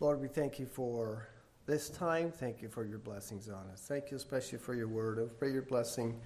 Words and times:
Lord, 0.00 0.20
we 0.20 0.28
thank 0.28 0.60
you 0.60 0.66
for 0.66 1.26
this 1.66 1.90
time. 1.90 2.30
Thank 2.30 2.62
you 2.62 2.68
for 2.68 2.84
your 2.84 2.98
blessings 2.98 3.48
on 3.48 3.66
us. 3.72 3.84
Thank 3.88 4.12
you 4.12 4.16
especially 4.16 4.58
for 4.58 4.72
your 4.72 4.86
word. 4.86 5.18
I 5.18 5.24
pray 5.34 5.50
your 5.50 5.62
blessing 5.62 6.20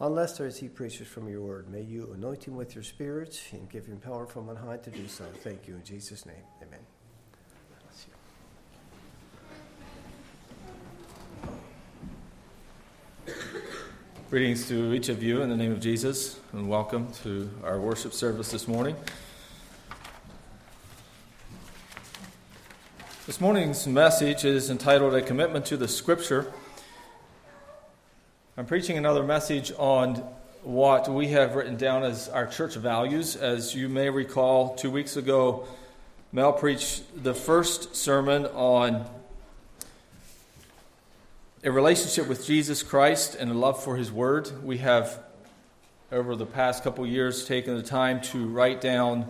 on 0.00 0.12
Lester 0.12 0.44
as 0.44 0.58
he 0.58 0.68
preaches 0.68 1.06
from 1.06 1.28
your 1.28 1.40
word. 1.40 1.70
May 1.70 1.82
you 1.82 2.10
anoint 2.14 2.48
him 2.48 2.56
with 2.56 2.74
your 2.74 2.82
spirit 2.82 3.40
and 3.52 3.70
give 3.70 3.86
him 3.86 3.98
power 3.98 4.26
from 4.26 4.48
on 4.48 4.56
high 4.56 4.78
to 4.78 4.90
do 4.90 5.06
so. 5.06 5.24
Thank 5.44 5.68
you 5.68 5.76
in 5.76 5.84
Jesus' 5.84 6.26
name. 6.26 6.34
Amen. 6.60 6.80
Greetings 14.30 14.66
to 14.66 14.92
each 14.92 15.08
of 15.08 15.22
you 15.22 15.42
in 15.42 15.48
the 15.48 15.56
name 15.56 15.70
of 15.70 15.78
Jesus, 15.78 16.40
and 16.52 16.68
welcome 16.68 17.12
to 17.22 17.48
our 17.62 17.78
worship 17.78 18.12
service 18.12 18.50
this 18.50 18.66
morning. 18.66 18.96
This 23.26 23.40
morning's 23.40 23.88
message 23.88 24.44
is 24.44 24.70
entitled 24.70 25.12
A 25.16 25.20
Commitment 25.20 25.66
to 25.66 25.76
the 25.76 25.88
Scripture. 25.88 26.52
I'm 28.56 28.66
preaching 28.66 28.98
another 28.98 29.24
message 29.24 29.72
on 29.78 30.22
what 30.62 31.08
we 31.08 31.26
have 31.30 31.56
written 31.56 31.76
down 31.76 32.04
as 32.04 32.28
our 32.28 32.46
church 32.46 32.76
values. 32.76 33.34
As 33.34 33.74
you 33.74 33.88
may 33.88 34.10
recall, 34.10 34.76
two 34.76 34.92
weeks 34.92 35.16
ago, 35.16 35.66
Mel 36.30 36.52
preached 36.52 37.24
the 37.24 37.34
first 37.34 37.96
sermon 37.96 38.46
on 38.46 39.04
a 41.64 41.72
relationship 41.72 42.28
with 42.28 42.46
Jesus 42.46 42.84
Christ 42.84 43.34
and 43.34 43.50
a 43.50 43.54
love 43.54 43.82
for 43.82 43.96
His 43.96 44.12
Word. 44.12 44.64
We 44.64 44.78
have, 44.78 45.18
over 46.12 46.36
the 46.36 46.46
past 46.46 46.84
couple 46.84 47.04
years, 47.04 47.44
taken 47.44 47.76
the 47.76 47.82
time 47.82 48.20
to 48.20 48.46
write 48.46 48.80
down 48.80 49.26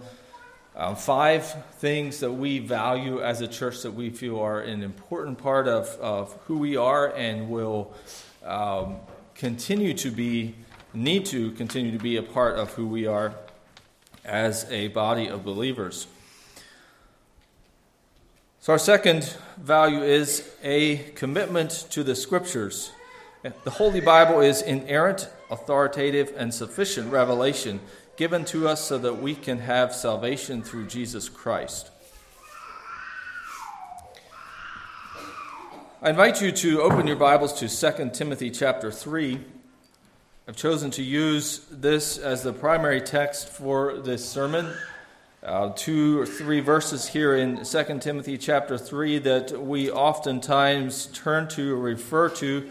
uh, 0.77 0.95
five 0.95 1.65
things 1.79 2.21
that 2.21 2.33
we 2.33 2.59
value 2.59 3.23
as 3.23 3.41
a 3.41 3.49
church 3.49 3.83
that 3.83 3.93
we 3.93 4.11
feel 4.11 4.39
are 4.39 4.61
an 4.61 4.83
important 4.83 5.39
part 5.39 5.67
of, 5.67 5.89
of 6.01 6.33
who 6.47 6.59
we 6.59 6.77
are 6.77 7.15
and 7.15 7.49
will 7.49 7.95
um, 8.45 8.97
continue 9.35 9.95
to 9.95 10.11
be, 10.11 10.55
need 10.93 11.25
to 11.27 11.51
continue 11.53 11.91
to 11.93 11.99
be 11.99 12.17
a 12.17 12.23
part 12.23 12.59
of 12.59 12.75
who 12.75 12.87
we 12.87 13.07
are 13.07 13.35
as 14.25 14.71
a 14.71 14.89
body 14.89 15.29
of 15.29 15.45
believers. 15.45 16.07
So, 18.61 18.73
our 18.73 18.79
second 18.79 19.37
value 19.57 20.03
is 20.03 20.51
a 20.63 20.97
commitment 21.15 21.87
to 21.91 22.03
the 22.03 22.17
scriptures. 22.17 22.91
The 23.63 23.71
Holy 23.71 24.01
Bible 24.01 24.41
is 24.41 24.61
inerrant, 24.61 25.31
authoritative, 25.51 26.35
and 26.37 26.53
sufficient 26.53 27.13
revelation 27.13 27.79
given 28.17 28.45
to 28.47 28.67
us 28.67 28.81
so 28.81 28.99
that 28.99 29.21
we 29.21 29.35
can 29.35 29.59
have 29.59 29.95
salvation 29.95 30.63
through 30.63 30.87
Jesus 30.87 31.29
Christ. 31.29 31.91
I 36.03 36.11
invite 36.11 36.41
you 36.41 36.53
to 36.53 36.83
open 36.83 37.07
your 37.07 37.17
Bibles 37.17 37.53
to 37.61 37.69
2 37.69 38.11
Timothy 38.15 38.51
chapter 38.51 38.91
3. 38.91 39.41
I've 40.49 40.57
chosen 40.57 40.91
to 40.93 41.03
use 41.03 41.67
this 41.71 42.19
as 42.19 42.43
the 42.43 42.53
primary 42.53 43.01
text 43.01 43.49
for 43.49 43.99
this 43.99 44.27
sermon 44.29 44.73
uh, 45.43 45.71
two 45.77 46.19
or 46.19 46.27
three 46.27 46.61
verses 46.61 47.07
here 47.07 47.37
in 47.37 47.65
2 47.65 47.99
Timothy 48.01 48.37
chapter 48.37 48.77
3 48.77 49.19
that 49.21 49.63
we 49.65 49.91
oftentimes 49.91 51.07
turn 51.07 51.47
to 51.49 51.75
or 51.75 51.79
refer 51.79 52.29
to 52.29 52.69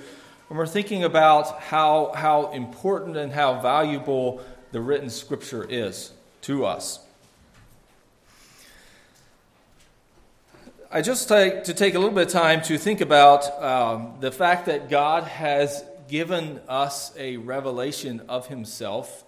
when 0.47 0.57
we're 0.57 0.67
thinking 0.67 1.03
about 1.03 1.59
how, 1.61 2.11
how 2.13 2.51
important 2.51 3.15
and 3.15 3.31
how 3.31 3.61
valuable 3.61 4.43
the 4.75 4.81
written 4.81 5.09
scripture 5.09 5.65
is 5.69 6.11
to 6.41 6.65
us. 6.65 6.99
I 10.91 11.01
just 11.01 11.29
like 11.29 11.63
to 11.63 11.73
take 11.73 11.95
a 11.95 11.97
little 11.97 12.13
bit 12.13 12.27
of 12.27 12.33
time 12.33 12.61
to 12.63 12.77
think 12.77 12.99
about 12.99 13.63
um, 13.63 14.15
the 14.19 14.33
fact 14.33 14.65
that 14.65 14.89
God 14.89 15.23
has 15.23 15.81
given 16.09 16.59
us 16.67 17.15
a 17.17 17.37
revelation 17.37 18.21
of 18.27 18.47
Himself 18.47 19.23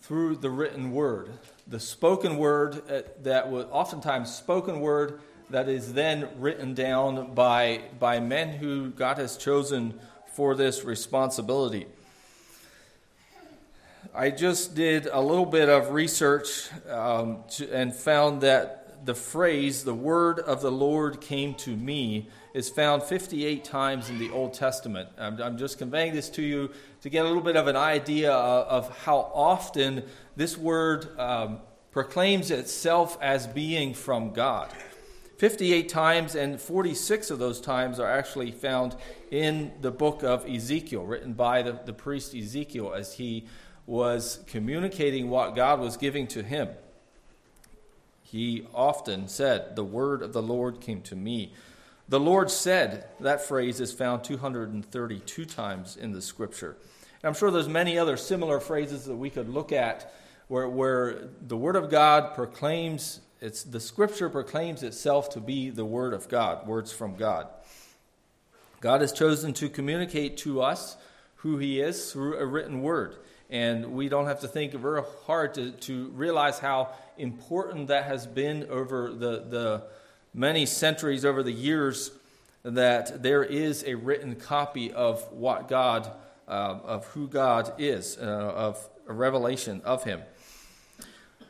through 0.00 0.36
the 0.36 0.48
written 0.48 0.92
word 0.92 1.30
the 1.66 1.78
spoken 1.78 2.38
word 2.38 2.80
uh, 2.90 3.02
that 3.22 3.50
was 3.50 3.66
oftentimes 3.70 4.34
spoken 4.34 4.80
word 4.80 5.20
that 5.50 5.68
is 5.68 5.92
then 5.92 6.26
written 6.38 6.72
down 6.72 7.34
by, 7.34 7.82
by 8.00 8.18
men 8.18 8.48
who 8.48 8.88
God 8.88 9.18
has 9.18 9.36
chosen 9.36 10.00
for 10.32 10.54
this 10.54 10.84
responsibility. 10.84 11.86
I 14.14 14.30
just 14.30 14.74
did 14.74 15.06
a 15.06 15.20
little 15.20 15.46
bit 15.46 15.68
of 15.68 15.90
research 15.90 16.68
um, 16.88 17.44
to, 17.50 17.70
and 17.72 17.94
found 17.94 18.42
that 18.42 19.04
the 19.06 19.14
phrase, 19.14 19.84
the 19.84 19.94
word 19.94 20.38
of 20.40 20.60
the 20.60 20.70
Lord 20.70 21.20
came 21.20 21.54
to 21.54 21.74
me, 21.74 22.28
is 22.54 22.68
found 22.68 23.02
58 23.02 23.64
times 23.64 24.10
in 24.10 24.18
the 24.18 24.30
Old 24.30 24.54
Testament. 24.54 25.08
I'm, 25.18 25.40
I'm 25.40 25.58
just 25.58 25.78
conveying 25.78 26.14
this 26.14 26.28
to 26.30 26.42
you 26.42 26.70
to 27.02 27.08
get 27.08 27.24
a 27.24 27.28
little 27.28 27.42
bit 27.42 27.56
of 27.56 27.68
an 27.68 27.76
idea 27.76 28.32
of, 28.32 28.88
of 28.88 28.98
how 28.98 29.30
often 29.34 30.02
this 30.36 30.56
word 30.56 31.18
um, 31.18 31.60
proclaims 31.90 32.50
itself 32.50 33.16
as 33.20 33.46
being 33.46 33.94
from 33.94 34.32
God. 34.32 34.72
58 35.38 35.88
times, 35.88 36.34
and 36.34 36.60
46 36.60 37.30
of 37.30 37.38
those 37.38 37.60
times 37.60 38.00
are 38.00 38.10
actually 38.10 38.50
found 38.50 38.96
in 39.30 39.72
the 39.82 39.90
book 39.90 40.22
of 40.22 40.48
Ezekiel, 40.48 41.04
written 41.04 41.34
by 41.34 41.62
the, 41.62 41.78
the 41.84 41.92
priest 41.92 42.34
Ezekiel 42.34 42.94
as 42.94 43.14
he 43.14 43.46
was 43.86 44.40
communicating 44.46 45.30
what 45.30 45.54
God 45.54 45.80
was 45.80 45.96
giving 45.96 46.26
to 46.28 46.42
him. 46.42 46.68
He 48.22 48.66
often 48.74 49.28
said, 49.28 49.76
The 49.76 49.84
word 49.84 50.22
of 50.22 50.32
the 50.32 50.42
Lord 50.42 50.80
came 50.80 51.00
to 51.02 51.16
me. 51.16 51.52
The 52.08 52.20
Lord 52.20 52.50
said, 52.50 53.06
that 53.18 53.42
phrase 53.42 53.80
is 53.80 53.92
found 53.92 54.22
232 54.22 55.44
times 55.44 55.96
in 55.96 56.12
the 56.12 56.22
scripture. 56.22 56.76
And 57.22 57.24
I'm 57.24 57.34
sure 57.34 57.50
there's 57.50 57.68
many 57.68 57.98
other 57.98 58.16
similar 58.16 58.60
phrases 58.60 59.06
that 59.06 59.16
we 59.16 59.28
could 59.28 59.48
look 59.48 59.72
at 59.72 60.12
where, 60.48 60.68
where 60.68 61.28
the 61.40 61.56
Word 61.56 61.74
of 61.74 61.90
God 61.90 62.34
proclaims, 62.34 63.20
it's, 63.40 63.64
the 63.64 63.80
Scripture 63.80 64.28
proclaims 64.28 64.82
itself 64.82 65.30
to 65.30 65.40
be 65.40 65.70
the 65.70 65.84
Word 65.84 66.12
of 66.12 66.28
God, 66.28 66.66
words 66.66 66.92
from 66.92 67.16
God. 67.16 67.48
God 68.80 69.00
has 69.00 69.12
chosen 69.12 69.52
to 69.54 69.68
communicate 69.68 70.36
to 70.38 70.62
us 70.62 70.96
who 71.36 71.58
He 71.58 71.80
is 71.80 72.12
through 72.12 72.38
a 72.38 72.46
written 72.46 72.82
Word. 72.82 73.16
And 73.48 73.92
we 73.92 74.08
don't 74.08 74.26
have 74.26 74.40
to 74.40 74.48
think 74.48 74.72
very 74.72 75.02
hard 75.26 75.54
to, 75.54 75.70
to 75.70 76.08
realize 76.08 76.58
how 76.58 76.90
important 77.16 77.88
that 77.88 78.04
has 78.04 78.26
been 78.26 78.66
over 78.68 79.12
the, 79.12 79.44
the 79.48 79.82
many 80.34 80.66
centuries, 80.66 81.24
over 81.24 81.42
the 81.42 81.52
years, 81.52 82.10
that 82.64 83.22
there 83.22 83.44
is 83.44 83.84
a 83.86 83.94
written 83.94 84.34
copy 84.34 84.92
of 84.92 85.22
what 85.32 85.68
God, 85.68 86.10
uh, 86.48 86.78
of 86.84 87.06
who 87.06 87.28
God 87.28 87.72
is, 87.78 88.18
uh, 88.18 88.22
of 88.22 88.88
a 89.06 89.12
revelation 89.12 89.80
of 89.84 90.02
Him. 90.02 90.22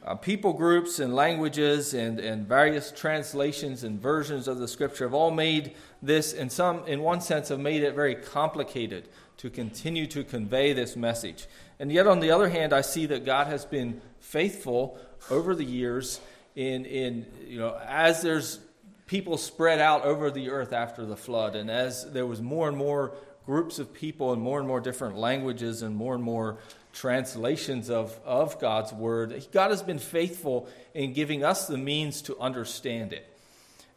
Uh, 0.05 0.15
people 0.15 0.53
groups 0.53 1.01
and 1.01 1.17
languages 1.17 1.93
and, 1.93 2.21
and 2.21 2.47
various 2.47 2.93
translations 2.93 3.83
and 3.83 4.01
versions 4.01 4.47
of 4.47 4.59
the 4.59 4.69
scripture 4.69 5.05
have 5.05 5.15
all 5.15 5.33
made 5.33 5.75
this, 6.01 6.33
in, 6.33 6.49
some, 6.49 6.87
in 6.87 7.01
one 7.01 7.21
sense, 7.21 7.49
have 7.49 7.59
made 7.59 7.83
it 7.83 7.93
very 7.93 8.15
complicated 8.15 9.09
to 9.39 9.51
continue 9.51 10.07
to 10.07 10.25
convey 10.25 10.73
this 10.73 10.97
message. 10.97 11.47
And 11.79 11.93
yet, 11.93 12.07
on 12.07 12.21
the 12.21 12.31
other 12.31 12.49
hand, 12.49 12.73
I 12.73 12.81
see 12.81 13.07
that 13.07 13.25
God 13.25 13.47
has 13.49 13.65
been 13.65 14.01
faithful 14.21 14.99
over 15.31 15.55
the 15.55 15.65
years 15.65 16.21
in, 16.55 16.87
in 16.87 17.27
you 17.47 17.59
know, 17.59 17.79
as 17.87 18.23
there's 18.23 18.61
people 19.07 19.37
spread 19.37 19.79
out 19.79 20.05
over 20.05 20.31
the 20.31 20.51
earth 20.51 20.73
after 20.73 21.05
the 21.05 21.17
flood, 21.17 21.55
and 21.55 21.71
as 21.71 22.11
there 22.13 22.27
was 22.27 22.41
more 22.41 22.69
and 22.69 22.77
more 22.77 23.13
groups 23.45 23.79
of 23.79 23.93
people 23.93 24.33
and 24.33 24.43
more 24.43 24.59
and 24.59 24.67
more 24.67 24.81
different 24.81 25.17
languages 25.17 25.83
and 25.83 25.95
more 25.95 26.15
and 26.15 26.25
more 26.25 26.59
translations 26.93 27.91
of, 27.91 28.19
of 28.25 28.59
God's 28.59 28.93
Word, 28.93 29.47
God 29.53 29.71
has 29.71 29.83
been 29.83 29.99
faithful 29.99 30.69
in 30.95 31.13
giving 31.13 31.45
us 31.45 31.67
the 31.67 31.79
means 31.79 32.23
to 32.23 32.39
understand 32.39 33.13
it. 33.13 33.36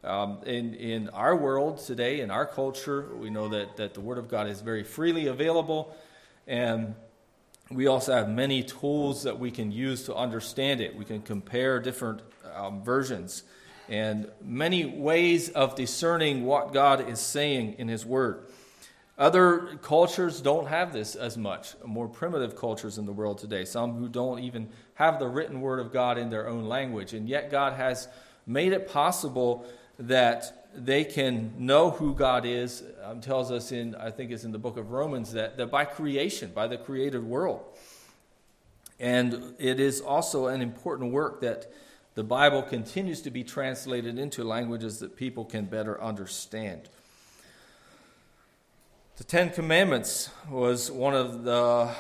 Um, 0.04 0.40
in, 0.46 0.76
in 0.76 1.10
our 1.10 1.36
world 1.36 1.80
today, 1.80 2.22
in 2.22 2.32
our 2.32 2.46
culture, 2.46 3.10
we 3.16 3.30
know 3.30 3.50
that, 3.50 3.76
that 3.78 3.94
the 3.94 4.00
Word 4.00 4.18
of 4.18 4.30
God 4.30 4.48
is 4.48 4.62
very 4.62 4.84
freely 4.84 5.28
available, 5.28 5.94
and 6.48 6.96
we 7.70 7.88
also 7.88 8.14
have 8.14 8.30
many 8.30 8.64
tools 8.64 9.24
that 9.24 9.38
we 9.38 9.52
can 9.52 9.72
use 9.72 10.06
to 10.06 10.16
understand 10.16 10.80
it. 10.80 10.96
We 10.96 11.04
can 11.04 11.22
compare 11.22 11.80
different 11.80 12.22
um, 12.56 12.82
versions 12.82 13.44
and 13.90 14.30
many 14.42 14.86
ways 14.86 15.50
of 15.50 15.76
discerning 15.76 16.46
what 16.46 16.74
God 16.74 17.10
is 17.10 17.20
saying 17.20 17.76
in 17.78 17.88
His 17.88 18.06
Word. 18.06 18.46
Other 19.18 19.78
cultures 19.82 20.40
don't 20.40 20.68
have 20.68 20.94
this 20.94 21.16
as 21.16 21.38
much, 21.38 21.76
more 21.84 22.08
primitive 22.08 22.56
cultures 22.56 22.98
in 22.98 23.06
the 23.06 23.12
world 23.12 23.40
today, 23.40 23.66
some 23.66 23.98
who 23.98 24.08
don't 24.08 24.40
even 24.40 24.70
have 24.94 25.20
the 25.20 25.28
written 25.28 25.60
word 25.60 25.80
of 25.80 25.92
God 25.92 26.18
in 26.18 26.30
their 26.30 26.48
own 26.48 26.66
language. 26.66 27.14
And 27.14 27.28
yet, 27.28 27.52
God 27.52 27.74
has 27.74 28.08
made 28.48 28.72
it 28.72 28.88
possible 28.88 29.66
that 30.00 30.70
they 30.74 31.04
can 31.04 31.54
know 31.58 31.92
who 31.92 32.16
God 32.16 32.46
is. 32.46 32.84
Um, 33.04 33.22
tells 33.22 33.52
us 33.52 33.72
in, 33.72 33.96
I 33.96 34.12
think 34.12 34.32
it's 34.32 34.44
in 34.44 34.52
the 34.52 34.60
book 34.60 34.78
of 34.78 34.92
Romans, 34.92 35.34
that, 35.34 35.58
that 35.58 35.70
by 35.70 35.86
creation, 35.86 36.52
by 36.54 36.68
the 36.68 36.78
created 36.78 37.24
world. 37.24 37.62
And 39.00 39.56
it 39.60 39.80
is 39.80 40.02
also 40.02 40.48
an 40.48 40.62
important 40.62 41.12
work 41.12 41.42
that 41.42 41.72
the 42.16 42.24
Bible 42.24 42.62
continues 42.62 43.22
to 43.22 43.32
be 43.32 43.44
translated 43.44 44.20
into 44.20 44.44
languages 44.44 45.00
that 45.00 45.16
people 45.16 45.46
can 45.46 45.66
better 45.66 46.02
understand. 46.02 46.90
The 49.18 49.24
Ten 49.24 49.50
Commandments 49.50 50.30
was 50.50 50.92
one 50.92 51.16
of 51.16 51.44
the 51.44 51.94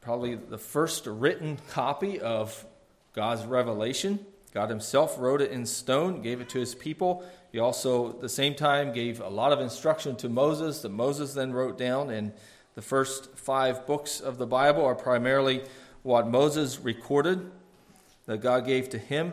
probably 0.00 0.34
the 0.34 0.58
first 0.58 1.06
written 1.06 1.58
copy 1.68 2.20
of 2.20 2.64
God's 3.12 3.44
revelation. 3.44 4.18
God 4.54 4.70
Himself 4.70 5.16
wrote 5.18 5.40
it 5.40 5.50
in 5.50 5.66
stone, 5.66 6.22
gave 6.22 6.40
it 6.40 6.48
to 6.50 6.58
His 6.58 6.74
people. 6.74 7.24
He 7.52 7.58
also, 7.58 8.10
at 8.10 8.20
the 8.20 8.28
same 8.28 8.54
time, 8.54 8.92
gave 8.92 9.20
a 9.20 9.28
lot 9.28 9.52
of 9.52 9.60
instruction 9.60 10.16
to 10.16 10.28
Moses 10.28 10.82
that 10.82 10.90
Moses 10.90 11.34
then 11.34 11.52
wrote 11.52 11.76
down. 11.76 12.10
And 12.10 12.32
the 12.74 12.82
first 12.82 13.36
five 13.36 13.86
books 13.86 14.20
of 14.20 14.38
the 14.38 14.46
Bible 14.46 14.84
are 14.84 14.94
primarily 14.94 15.62
what 16.02 16.28
Moses 16.28 16.78
recorded 16.80 17.50
that 18.26 18.38
God 18.38 18.66
gave 18.66 18.88
to 18.90 18.98
him. 18.98 19.32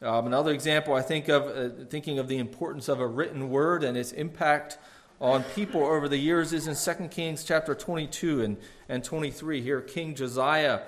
Um, 0.00 0.26
another 0.28 0.52
example, 0.52 0.94
I 0.94 1.02
think 1.02 1.28
of 1.28 1.46
uh, 1.46 1.84
thinking 1.86 2.20
of 2.20 2.28
the 2.28 2.38
importance 2.38 2.88
of 2.88 3.00
a 3.00 3.06
written 3.06 3.50
word 3.50 3.82
and 3.82 3.96
its 3.96 4.12
impact 4.12 4.78
on 5.20 5.42
people 5.56 5.82
over 5.82 6.08
the 6.08 6.16
years 6.16 6.52
is 6.52 6.68
in 6.68 6.96
2 6.96 7.08
Kings 7.08 7.42
chapter 7.42 7.74
22 7.74 8.42
and, 8.42 8.56
and 8.88 9.02
23. 9.02 9.60
Here, 9.60 9.80
King 9.80 10.14
Josiah 10.14 10.82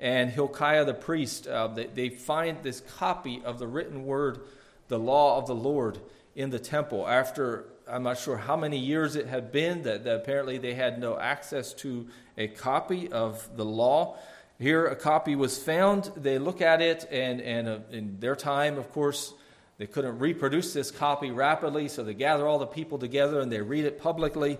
and 0.00 0.30
Hilkiah 0.30 0.84
the 0.84 0.94
priest, 0.94 1.46
uh, 1.46 1.68
they, 1.68 1.86
they 1.86 2.08
find 2.08 2.60
this 2.64 2.80
copy 2.80 3.40
of 3.44 3.60
the 3.60 3.68
written 3.68 4.04
word 4.04 4.40
the 4.88 4.98
law 4.98 5.38
of 5.38 5.46
the 5.46 5.54
Lord 5.54 5.98
in 6.34 6.50
the 6.50 6.58
temple 6.58 7.06
after 7.06 7.66
I'm 7.90 8.02
not 8.02 8.18
sure 8.18 8.36
how 8.36 8.56
many 8.56 8.78
years 8.78 9.16
it 9.16 9.26
had 9.26 9.50
been 9.50 9.82
that, 9.84 10.04
that, 10.04 10.16
apparently 10.16 10.58
they 10.58 10.74
had 10.74 11.00
no 11.00 11.18
access 11.18 11.72
to 11.74 12.06
a 12.36 12.46
copy 12.46 13.10
of 13.10 13.56
the 13.56 13.64
law. 13.64 14.18
Here, 14.58 14.86
a 14.86 14.96
copy 14.96 15.36
was 15.36 15.56
found. 15.56 16.10
They 16.16 16.38
look 16.38 16.60
at 16.60 16.82
it, 16.82 17.08
and, 17.10 17.40
and 17.40 17.68
uh, 17.68 17.78
in 17.90 18.20
their 18.20 18.36
time, 18.36 18.76
of 18.76 18.92
course, 18.92 19.32
they 19.78 19.86
couldn't 19.86 20.18
reproduce 20.18 20.74
this 20.74 20.90
copy 20.90 21.30
rapidly, 21.30 21.88
so 21.88 22.02
they 22.02 22.12
gather 22.12 22.46
all 22.46 22.58
the 22.58 22.66
people 22.66 22.98
together 22.98 23.40
and 23.40 23.50
they 23.50 23.62
read 23.62 23.84
it 23.84 24.00
publicly. 24.00 24.58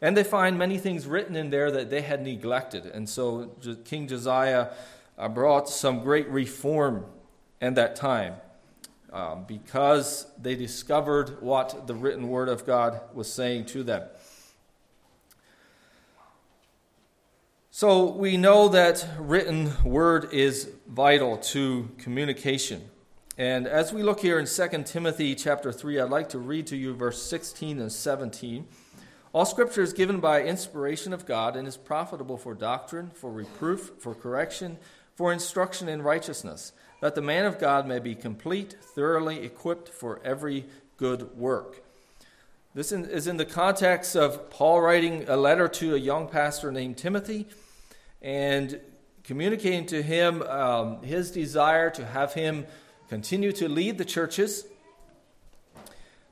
And 0.00 0.16
they 0.16 0.24
find 0.24 0.58
many 0.58 0.78
things 0.78 1.06
written 1.06 1.36
in 1.36 1.50
there 1.50 1.70
that 1.70 1.90
they 1.90 2.00
had 2.00 2.22
neglected. 2.22 2.86
And 2.86 3.08
so 3.08 3.50
King 3.84 4.08
Josiah 4.08 4.68
uh, 5.18 5.28
brought 5.28 5.68
some 5.68 6.02
great 6.02 6.28
reform 6.28 7.04
in 7.60 7.74
that 7.74 7.96
time 7.96 8.34
um, 9.16 9.44
because 9.48 10.26
they 10.38 10.54
discovered 10.54 11.40
what 11.40 11.86
the 11.86 11.94
written 11.94 12.28
word 12.28 12.50
of 12.50 12.66
God 12.66 13.00
was 13.14 13.32
saying 13.32 13.64
to 13.66 13.82
them. 13.82 14.02
So 17.70 18.10
we 18.10 18.36
know 18.36 18.68
that 18.68 19.08
written 19.18 19.72
word 19.84 20.28
is 20.32 20.70
vital 20.86 21.38
to 21.38 21.90
communication. 21.96 22.90
And 23.38 23.66
as 23.66 23.90
we 23.90 24.02
look 24.02 24.20
here 24.20 24.38
in 24.38 24.44
2 24.44 24.82
Timothy 24.84 25.34
chapter 25.34 25.72
3, 25.72 25.98
I'd 25.98 26.10
like 26.10 26.28
to 26.30 26.38
read 26.38 26.66
to 26.66 26.76
you 26.76 26.94
verse 26.94 27.22
16 27.22 27.80
and 27.80 27.90
17. 27.90 28.66
All 29.32 29.46
scripture 29.46 29.82
is 29.82 29.94
given 29.94 30.20
by 30.20 30.42
inspiration 30.42 31.14
of 31.14 31.24
God 31.24 31.56
and 31.56 31.66
is 31.66 31.78
profitable 31.78 32.36
for 32.36 32.52
doctrine, 32.52 33.10
for 33.14 33.30
reproof, 33.30 33.92
for 33.98 34.14
correction, 34.14 34.76
for 35.14 35.32
instruction 35.32 35.88
in 35.88 36.02
righteousness 36.02 36.72
that 37.06 37.14
the 37.14 37.22
man 37.22 37.44
of 37.44 37.60
God 37.60 37.86
may 37.86 38.00
be 38.00 38.16
complete, 38.16 38.74
thoroughly 38.82 39.44
equipped 39.44 39.88
for 39.88 40.20
every 40.24 40.64
good 40.96 41.38
work. 41.38 41.84
This 42.74 42.90
is 42.90 43.28
in 43.28 43.36
the 43.36 43.44
context 43.44 44.16
of 44.16 44.50
Paul 44.50 44.80
writing 44.80 45.24
a 45.28 45.36
letter 45.36 45.68
to 45.68 45.94
a 45.94 45.98
young 45.98 46.26
pastor 46.26 46.72
named 46.72 46.96
Timothy 46.96 47.46
and 48.20 48.80
communicating 49.22 49.86
to 49.86 50.02
him 50.02 50.42
um, 50.42 51.00
his 51.04 51.30
desire 51.30 51.90
to 51.90 52.04
have 52.04 52.34
him 52.34 52.66
continue 53.08 53.52
to 53.52 53.68
lead 53.68 53.98
the 53.98 54.04
churches, 54.04 54.66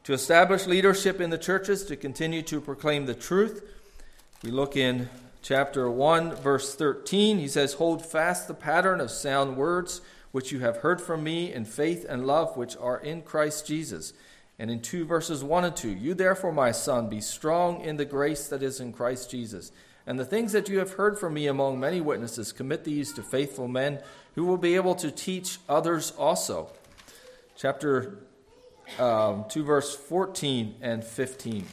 to 0.03 0.13
establish 0.13 0.67
leadership 0.67 1.21
in 1.21 1.31
the 1.31 1.39
churches, 1.39 1.85
to 1.85 1.95
continue 1.95 2.43
to 2.43 2.61
proclaim 2.61 3.07
the 3.07 3.15
truth. 3.15 3.63
We 4.43 4.51
look 4.51 4.77
in 4.77 5.09
chapter 5.41 5.89
1, 5.89 6.35
verse 6.35 6.75
13. 6.75 7.39
He 7.39 7.47
says, 7.47 7.75
Hold 7.75 8.05
fast 8.05 8.49
the 8.49 8.55
pattern 8.55 9.01
of 9.01 9.13
sound 9.13 9.57
words 9.57 10.01
which 10.35 10.51
you 10.51 10.59
have 10.59 10.79
heard 10.79 11.01
from 11.01 11.23
me 11.23 11.53
in 11.53 11.65
faith 11.65 12.05
and 12.09 12.27
love 12.27 12.57
which 12.57 12.77
are 12.79 12.99
in 12.99 13.23
Christ 13.23 13.69
Jesus. 13.69 14.13
And 14.59 14.69
in 14.69 14.81
2 14.81 15.05
verses 15.05 15.45
1 15.45 15.65
and 15.65 15.77
2, 15.77 15.89
you 15.91 16.13
therefore, 16.13 16.51
my 16.51 16.73
son, 16.73 17.09
be 17.09 17.21
strong 17.21 17.81
in 17.83 17.99
the 17.99 18.05
grace 18.05 18.49
that 18.49 18.61
is 18.61 18.81
in 18.81 18.93
Christ 18.93 19.31
Jesus. 19.31 19.71
And 20.09 20.19
the 20.19 20.25
things 20.25 20.51
that 20.51 20.69
you 20.69 20.81
have 20.81 20.95
heard 20.95 21.21
from 21.21 21.35
me 21.35 21.47
among 21.47 21.79
many 21.79 22.01
witnesses, 22.01 22.51
commit 22.51 22.83
these 22.83 23.13
to 23.13 23.23
faithful 23.23 23.69
men 23.69 24.01
who 24.35 24.45
will 24.45 24.57
be 24.57 24.75
able 24.75 24.97
to 24.97 25.13
teach 25.13 25.59
others 25.69 26.11
also. 26.19 26.69
Chapter 27.57 28.19
um, 28.99 29.45
2, 29.49 29.63
verse 29.63 29.95
14 29.95 30.75
and 30.83 31.05
15. 31.05 31.65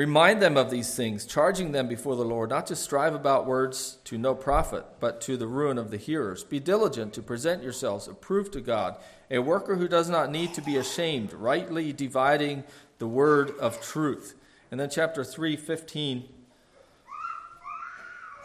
Remind 0.00 0.40
them 0.40 0.56
of 0.56 0.70
these 0.70 0.94
things, 0.96 1.26
charging 1.26 1.72
them 1.72 1.86
before 1.86 2.16
the 2.16 2.24
Lord 2.24 2.48
not 2.48 2.66
to 2.68 2.74
strive 2.74 3.14
about 3.14 3.44
words 3.44 3.98
to 4.04 4.16
no 4.16 4.34
profit, 4.34 4.86
but 4.98 5.20
to 5.20 5.36
the 5.36 5.46
ruin 5.46 5.76
of 5.76 5.90
the 5.90 5.98
hearers. 5.98 6.42
Be 6.42 6.58
diligent 6.58 7.12
to 7.12 7.22
present 7.22 7.62
yourselves 7.62 8.08
approved 8.08 8.54
to 8.54 8.62
God, 8.62 8.96
a 9.30 9.40
worker 9.40 9.76
who 9.76 9.86
does 9.86 10.08
not 10.08 10.30
need 10.30 10.54
to 10.54 10.62
be 10.62 10.78
ashamed, 10.78 11.34
rightly 11.34 11.92
dividing 11.92 12.64
the 12.96 13.06
word 13.06 13.50
of 13.58 13.82
truth. 13.82 14.36
And 14.70 14.80
then 14.80 14.88
chapter 14.88 15.22
3, 15.22 15.54
15, 15.54 16.24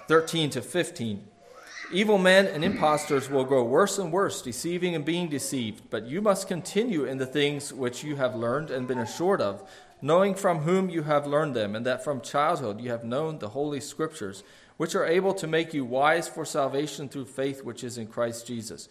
13 0.10 0.50
to 0.50 0.62
15. 0.62 1.28
Evil 1.94 2.18
men 2.18 2.48
and 2.48 2.66
impostors 2.66 3.30
will 3.30 3.46
grow 3.46 3.64
worse 3.64 3.98
and 3.98 4.12
worse, 4.12 4.42
deceiving 4.42 4.94
and 4.94 5.06
being 5.06 5.30
deceived. 5.30 5.84
But 5.90 6.06
you 6.06 6.22
must 6.22 6.50
continue 6.50 7.06
in 7.06 7.18
the 7.18 7.26
things 7.26 7.72
which 7.72 8.04
you 8.04 8.18
have 8.18 8.36
learned 8.36 8.72
and 8.72 8.90
been 8.90 8.98
assured 8.98 9.40
of 9.40 9.64
knowing 10.06 10.36
from 10.36 10.60
whom 10.60 10.88
you 10.88 11.02
have 11.02 11.26
learned 11.26 11.56
them, 11.56 11.76
and 11.76 11.84
that 11.84 12.04
from 12.04 12.22
childhood 12.22 12.80
you 12.80 12.92
have 12.92 13.04
known 13.04 13.40
the 13.40 13.50
Holy 13.50 13.80
Scriptures, 13.80 14.44
which 14.78 14.94
are 14.94 15.04
able 15.04 15.34
to 15.34 15.48
make 15.48 15.74
you 15.74 15.84
wise 15.84 16.28
for 16.28 16.46
salvation 16.46 17.10
through 17.10 17.26
faith 17.26 17.64
which 17.64 17.84
is 17.84 17.98
in 17.98 18.06
Christ 18.06 18.46
Jesus. 18.46 18.88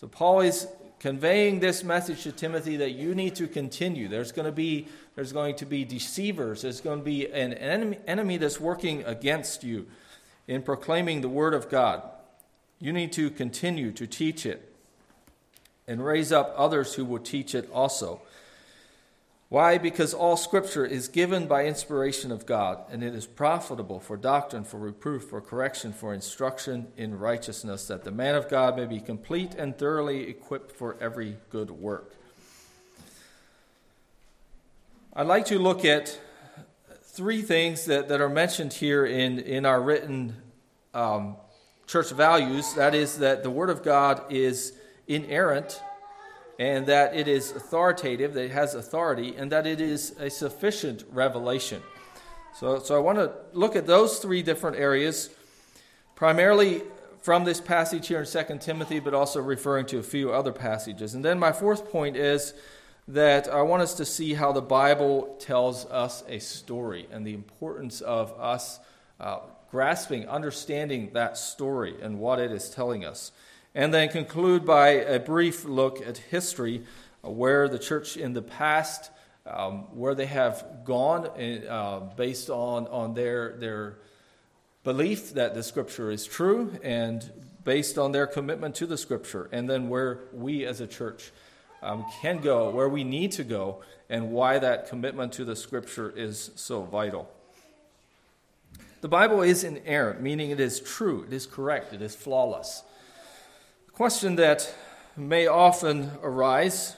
So, 0.00 0.08
Paul 0.08 0.40
is 0.40 0.66
conveying 1.00 1.60
this 1.60 1.84
message 1.84 2.22
to 2.22 2.32
Timothy 2.32 2.78
that 2.78 2.92
you 2.92 3.14
need 3.14 3.36
to 3.36 3.46
continue. 3.46 4.08
There's 4.08 4.32
going 4.32 4.46
to 4.46 4.52
be, 4.52 4.88
there's 5.16 5.34
going 5.34 5.54
to 5.56 5.66
be 5.66 5.84
deceivers, 5.84 6.62
there's 6.62 6.80
going 6.80 7.00
to 7.00 7.04
be 7.04 7.30
an 7.30 7.52
enemy, 7.52 8.38
that's 8.38 8.58
working 8.58 9.04
against 9.04 9.62
you 9.62 9.86
in 10.46 10.62
proclaiming 10.62 11.20
the 11.20 11.28
Word 11.28 11.52
of 11.52 11.68
God. 11.68 12.02
You 12.80 12.94
need 12.94 13.12
to 13.12 13.28
continue 13.28 13.92
to 13.92 14.06
teach 14.06 14.46
it 14.46 14.74
and 15.86 16.02
raise 16.02 16.32
up 16.32 16.54
others 16.56 16.94
who 16.94 17.04
will 17.04 17.18
teach 17.18 17.54
it 17.54 17.68
also. 17.70 18.22
Why? 19.50 19.78
Because 19.78 20.12
all 20.12 20.36
Scripture 20.36 20.84
is 20.84 21.08
given 21.08 21.46
by 21.46 21.64
inspiration 21.64 22.30
of 22.30 22.44
God, 22.44 22.84
and 22.90 23.02
it 23.02 23.14
is 23.14 23.24
profitable 23.26 23.98
for 23.98 24.18
doctrine, 24.18 24.62
for 24.64 24.76
reproof, 24.76 25.24
for 25.24 25.40
correction, 25.40 25.94
for 25.94 26.12
instruction 26.12 26.88
in 26.98 27.18
righteousness, 27.18 27.86
that 27.86 28.04
the 28.04 28.10
man 28.10 28.34
of 28.34 28.50
God 28.50 28.76
may 28.76 28.84
be 28.84 29.00
complete 29.00 29.54
and 29.54 29.76
thoroughly 29.76 30.28
equipped 30.28 30.72
for 30.72 30.98
every 31.00 31.38
good 31.48 31.70
work. 31.70 32.14
I'd 35.14 35.26
like 35.26 35.46
to 35.46 35.58
look 35.58 35.82
at 35.82 36.20
three 37.02 37.40
things 37.40 37.86
that, 37.86 38.08
that 38.08 38.20
are 38.20 38.28
mentioned 38.28 38.74
here 38.74 39.06
in, 39.06 39.38
in 39.38 39.64
our 39.64 39.80
written 39.80 40.36
um, 40.92 41.36
church 41.86 42.10
values. 42.10 42.74
That 42.74 42.94
is, 42.94 43.18
that 43.18 43.42
the 43.42 43.50
Word 43.50 43.70
of 43.70 43.82
God 43.82 44.22
is 44.30 44.74
inerrant 45.06 45.82
and 46.58 46.86
that 46.86 47.14
it 47.14 47.28
is 47.28 47.52
authoritative, 47.52 48.34
that 48.34 48.44
it 48.44 48.50
has 48.50 48.74
authority, 48.74 49.34
and 49.36 49.52
that 49.52 49.66
it 49.66 49.80
is 49.80 50.14
a 50.18 50.28
sufficient 50.28 51.04
revelation. 51.12 51.82
So, 52.54 52.80
so 52.80 52.96
I 52.96 52.98
want 52.98 53.18
to 53.18 53.32
look 53.52 53.76
at 53.76 53.86
those 53.86 54.18
three 54.18 54.42
different 54.42 54.76
areas, 54.76 55.30
primarily 56.16 56.82
from 57.22 57.44
this 57.44 57.60
passage 57.60 58.08
here 58.08 58.20
in 58.20 58.26
2 58.26 58.58
Timothy, 58.58 58.98
but 58.98 59.14
also 59.14 59.40
referring 59.40 59.86
to 59.86 59.98
a 59.98 60.02
few 60.02 60.32
other 60.32 60.52
passages. 60.52 61.14
And 61.14 61.24
then 61.24 61.38
my 61.38 61.52
fourth 61.52 61.90
point 61.90 62.16
is 62.16 62.54
that 63.06 63.48
I 63.48 63.62
want 63.62 63.82
us 63.82 63.94
to 63.94 64.04
see 64.04 64.34
how 64.34 64.52
the 64.52 64.62
Bible 64.62 65.36
tells 65.38 65.86
us 65.86 66.24
a 66.28 66.40
story 66.40 67.06
and 67.12 67.26
the 67.26 67.34
importance 67.34 68.00
of 68.00 68.38
us 68.38 68.80
uh, 69.20 69.38
grasping, 69.70 70.28
understanding 70.28 71.10
that 71.12 71.36
story 71.36 71.94
and 72.02 72.18
what 72.18 72.38
it 72.38 72.50
is 72.50 72.70
telling 72.70 73.04
us 73.04 73.32
and 73.78 73.94
then 73.94 74.08
conclude 74.08 74.66
by 74.66 74.88
a 74.88 75.20
brief 75.20 75.64
look 75.64 76.04
at 76.04 76.18
history, 76.18 76.82
uh, 77.24 77.30
where 77.30 77.68
the 77.68 77.78
church 77.78 78.16
in 78.16 78.32
the 78.32 78.42
past, 78.42 79.12
um, 79.46 79.82
where 79.96 80.16
they 80.16 80.26
have 80.26 80.66
gone 80.84 81.26
uh, 81.68 82.00
based 82.16 82.50
on, 82.50 82.88
on 82.88 83.14
their, 83.14 83.52
their 83.58 83.98
belief 84.82 85.32
that 85.34 85.54
the 85.54 85.62
scripture 85.62 86.10
is 86.10 86.26
true 86.26 86.76
and 86.82 87.30
based 87.62 87.98
on 87.98 88.10
their 88.10 88.26
commitment 88.26 88.74
to 88.74 88.84
the 88.84 88.98
scripture, 88.98 89.48
and 89.52 89.70
then 89.70 89.88
where 89.88 90.22
we 90.32 90.66
as 90.66 90.80
a 90.80 90.86
church 90.88 91.30
um, 91.80 92.04
can 92.20 92.40
go, 92.40 92.70
where 92.70 92.88
we 92.88 93.04
need 93.04 93.30
to 93.30 93.44
go, 93.44 93.80
and 94.10 94.32
why 94.32 94.58
that 94.58 94.88
commitment 94.88 95.32
to 95.34 95.44
the 95.44 95.54
scripture 95.54 96.12
is 96.16 96.50
so 96.56 96.82
vital. 96.82 97.30
The 99.02 99.08
Bible 99.08 99.42
is 99.42 99.62
inerrant, 99.62 100.20
meaning 100.20 100.50
it 100.50 100.58
is 100.58 100.80
true, 100.80 101.22
it 101.28 101.32
is 101.32 101.46
correct, 101.46 101.92
it 101.92 102.02
is 102.02 102.16
flawless 102.16 102.82
question 103.98 104.36
that 104.36 104.72
may 105.16 105.48
often 105.48 106.08
arise 106.22 106.96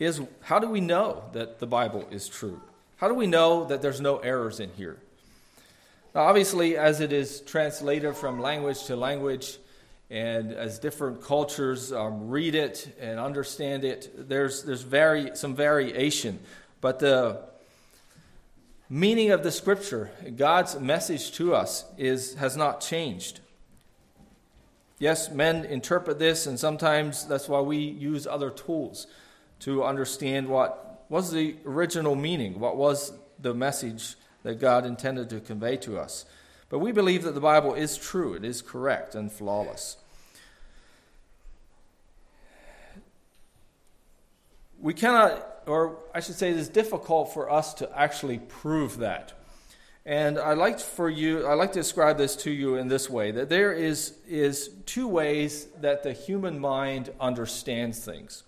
is 0.00 0.20
how 0.40 0.58
do 0.58 0.68
we 0.68 0.80
know 0.80 1.22
that 1.34 1.60
the 1.60 1.68
Bible 1.68 2.04
is 2.10 2.28
true? 2.28 2.60
How 2.96 3.06
do 3.06 3.14
we 3.14 3.28
know 3.28 3.64
that 3.66 3.80
there's 3.80 4.00
no 4.00 4.18
errors 4.18 4.58
in 4.58 4.70
here? 4.70 4.96
Now, 6.16 6.22
obviously, 6.22 6.76
as 6.76 6.98
it 6.98 7.12
is 7.12 7.42
translated 7.42 8.16
from 8.16 8.40
language 8.40 8.86
to 8.86 8.96
language, 8.96 9.58
and 10.10 10.50
as 10.50 10.80
different 10.80 11.22
cultures 11.22 11.92
um, 11.92 12.28
read 12.28 12.56
it 12.56 12.92
and 12.98 13.20
understand 13.20 13.84
it, 13.84 14.28
there's, 14.28 14.64
there's 14.64 14.82
vari- 14.82 15.36
some 15.36 15.54
variation. 15.54 16.40
But 16.80 16.98
the 16.98 17.38
meaning 18.88 19.30
of 19.30 19.44
the 19.44 19.52
scripture, 19.52 20.10
God's 20.34 20.80
message 20.80 21.30
to 21.34 21.54
us, 21.54 21.84
is, 21.96 22.34
has 22.34 22.56
not 22.56 22.80
changed. 22.80 23.38
Yes, 25.00 25.30
men 25.30 25.64
interpret 25.64 26.18
this, 26.18 26.46
and 26.46 26.60
sometimes 26.60 27.24
that's 27.24 27.48
why 27.48 27.60
we 27.60 27.78
use 27.78 28.26
other 28.26 28.50
tools 28.50 29.06
to 29.60 29.82
understand 29.82 30.46
what 30.46 31.06
was 31.08 31.32
the 31.32 31.56
original 31.64 32.14
meaning, 32.14 32.60
what 32.60 32.76
was 32.76 33.14
the 33.38 33.54
message 33.54 34.16
that 34.42 34.60
God 34.60 34.84
intended 34.84 35.30
to 35.30 35.40
convey 35.40 35.78
to 35.78 35.98
us. 35.98 36.26
But 36.68 36.80
we 36.80 36.92
believe 36.92 37.22
that 37.22 37.34
the 37.34 37.40
Bible 37.40 37.72
is 37.72 37.96
true, 37.96 38.34
it 38.34 38.44
is 38.44 38.60
correct 38.60 39.14
and 39.14 39.32
flawless. 39.32 39.96
We 44.78 44.92
cannot, 44.92 45.62
or 45.66 45.96
I 46.14 46.20
should 46.20 46.34
say, 46.34 46.50
it 46.50 46.58
is 46.58 46.68
difficult 46.68 47.32
for 47.32 47.50
us 47.50 47.72
to 47.74 47.98
actually 47.98 48.38
prove 48.38 48.98
that. 48.98 49.32
And 50.06 50.38
I 50.38 50.54
like 50.54 50.80
for 50.80 51.10
you, 51.10 51.46
I 51.46 51.54
like 51.54 51.72
to 51.72 51.80
describe 51.80 52.16
this 52.16 52.34
to 52.36 52.50
you 52.50 52.76
in 52.76 52.88
this 52.88 53.10
way: 53.10 53.30
that 53.32 53.48
there 53.48 53.72
is 53.72 54.14
is 54.26 54.70
two 54.86 55.06
ways 55.06 55.66
that 55.80 56.02
the 56.02 56.12
human 56.12 56.58
mind 56.58 57.12
understands 57.20 58.04
things. 58.04 58.42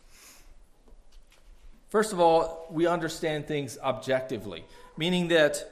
First 1.91 2.13
of 2.13 2.21
all, 2.21 2.67
we 2.71 2.87
understand 2.87 3.47
things 3.47 3.77
objectively, 3.83 4.65
meaning 4.97 5.29
that 5.29 5.71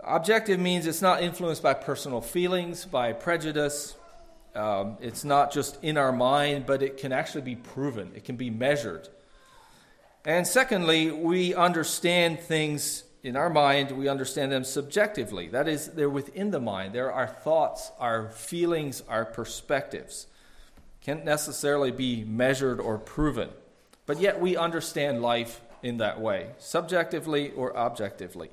objective 0.00 0.60
means 0.60 0.86
it's 0.86 1.02
not 1.02 1.22
influenced 1.22 1.62
by 1.62 1.74
personal 1.74 2.20
feelings, 2.20 2.84
by 2.84 3.12
prejudice. 3.12 3.96
Um, 4.54 4.98
it's 5.00 5.24
not 5.24 5.52
just 5.52 5.82
in 5.82 5.96
our 5.96 6.12
mind, 6.12 6.66
but 6.66 6.82
it 6.82 6.98
can 6.98 7.12
actually 7.12 7.42
be 7.42 7.56
proven, 7.56 8.12
it 8.14 8.24
can 8.24 8.36
be 8.36 8.50
measured. 8.50 9.08
And 10.24 10.46
secondly, 10.46 11.10
we 11.10 11.54
understand 11.54 12.40
things 12.40 13.03
in 13.24 13.36
our 13.36 13.48
mind, 13.48 13.90
we 13.90 14.06
understand 14.06 14.52
them 14.52 14.64
subjectively. 14.64 15.48
That 15.48 15.66
is, 15.66 15.88
they're 15.88 16.10
within 16.10 16.50
the 16.50 16.60
mind. 16.60 16.94
They're 16.94 17.10
our 17.10 17.26
thoughts, 17.26 17.90
our 17.98 18.28
feelings, 18.28 19.02
our 19.08 19.24
perspectives. 19.24 20.26
Can't 21.00 21.24
necessarily 21.24 21.90
be 21.90 22.22
measured 22.22 22.80
or 22.80 22.98
proven. 22.98 23.48
But 24.04 24.20
yet 24.20 24.42
we 24.42 24.58
understand 24.58 25.22
life 25.22 25.62
in 25.82 25.96
that 25.98 26.20
way, 26.20 26.50
subjectively 26.58 27.50
or 27.52 27.74
objectively. 27.74 28.50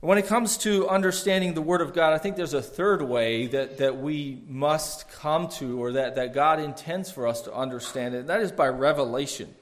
When 0.00 0.16
it 0.16 0.26
comes 0.26 0.56
to 0.58 0.88
understanding 0.88 1.52
the 1.52 1.62
Word 1.62 1.82
of 1.82 1.92
God, 1.92 2.14
I 2.14 2.18
think 2.18 2.36
there's 2.36 2.54
a 2.54 2.62
third 2.62 3.02
way 3.02 3.46
that, 3.48 3.78
that 3.78 3.98
we 3.98 4.42
must 4.48 5.10
come 5.10 5.48
to, 5.50 5.80
or 5.80 5.92
that, 5.92 6.14
that 6.14 6.32
God 6.32 6.58
intends 6.58 7.10
for 7.10 7.26
us 7.26 7.42
to 7.42 7.54
understand 7.54 8.14
it, 8.14 8.20
and 8.20 8.28
that 8.30 8.40
is 8.40 8.50
by 8.50 8.68
revelation. 8.68 9.54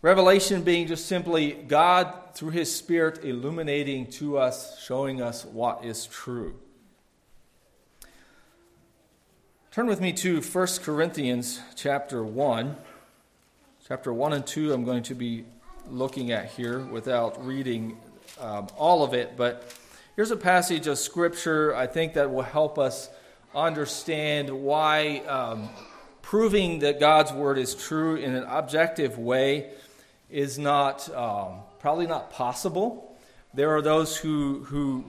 Revelation 0.00 0.62
being 0.62 0.86
just 0.86 1.06
simply 1.06 1.52
God, 1.52 2.14
through 2.32 2.50
His 2.50 2.72
Spirit, 2.74 3.24
illuminating 3.24 4.06
to 4.12 4.38
us, 4.38 4.80
showing 4.80 5.20
us 5.20 5.44
what 5.44 5.84
is 5.84 6.06
true. 6.06 6.54
Turn 9.72 9.88
with 9.88 10.00
me 10.00 10.12
to 10.12 10.40
1 10.40 10.66
Corinthians 10.84 11.60
chapter 11.74 12.22
1. 12.22 12.76
Chapter 13.88 14.12
1 14.12 14.32
and 14.34 14.46
2, 14.46 14.72
I'm 14.72 14.84
going 14.84 15.02
to 15.02 15.16
be 15.16 15.44
looking 15.90 16.30
at 16.30 16.50
here 16.52 16.78
without 16.78 17.44
reading 17.44 17.98
um, 18.40 18.68
all 18.76 19.02
of 19.02 19.14
it, 19.14 19.36
but 19.36 19.74
here's 20.14 20.30
a 20.30 20.36
passage 20.36 20.86
of 20.86 20.98
Scripture 20.98 21.74
I 21.74 21.88
think 21.88 22.14
that 22.14 22.30
will 22.30 22.42
help 22.42 22.78
us 22.78 23.10
understand 23.52 24.48
why 24.48 25.18
um, 25.26 25.68
proving 26.22 26.80
that 26.80 27.00
God's 27.00 27.32
Word 27.32 27.58
is 27.58 27.74
true 27.74 28.14
in 28.14 28.36
an 28.36 28.44
objective 28.44 29.18
way 29.18 29.72
is 30.30 30.58
not 30.58 31.08
um, 31.14 31.60
probably 31.78 32.06
not 32.06 32.30
possible. 32.30 33.16
There 33.54 33.74
are 33.74 33.82
those 33.82 34.16
who, 34.16 34.64
who 34.64 35.04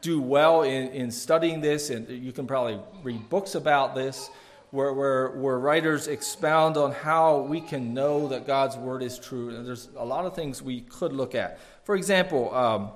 do 0.00 0.20
well 0.20 0.62
in, 0.62 0.88
in 0.88 1.10
studying 1.10 1.60
this, 1.60 1.90
and 1.90 2.08
you 2.08 2.32
can 2.32 2.46
probably 2.46 2.80
read 3.02 3.28
books 3.28 3.54
about 3.54 3.94
this, 3.94 4.30
where, 4.70 4.92
where, 4.92 5.30
where 5.30 5.58
writers 5.58 6.08
expound 6.08 6.76
on 6.76 6.92
how 6.92 7.40
we 7.40 7.60
can 7.60 7.94
know 7.94 8.28
that 8.28 8.46
God's 8.46 8.76
word 8.76 9.02
is 9.02 9.18
true. 9.18 9.50
And 9.50 9.66
there's 9.66 9.88
a 9.96 10.04
lot 10.04 10.26
of 10.26 10.34
things 10.34 10.60
we 10.60 10.80
could 10.82 11.12
look 11.12 11.34
at. 11.34 11.58
For 11.84 11.94
example, 11.94 12.54
um, 12.54 12.90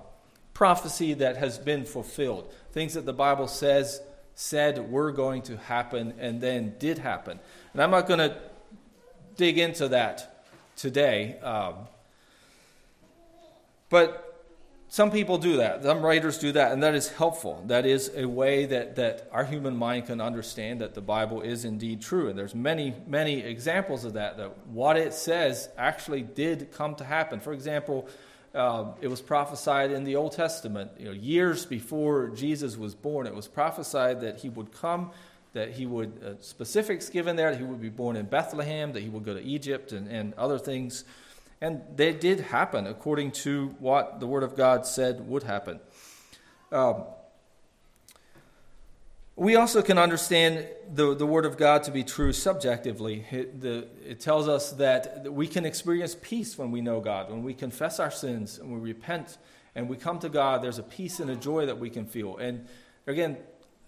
prophecy 0.52 1.14
that 1.14 1.36
has 1.36 1.58
been 1.58 1.84
fulfilled, 1.84 2.52
things 2.72 2.94
that 2.94 3.06
the 3.06 3.12
Bible 3.12 3.48
says 3.48 4.02
said 4.34 4.90
were 4.90 5.12
going 5.12 5.42
to 5.42 5.56
happen 5.56 6.14
and 6.18 6.40
then 6.40 6.74
did 6.78 6.98
happen. 6.98 7.38
And 7.72 7.82
I'm 7.82 7.90
not 7.90 8.08
going 8.08 8.18
to 8.18 8.36
dig 9.36 9.58
into 9.58 9.88
that 9.88 10.29
today. 10.80 11.38
Um, 11.40 11.74
but 13.88 14.26
some 14.88 15.12
people 15.12 15.38
do 15.38 15.58
that. 15.58 15.84
Some 15.84 16.02
writers 16.02 16.38
do 16.38 16.50
that, 16.52 16.72
and 16.72 16.82
that 16.82 16.94
is 16.94 17.10
helpful. 17.10 17.62
That 17.66 17.86
is 17.86 18.10
a 18.16 18.24
way 18.24 18.66
that, 18.66 18.96
that 18.96 19.28
our 19.30 19.44
human 19.44 19.76
mind 19.76 20.06
can 20.06 20.20
understand 20.20 20.80
that 20.80 20.94
the 20.94 21.00
Bible 21.00 21.42
is 21.42 21.64
indeed 21.64 22.00
true. 22.00 22.28
And 22.28 22.36
there's 22.36 22.56
many, 22.56 22.94
many 23.06 23.40
examples 23.40 24.04
of 24.04 24.14
that, 24.14 24.36
that 24.38 24.66
what 24.66 24.96
it 24.96 25.14
says 25.14 25.68
actually 25.78 26.22
did 26.22 26.72
come 26.72 26.96
to 26.96 27.04
happen. 27.04 27.38
For 27.38 27.52
example, 27.52 28.08
uh, 28.52 28.86
it 29.00 29.06
was 29.06 29.20
prophesied 29.20 29.92
in 29.92 30.02
the 30.02 30.16
Old 30.16 30.32
Testament, 30.32 30.90
you 30.98 31.04
know, 31.04 31.12
years 31.12 31.64
before 31.66 32.30
Jesus 32.30 32.76
was 32.76 32.96
born. 32.96 33.28
It 33.28 33.34
was 33.34 33.46
prophesied 33.46 34.22
that 34.22 34.38
he 34.38 34.48
would 34.48 34.72
come, 34.72 35.12
that 35.52 35.72
he 35.72 35.86
would, 35.86 36.12
uh, 36.24 36.40
specifics 36.40 37.08
given 37.08 37.36
there, 37.36 37.50
that 37.50 37.58
he 37.58 37.64
would 37.64 37.80
be 37.80 37.88
born 37.88 38.16
in 38.16 38.26
Bethlehem, 38.26 38.92
that 38.92 39.02
he 39.02 39.08
would 39.08 39.24
go 39.24 39.34
to 39.34 39.42
Egypt, 39.42 39.92
and, 39.92 40.08
and 40.08 40.34
other 40.34 40.58
things. 40.58 41.04
And 41.60 41.82
they 41.94 42.12
did 42.12 42.40
happen 42.40 42.86
according 42.86 43.32
to 43.32 43.74
what 43.78 44.20
the 44.20 44.26
Word 44.26 44.42
of 44.42 44.56
God 44.56 44.86
said 44.86 45.28
would 45.28 45.42
happen. 45.42 45.80
Um, 46.72 47.04
we 49.36 49.56
also 49.56 49.80
can 49.80 49.96
understand 49.96 50.66
the, 50.92 51.14
the 51.14 51.26
Word 51.26 51.46
of 51.46 51.56
God 51.56 51.82
to 51.84 51.90
be 51.90 52.04
true 52.04 52.32
subjectively. 52.32 53.24
It, 53.30 53.60
the, 53.60 53.88
it 54.06 54.20
tells 54.20 54.48
us 54.48 54.72
that 54.72 55.32
we 55.32 55.46
can 55.46 55.64
experience 55.64 56.14
peace 56.20 56.58
when 56.58 56.70
we 56.70 56.80
know 56.80 57.00
God. 57.00 57.30
When 57.30 57.42
we 57.42 57.54
confess 57.54 57.98
our 57.98 58.10
sins 58.10 58.58
and 58.58 58.70
we 58.70 58.78
repent 58.78 59.38
and 59.74 59.88
we 59.88 59.96
come 59.96 60.18
to 60.18 60.28
God, 60.28 60.62
there's 60.62 60.78
a 60.78 60.82
peace 60.82 61.20
and 61.20 61.30
a 61.30 61.36
joy 61.36 61.66
that 61.66 61.78
we 61.78 61.90
can 61.90 62.04
feel. 62.04 62.36
And 62.36 62.66
again, 63.06 63.38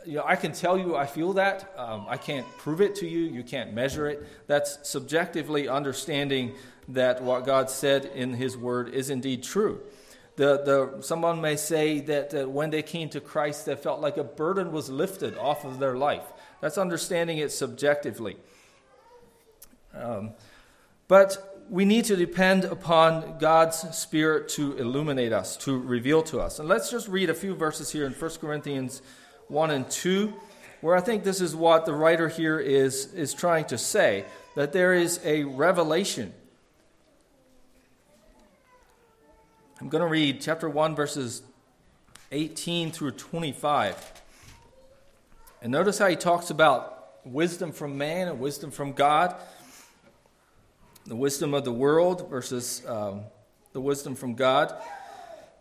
you 0.07 0.17
know, 0.17 0.25
I 0.27 0.37
can 0.37 0.53
tell 0.53 0.79
you 0.79 0.97
I 0.97 1.07
feel 1.07 1.35
that. 1.35 1.73
Um, 1.77 2.07
I 2.09 2.17
can't 2.17 2.47
prove 2.59 2.81
it 2.81 2.95
to 2.97 3.09
you. 3.09 3.21
You 3.21 3.43
can't 3.43 3.73
measure 3.73 4.09
it. 4.09 4.27
That's 4.47 4.79
subjectively 4.89 5.69
understanding 5.69 6.55
that 6.89 7.23
what 7.23 7.47
God 7.47 7.71
said 7.71 8.07
in 8.07 8.35
His 8.35 8.57
Word 8.57 8.89
is 8.89 9.11
indeed 9.11 9.43
true. 9.43 9.81
The, 10.37 10.63
the, 10.65 11.03
someone 11.03 11.41
may 11.41 11.57
say 11.57 12.01
that 12.01 12.35
uh, 12.35 12.49
when 12.49 12.71
they 12.71 12.83
came 12.83 13.11
to 13.11 13.21
Christ, 13.21 13.67
they 13.67 13.77
felt 13.77 14.01
like 14.01 14.17
a 14.17 14.25
burden 14.25 14.73
was 14.73 14.89
lifted 14.89 15.37
off 15.37 15.65
of 15.65 15.79
their 15.79 15.97
life. 15.97 16.25
That's 16.61 16.79
understanding 16.79 17.39
it 17.39 17.53
subjectively. 17.53 18.37
Um, 19.95 20.33
but 21.07 21.65
we 21.69 21.85
need 21.85 22.07
to 22.07 22.17
depend 22.17 22.65
upon 22.65 23.39
God's 23.39 23.97
Spirit 23.97 24.49
to 24.51 24.77
illuminate 24.79 25.33
us, 25.33 25.57
to 25.59 25.79
reveal 25.79 26.23
to 26.25 26.41
us. 26.41 26.59
And 26.59 26.69
let's 26.69 26.91
just 26.91 27.09
read 27.09 27.29
a 27.29 27.35
few 27.35 27.55
verses 27.55 27.93
here 27.93 28.07
in 28.07 28.13
1 28.13 28.31
Corinthians 28.41 29.03
1 29.53 29.71
and 29.71 29.89
2, 29.89 30.33
where 30.81 30.97
I 30.97 31.01
think 31.01 31.23
this 31.23 31.41
is 31.41 31.55
what 31.55 31.87
the 31.87 31.95
writer 31.95 32.29
here 32.29 32.59
is, 32.59 33.13
is 33.15 33.35
trying 33.35 33.67
to 33.67 33.79
say 33.79 34.25
that 34.57 34.73
there 34.73 34.93
is 34.93 35.21
a 35.25 35.45
revelation 35.45 36.33
I'm 39.83 39.89
going 39.89 40.03
to 40.03 40.07
read 40.07 40.41
chapter 40.41 40.69
1, 40.69 40.95
verses 40.95 41.43
18 42.31 42.93
through 42.93 43.11
25. 43.11 44.13
And 45.61 45.73
notice 45.73 45.99
how 45.99 46.07
he 46.07 46.15
talks 46.15 46.51
about 46.51 47.17
wisdom 47.25 47.73
from 47.73 47.99
man 47.99 48.29
and 48.29 48.39
wisdom 48.39 48.71
from 48.71 48.93
God, 48.93 49.35
the 51.05 51.17
wisdom 51.17 51.53
of 51.53 51.65
the 51.65 51.73
world 51.73 52.31
versus 52.31 52.87
um, 52.87 53.23
the 53.73 53.81
wisdom 53.81 54.15
from 54.15 54.37
God. 54.37 54.73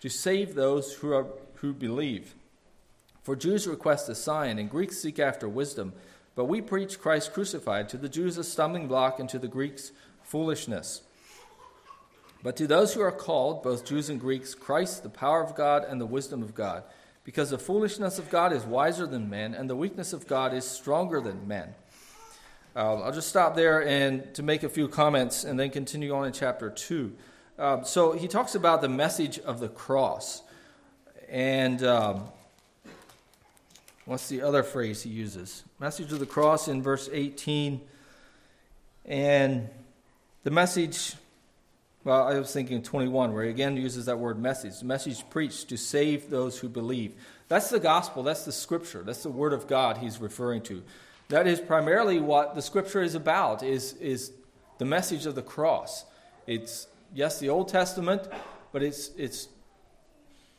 to 0.00 0.08
save 0.08 0.54
those 0.54 0.94
who, 0.94 1.12
are, 1.12 1.26
who 1.56 1.72
believe. 1.72 2.34
For 3.22 3.36
Jews 3.36 3.66
request 3.66 4.08
a 4.08 4.14
sign, 4.14 4.58
and 4.58 4.70
Greeks 4.70 4.98
seek 4.98 5.18
after 5.18 5.48
wisdom. 5.48 5.92
But 6.34 6.46
we 6.46 6.60
preach 6.60 7.00
Christ 7.00 7.34
crucified, 7.34 7.88
to 7.90 7.98
the 7.98 8.08
Jews 8.08 8.38
a 8.38 8.44
stumbling 8.44 8.88
block, 8.88 9.20
and 9.20 9.28
to 9.28 9.38
the 9.38 9.48
Greeks 9.48 9.92
foolishness. 10.22 11.02
But 12.42 12.56
to 12.56 12.66
those 12.66 12.94
who 12.94 13.02
are 13.02 13.12
called, 13.12 13.62
both 13.62 13.84
Jews 13.84 14.08
and 14.08 14.18
Greeks, 14.18 14.54
Christ, 14.54 15.02
the 15.02 15.10
power 15.10 15.42
of 15.42 15.54
God 15.54 15.84
and 15.84 16.00
the 16.00 16.06
wisdom 16.06 16.42
of 16.42 16.54
God. 16.54 16.84
Because 17.22 17.50
the 17.50 17.58
foolishness 17.58 18.18
of 18.18 18.30
God 18.30 18.52
is 18.52 18.64
wiser 18.64 19.06
than 19.06 19.28
men, 19.28 19.54
and 19.54 19.68
the 19.68 19.76
weakness 19.76 20.14
of 20.14 20.26
God 20.26 20.54
is 20.54 20.64
stronger 20.64 21.20
than 21.20 21.46
men. 21.46 21.74
Uh, 22.74 23.02
I'll 23.02 23.12
just 23.12 23.28
stop 23.28 23.56
there 23.56 23.86
and 23.86 24.32
to 24.34 24.42
make 24.42 24.62
a 24.62 24.68
few 24.68 24.88
comments 24.88 25.44
and 25.44 25.58
then 25.58 25.70
continue 25.70 26.14
on 26.14 26.26
in 26.26 26.32
chapter 26.32 26.70
2. 26.70 27.12
Um, 27.60 27.84
so 27.84 28.12
he 28.12 28.26
talks 28.26 28.54
about 28.54 28.80
the 28.80 28.88
message 28.88 29.38
of 29.38 29.60
the 29.60 29.68
cross. 29.68 30.42
And 31.28 31.84
um, 31.84 32.24
what's 34.06 34.30
the 34.30 34.40
other 34.40 34.62
phrase 34.62 35.02
he 35.02 35.10
uses? 35.10 35.62
Message 35.78 36.10
of 36.10 36.20
the 36.20 36.26
cross 36.26 36.68
in 36.68 36.82
verse 36.82 37.10
18. 37.12 37.82
And 39.04 39.68
the 40.42 40.50
message, 40.50 41.16
well, 42.02 42.26
I 42.26 42.38
was 42.38 42.50
thinking 42.50 42.82
21, 42.82 43.34
where 43.34 43.44
he 43.44 43.50
again 43.50 43.76
uses 43.76 44.06
that 44.06 44.18
word 44.18 44.40
message. 44.40 44.78
The 44.78 44.86
message 44.86 45.22
preached 45.28 45.68
to 45.68 45.76
save 45.76 46.30
those 46.30 46.58
who 46.58 46.68
believe. 46.70 47.12
That's 47.48 47.68
the 47.68 47.80
gospel, 47.80 48.22
that's 48.22 48.46
the 48.46 48.52
scripture, 48.52 49.02
that's 49.02 49.22
the 49.22 49.28
word 49.28 49.52
of 49.52 49.66
God 49.66 49.98
he's 49.98 50.18
referring 50.18 50.62
to. 50.62 50.82
That 51.28 51.46
is 51.46 51.60
primarily 51.60 52.20
what 52.20 52.54
the 52.54 52.62
scripture 52.62 53.02
is 53.02 53.14
about, 53.14 53.62
is, 53.62 53.92
is 53.94 54.32
the 54.78 54.86
message 54.86 55.26
of 55.26 55.34
the 55.34 55.42
cross. 55.42 56.06
It's 56.46 56.86
yes, 57.14 57.38
the 57.38 57.48
Old 57.48 57.68
Testament, 57.68 58.28
but 58.72 58.82
it's, 58.82 59.10
it's 59.16 59.48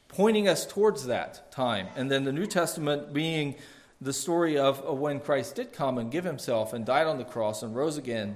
pointing 0.08 0.48
us 0.48 0.65
towards 0.65 1.05
that 1.05 1.51
time. 1.51 1.88
And 1.96 2.12
then 2.12 2.24
the 2.24 2.34
New 2.34 2.46
Testament 2.46 3.13
being 3.13 3.55
the 4.00 4.13
story 4.13 4.58
of, 4.58 4.79
of 4.81 4.98
when 4.98 5.20
Christ 5.20 5.55
did 5.55 5.72
come 5.72 5.98
and 5.98 6.12
give 6.12 6.25
himself 6.25 6.74
and 6.74 6.86
died 6.86 7.08
on 7.08 7.17
the 7.17 7.24
cross 7.24 7.63
and 7.63 7.75
rose 7.75 7.98
again. 7.98 8.36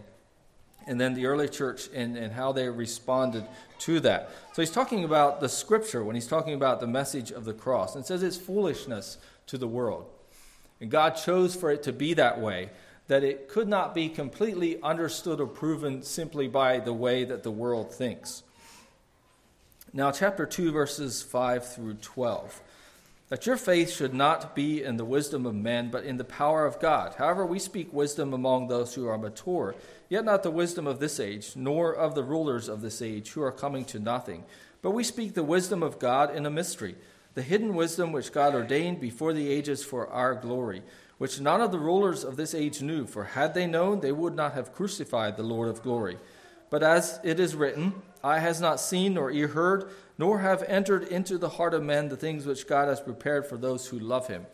And 0.88 1.02
then 1.02 1.16
the 1.16 1.26
early 1.26 1.50
church 1.50 1.90
and, 1.94 2.16
and 2.16 2.32
how 2.32 2.52
they 2.52 2.70
responded 2.70 3.46
to 3.80 4.00
that. 4.02 4.30
So 4.54 4.62
he's 4.62 4.72
talking 4.72 5.04
about 5.04 5.42
the 5.42 5.50
scripture 5.50 6.04
when 6.04 6.16
he's 6.16 6.28
talking 6.28 6.54
about 6.54 6.80
the 6.80 6.88
message 6.88 7.32
of 7.32 7.44
the 7.44 7.54
cross. 7.54 7.96
And 7.96 8.06
says 8.06 8.22
it's 8.22 8.38
foolishness 8.38 9.18
to 9.48 9.58
the 9.58 9.68
world. 9.68 10.06
And 10.80 10.92
God 10.92 11.12
chose 11.12 11.56
for 11.56 11.72
it 11.72 11.82
to 11.84 11.92
be 11.92 12.14
that 12.14 12.40
way 12.40 12.70
that 13.08 13.24
it 13.24 13.48
could 13.48 13.68
not 13.68 13.94
be 13.94 14.10
completely 14.10 14.82
understood 14.82 15.40
or 15.40 15.48
proven 15.48 16.02
simply 16.02 16.48
by 16.48 16.80
the 16.80 16.94
way 16.94 17.24
that 17.24 17.44
the 17.44 17.52
world 17.52 17.94
thinks. 17.94 18.44
Now, 19.94 20.12
chapter 20.12 20.46
2, 20.46 20.72
verses 20.72 21.22
5 21.22 21.74
through 21.74 21.96
12. 21.96 22.62
That 23.30 23.46
your 23.46 23.58
faith 23.58 23.92
should 23.92 24.14
not 24.14 24.56
be 24.56 24.84
in 24.84 24.98
the 24.98 25.06
wisdom 25.06 25.46
of 25.46 25.56
men, 25.56 25.90
but 25.90 26.04
in 26.04 26.18
the 26.18 26.24
power 26.24 26.66
of 26.66 26.80
God. 26.80 27.16
However, 27.18 27.46
we 27.46 27.60
speak 27.60 27.92
wisdom 27.94 28.34
among 28.34 28.68
those 28.68 28.94
who 28.94 29.08
are 29.08 29.18
mature, 29.18 29.76
yet 30.10 30.26
not 30.26 30.44
the 30.44 30.52
wisdom 30.52 30.86
of 30.86 31.00
this 31.00 31.20
age, 31.20 31.54
nor 31.56 31.94
of 31.94 32.14
the 32.14 32.24
rulers 32.24 32.68
of 32.68 32.82
this 32.82 33.02
age, 33.02 33.32
who 33.32 33.42
are 33.42 33.52
coming 33.52 33.86
to 33.86 34.00
nothing. 34.00 34.44
But 34.82 34.92
we 34.92 35.04
speak 35.04 35.34
the 35.34 35.44
wisdom 35.44 35.82
of 35.82 35.98
God 35.98 36.36
in 36.36 36.46
a 36.46 36.52
mystery, 36.52 36.96
the 37.34 37.42
hidden 37.42 37.74
wisdom 37.74 38.12
which 38.12 38.32
God 38.32 38.54
ordained 38.54 39.00
before 39.00 39.34
the 39.34 39.50
ages 39.50 39.84
for 39.84 40.08
our 40.08 40.36
glory 40.36 40.84
which 41.18 41.40
none 41.40 41.62
of 41.62 41.72
the 41.72 41.80
rulers 41.80 42.24
of 42.24 42.36
this 42.36 42.54
age 42.54 42.82
knew, 42.82 43.06
for 43.06 43.24
had 43.24 43.54
they 43.54 43.66
known, 43.66 44.00
they 44.00 44.12
would 44.12 44.36
not 44.36 44.54
have 44.54 44.74
crucified 44.74 45.38
the 45.38 45.44
Lord 45.44 45.70
of 45.70 45.82
glory. 45.82 46.18
But 46.70 46.84
as 46.84 47.20
it 47.24 47.40
is 47.40 47.56
written, 47.56 47.94
Eye 48.24 48.40
has 48.40 48.60
not 48.60 48.80
seen, 48.80 49.14
nor 49.14 49.32
ear 49.32 49.48
heard, 49.50 49.90
nor 50.18 50.40
have 50.40 50.64
entered 50.64 51.04
into 51.04 51.38
the 51.38 51.50
heart 51.50 51.74
of 51.74 51.84
men 51.84 52.10
the 52.10 52.18
things 52.18 52.46
which 52.46 52.68
God 52.68 52.88
has 52.88 53.00
prepared 53.00 53.46
for 53.46 53.56
those 53.56 53.88
who 53.88 54.00
love 54.00 54.28
him. 54.28 54.46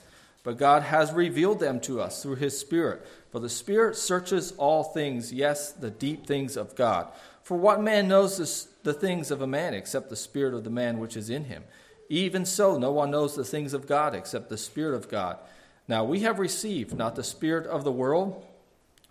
But 0.44 0.58
God 0.58 0.84
has 0.84 1.14
revealed 1.14 1.60
them 1.60 1.80
to 1.82 2.02
us 2.02 2.22
through 2.22 2.36
his 2.36 2.60
Spirit. 2.60 3.06
For 3.32 3.40
the 3.40 3.50
Spirit 3.50 3.96
searches 3.96 4.54
all 4.58 4.84
things, 4.84 5.32
yes, 5.32 5.72
the 5.72 5.92
deep 5.92 6.26
things 6.26 6.58
of 6.58 6.76
God. 6.76 7.08
For 7.44 7.58
what 7.58 7.82
man 7.82 8.08
knows 8.08 8.68
the 8.84 8.94
things 8.94 9.32
of 9.32 9.42
a 9.42 9.48
man 9.48 9.74
except 9.74 10.10
the 10.10 10.16
Spirit 10.16 10.54
of 10.54 10.64
the 10.64 10.70
man 10.70 11.00
which 11.00 11.16
is 11.16 11.30
in 11.30 11.46
him? 11.46 11.64
Even 12.10 12.44
so, 12.44 12.78
no 12.78 12.92
one 12.92 13.12
knows 13.12 13.36
the 13.36 13.46
things 13.46 13.74
of 13.74 13.88
God 13.88 14.14
except 14.14 14.50
the 14.50 14.58
Spirit 14.58 14.96
of 14.96 15.10
God. 15.10 15.38
Now 15.88 16.04
we 16.04 16.22
have 16.22 16.39
received 16.39 16.96
not 16.96 17.15
the 17.15 17.24
Spirit 17.24 17.67
of 17.67 17.84
the 17.84 17.91
world, 17.91 18.46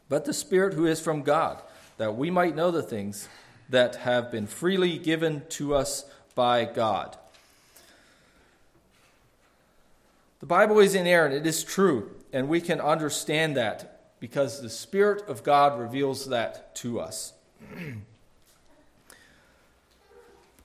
but 0.09 0.25
the 0.25 0.35
Spirit 0.35 0.75
who 0.75 0.87
is 0.87 1.01
from 1.01 1.23
God, 1.23 1.61
that 1.99 2.17
we 2.17 2.31
might 2.31 2.57
know 2.57 2.71
the 2.71 2.83
things 2.83 3.29
that 3.69 3.97
have 3.97 4.31
been 4.31 4.47
freely 4.47 4.99
given 4.99 5.43
to 5.51 5.75
us 5.75 6.05
by 6.35 6.65
God. 6.65 7.17
The 10.41 10.47
Bible 10.47 10.79
is 10.81 10.95
inerrant, 10.95 11.35
it 11.35 11.47
is 11.47 11.63
true, 11.63 12.11
and 12.33 12.49
we 12.49 12.61
can 12.61 12.81
understand 12.81 13.57
that 13.57 14.01
because 14.21 14.63
the 14.63 14.71
Spirit 14.71 15.29
of 15.29 15.43
God 15.43 15.79
reveals 15.79 16.29
that 16.29 16.75
to 16.77 16.99
us. 17.01 17.33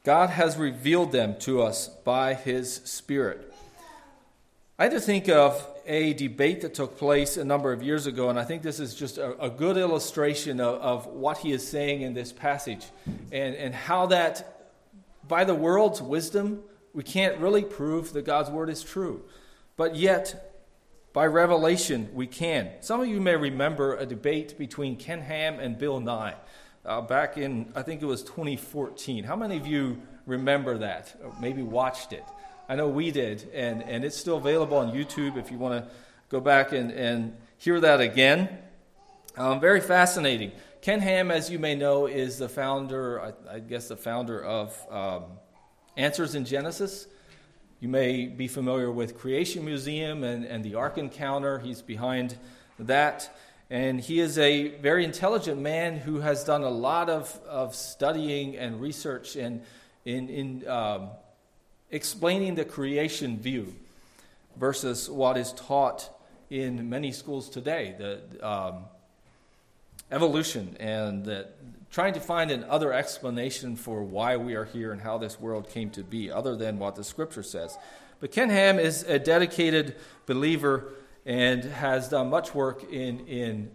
God 0.03 0.29
has 0.29 0.55
revealed 0.55 1.11
them 1.11 1.35
to 1.39 1.61
us 1.61 1.87
by 1.87 2.35
His 2.35 2.75
Spirit. 2.75 3.51
I 4.77 4.83
had 4.83 4.91
to 4.91 4.99
think 4.99 5.27
of 5.27 5.67
a 5.85 6.13
debate 6.13 6.61
that 6.61 6.73
took 6.73 6.97
place 6.97 7.37
a 7.37 7.45
number 7.45 7.71
of 7.71 7.83
years 7.83 8.07
ago, 8.07 8.29
and 8.29 8.39
I 8.39 8.43
think 8.43 8.61
this 8.61 8.79
is 8.79 8.95
just 8.95 9.17
a, 9.17 9.39
a 9.43 9.49
good 9.49 9.77
illustration 9.77 10.59
of, 10.59 10.81
of, 10.81 11.07
what 11.07 11.37
he 11.39 11.51
is 11.51 11.67
saying 11.67 12.01
in 12.01 12.13
this 12.13 12.31
passage 12.31 12.85
and, 13.31 13.55
and 13.55 13.73
how 13.73 14.07
that, 14.07 14.71
by 15.27 15.43
the 15.43 15.53
world's 15.53 16.01
wisdom, 16.01 16.61
we 16.93 17.03
can't 17.03 17.37
really 17.37 17.63
prove 17.63 18.13
that 18.13 18.25
God's 18.25 18.49
word 18.49 18.69
is 18.69 18.83
true. 18.83 19.23
But 19.77 19.95
yet, 19.95 20.55
by 21.13 21.27
revelation, 21.27 22.09
we 22.13 22.27
can. 22.27 22.71
Some 22.81 23.01
of 23.01 23.07
you 23.07 23.21
may 23.21 23.35
remember 23.35 23.95
a 23.95 24.05
debate 24.05 24.57
between 24.57 24.95
Ken 24.95 25.21
Ham 25.21 25.59
and 25.59 25.77
Bill 25.77 25.99
Nye 25.99 26.35
uh, 26.85 27.01
back 27.01 27.37
in, 27.37 27.71
I 27.75 27.81
think 27.81 28.01
it 28.01 28.05
was 28.05 28.23
2014. 28.23 29.23
How 29.23 29.35
many 29.35 29.57
of 29.57 29.67
you 29.67 30.01
remember 30.25 30.77
that? 30.79 31.15
Or 31.23 31.33
maybe 31.39 31.61
watched 31.61 32.13
it? 32.13 32.23
I 32.67 32.75
know 32.75 32.87
we 32.87 33.11
did, 33.11 33.49
and, 33.53 33.83
and 33.83 34.03
it's 34.03 34.17
still 34.17 34.37
available 34.37 34.77
on 34.77 34.91
YouTube 34.91 35.37
if 35.37 35.51
you 35.51 35.57
want 35.57 35.83
to 35.83 35.91
go 36.29 36.39
back 36.39 36.71
and, 36.71 36.91
and 36.91 37.35
hear 37.57 37.79
that 37.79 38.01
again. 38.01 38.57
Um, 39.37 39.59
very 39.59 39.81
fascinating. 39.81 40.51
Ken 40.81 40.99
Ham, 40.99 41.29
as 41.29 41.49
you 41.49 41.59
may 41.59 41.75
know, 41.75 42.07
is 42.07 42.37
the 42.37 42.49
founder, 42.49 43.21
I, 43.21 43.55
I 43.55 43.59
guess, 43.59 43.89
the 43.89 43.97
founder 43.97 44.43
of 44.43 44.75
um, 44.89 45.23
Answers 45.97 46.35
in 46.35 46.45
Genesis. 46.45 47.07
You 47.79 47.89
may 47.89 48.25
be 48.25 48.47
familiar 48.47 48.91
with 48.91 49.17
Creation 49.17 49.63
Museum 49.63 50.23
and, 50.23 50.45
and 50.45 50.63
the 50.63 50.75
Ark 50.75 50.97
Encounter. 50.97 51.59
He's 51.59 51.81
behind 51.81 52.35
that. 52.79 53.35
And 53.69 53.99
he 53.99 54.19
is 54.19 54.37
a 54.37 54.69
very 54.79 55.03
intelligent 55.03 55.59
man 55.59 55.97
who 55.97 56.19
has 56.19 56.43
done 56.43 56.63
a 56.63 56.69
lot 56.69 57.09
of, 57.09 57.39
of 57.47 57.75
studying 57.75 58.57
and 58.57 58.79
research 58.79 59.35
in, 59.35 59.61
in, 60.05 60.29
in 60.29 60.67
um, 60.67 61.09
explaining 61.95 62.55
the 62.55 62.65
creation 62.65 63.39
view 63.39 63.73
versus 64.57 65.09
what 65.09 65.37
is 65.37 65.53
taught 65.53 66.09
in 66.49 66.89
many 66.89 67.09
schools 67.09 67.49
today 67.49 67.95
the 67.97 68.47
um, 68.47 68.83
evolution 70.11 70.75
and 70.77 71.23
that 71.23 71.55
trying 71.89 72.13
to 72.13 72.19
find 72.19 72.51
another 72.51 72.91
explanation 72.91 73.77
for 73.77 74.03
why 74.03 74.35
we 74.35 74.55
are 74.55 74.65
here 74.65 74.91
and 74.91 75.01
how 75.01 75.17
this 75.17 75.39
world 75.39 75.69
came 75.69 75.89
to 75.89 76.03
be 76.03 76.29
other 76.29 76.57
than 76.57 76.77
what 76.77 76.95
the 76.95 77.03
scripture 77.03 77.43
says. 77.43 77.77
But 78.19 78.33
ken 78.33 78.49
ham 78.49 78.77
is 78.77 79.03
a 79.03 79.17
dedicated 79.17 79.95
believer 80.25 80.91
and 81.25 81.63
has 81.63 82.09
done 82.09 82.29
much 82.29 82.53
work 82.53 82.83
in, 82.91 83.25
in 83.25 83.71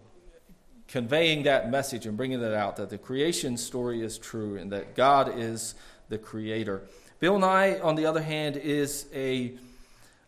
conveying 0.87 1.43
that 1.43 1.71
message 1.71 2.05
and 2.05 2.15
bringing 2.15 2.39
that 2.41 2.53
out 2.53 2.75
that 2.75 2.91
the 2.91 2.99
creation 2.99 3.57
story 3.57 4.03
is 4.03 4.19
true 4.19 4.57
and 4.57 4.71
that 4.71 4.95
god 4.95 5.39
is 5.39 5.73
the 6.09 6.17
creator 6.17 6.83
Bill 7.21 7.37
Nye, 7.37 7.79
on 7.81 7.93
the 7.93 8.07
other 8.07 8.23
hand, 8.23 8.57
is 8.57 9.05
a 9.13 9.53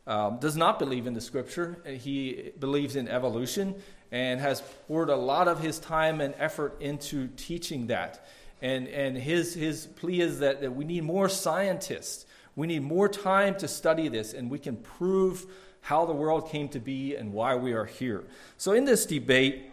um, 0.05 0.37
does 0.37 0.55
not 0.55 0.77
believe 0.77 1.07
in 1.07 1.15
the 1.15 1.21
scripture. 1.21 1.81
He 1.87 2.51
believes 2.59 2.95
in 2.95 3.07
evolution 3.07 3.73
and 4.11 4.39
has 4.39 4.61
poured 4.87 5.09
a 5.09 5.15
lot 5.15 5.47
of 5.47 5.59
his 5.59 5.79
time 5.79 6.21
and 6.21 6.35
effort 6.37 6.79
into 6.79 7.29
teaching 7.35 7.87
that. 7.87 8.27
And, 8.61 8.87
and 8.89 9.17
his, 9.17 9.55
his 9.55 9.87
plea 9.87 10.21
is 10.21 10.37
that, 10.39 10.61
that 10.61 10.75
we 10.75 10.85
need 10.85 11.03
more 11.03 11.29
scientists. 11.29 12.27
We 12.55 12.67
need 12.67 12.83
more 12.83 13.09
time 13.09 13.55
to 13.55 13.67
study 13.67 14.07
this, 14.07 14.33
and 14.33 14.51
we 14.51 14.59
can 14.59 14.77
prove 14.77 15.47
how 15.81 16.05
the 16.05 16.13
world 16.13 16.49
came 16.49 16.69
to 16.69 16.79
be 16.79 17.15
and 17.15 17.33
why 17.33 17.55
we 17.55 17.73
are 17.73 17.85
here. 17.85 18.23
So, 18.57 18.73
in 18.73 18.85
this 18.85 19.07
debate 19.07 19.71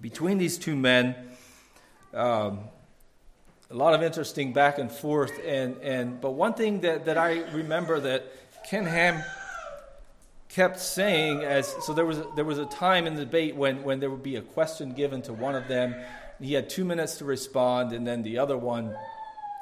between 0.00 0.38
these 0.38 0.56
two 0.56 0.74
men, 0.74 1.14
um, 2.14 2.60
a 3.70 3.74
lot 3.74 3.94
of 3.94 4.02
interesting 4.02 4.52
back 4.52 4.78
and 4.78 4.90
forth. 4.90 5.32
And, 5.44 5.76
and, 5.82 6.20
but 6.20 6.30
one 6.30 6.54
thing 6.54 6.80
that, 6.80 7.04
that 7.04 7.18
I 7.18 7.42
remember 7.52 8.00
that 8.00 8.32
Ken 8.64 8.84
Ham, 8.84 9.22
kept 10.48 10.80
saying 10.80 11.44
as 11.44 11.74
so 11.84 11.92
there 11.92 12.06
was 12.06 12.22
there 12.34 12.44
was 12.44 12.58
a 12.58 12.66
time 12.66 13.06
in 13.06 13.14
the 13.14 13.24
debate 13.24 13.54
when 13.54 13.82
when 13.82 14.00
there 14.00 14.10
would 14.10 14.22
be 14.22 14.36
a 14.36 14.40
question 14.40 14.92
given 14.92 15.22
to 15.22 15.32
one 15.32 15.54
of 15.54 15.68
them. 15.68 15.94
He 16.40 16.54
had 16.54 16.70
2 16.70 16.84
minutes 16.84 17.18
to 17.18 17.24
respond 17.24 17.92
and 17.92 18.06
then 18.06 18.22
the 18.22 18.38
other 18.38 18.56
one 18.56 18.94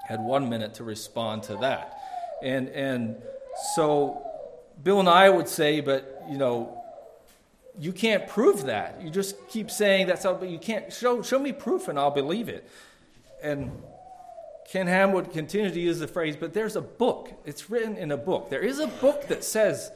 had 0.07 0.21
1 0.21 0.49
minute 0.49 0.75
to 0.75 0.85
respond 0.85 1.43
to 1.45 1.57
that. 1.57 1.99
And 2.43 2.69
and 2.69 3.17
so 3.75 4.23
Bill 4.83 5.03
Nye 5.03 5.29
would 5.29 5.49
say 5.49 5.81
but 5.81 6.23
you 6.31 6.39
know 6.39 6.83
you 7.79 7.93
can't 7.93 8.27
prove 8.27 8.67
that. 8.67 9.03
You 9.03 9.11
just 9.11 9.35
keep 9.49 9.71
saying 9.71 10.07
that's 10.07 10.23
how 10.23 10.35
but 10.35 10.49
you 10.49 10.59
can't 10.59 10.93
show 10.93 11.21
show 11.23 11.39
me 11.39 11.53
proof 11.53 11.89
and 11.89 11.99
I'll 11.99 12.11
believe 12.11 12.49
it. 12.49 12.69
And 13.43 13.71
Ken 14.69 14.87
Ham 14.87 15.13
would 15.13 15.33
continue 15.33 15.71
to 15.71 15.81
use 15.81 15.99
the 15.99 16.09
phrase, 16.09 16.37
but 16.37 16.53
there's 16.53 16.77
a 16.77 16.81
book. 16.81 17.33
It's 17.45 17.71
written 17.71 17.97
in 17.97 18.11
a 18.11 18.17
book. 18.17 18.51
There 18.51 18.61
is 18.61 18.81
a 18.81 18.89
book 18.89 19.29
that 19.29 19.45
says, 19.45 19.91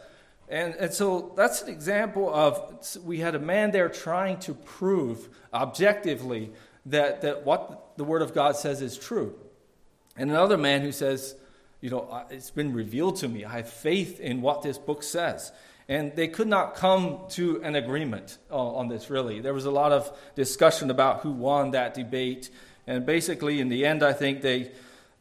and, 0.49 0.75
and 0.77 0.93
so 0.93 1.33
that's 1.37 1.63
an 1.63 1.69
example 1.69 2.33
of 2.33 2.87
we 3.05 3.19
had 3.19 3.35
a 3.35 3.41
man 3.41 3.73
there 3.73 3.89
trying 3.89 4.39
to 4.41 4.55
prove 4.55 5.29
objectively 5.53 6.53
that, 6.87 7.23
that 7.23 7.45
what 7.45 7.97
the 7.97 8.05
Word 8.05 8.23
of 8.23 8.33
God 8.33 8.57
says 8.57 8.81
is 8.81 8.97
true. 8.97 9.35
And 10.17 10.31
another 10.31 10.57
man 10.57 10.83
who 10.83 10.93
says, 10.93 11.35
you 11.81 11.91
know, 11.91 12.25
it's 12.31 12.51
been 12.51 12.73
revealed 12.73 13.17
to 13.17 13.29
me. 13.29 13.45
I 13.45 13.57
have 13.59 13.71
faith 13.71 14.21
in 14.21 14.43
what 14.43 14.63
this 14.63 14.79
book 14.79 15.03
says. 15.03 15.53
And 15.89 16.15
they 16.15 16.29
could 16.29 16.47
not 16.47 16.77
come 16.77 17.19
to 17.31 17.63
an 17.63 17.75
agreement 17.75 18.39
on 18.51 18.89
this, 18.89 19.11
really. 19.11 19.41
There 19.41 19.55
was 19.55 19.65
a 19.65 19.73
lot 19.73 19.91
of 19.91 20.17
discussion 20.37 20.91
about 20.91 21.21
who 21.21 21.33
won 21.33 21.73
that 21.73 21.95
debate. 21.95 22.51
And 22.91 23.07
basically, 23.07 23.61
in 23.61 23.69
the 23.69 23.87
end, 23.87 24.03
I 24.03 24.13
think 24.13 24.43
they, 24.43 24.73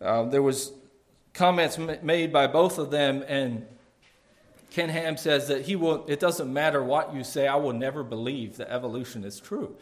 uh, 0.02 0.24
there 0.24 0.42
was 0.42 0.74
comments 1.36 1.78
made 1.78 2.34
by 2.34 2.48
both 2.48 2.80
of 2.80 2.90
them, 2.90 3.24
and 3.28 3.64
Ken 4.72 4.90
Ham 4.90 5.18
says 5.18 5.48
that 5.50 5.66
he 5.68 5.76
will. 5.76 6.04
It 6.08 6.20
doesn't 6.20 6.52
matter 6.52 6.84
what 6.84 7.14
you 7.14 7.24
say. 7.24 7.48
I 7.48 7.58
will 7.58 7.74
never 7.74 8.04
believe 8.04 8.58
that 8.58 8.72
evolution 8.72 9.24
is 9.24 9.40
true, 9.40 9.76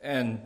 and 0.00 0.40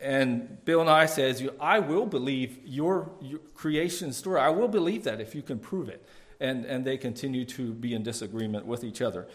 and 0.00 0.64
Bill 0.64 0.84
Nye 0.84 1.06
says, 1.06 1.48
I 1.60 1.78
will 1.78 2.04
believe 2.04 2.58
your, 2.64 3.08
your 3.22 3.38
creation 3.54 4.12
story. 4.12 4.40
I 4.40 4.50
will 4.50 4.68
believe 4.68 5.04
that 5.04 5.20
if 5.20 5.34
you 5.34 5.42
can 5.42 5.58
prove 5.58 5.88
it. 5.88 6.04
And, 6.38 6.66
and 6.66 6.84
they 6.84 6.98
continue 6.98 7.46
to 7.46 7.72
be 7.72 7.94
in 7.94 8.02
disagreement 8.02 8.66
with 8.66 8.84
each 8.84 9.00
other. 9.00 9.26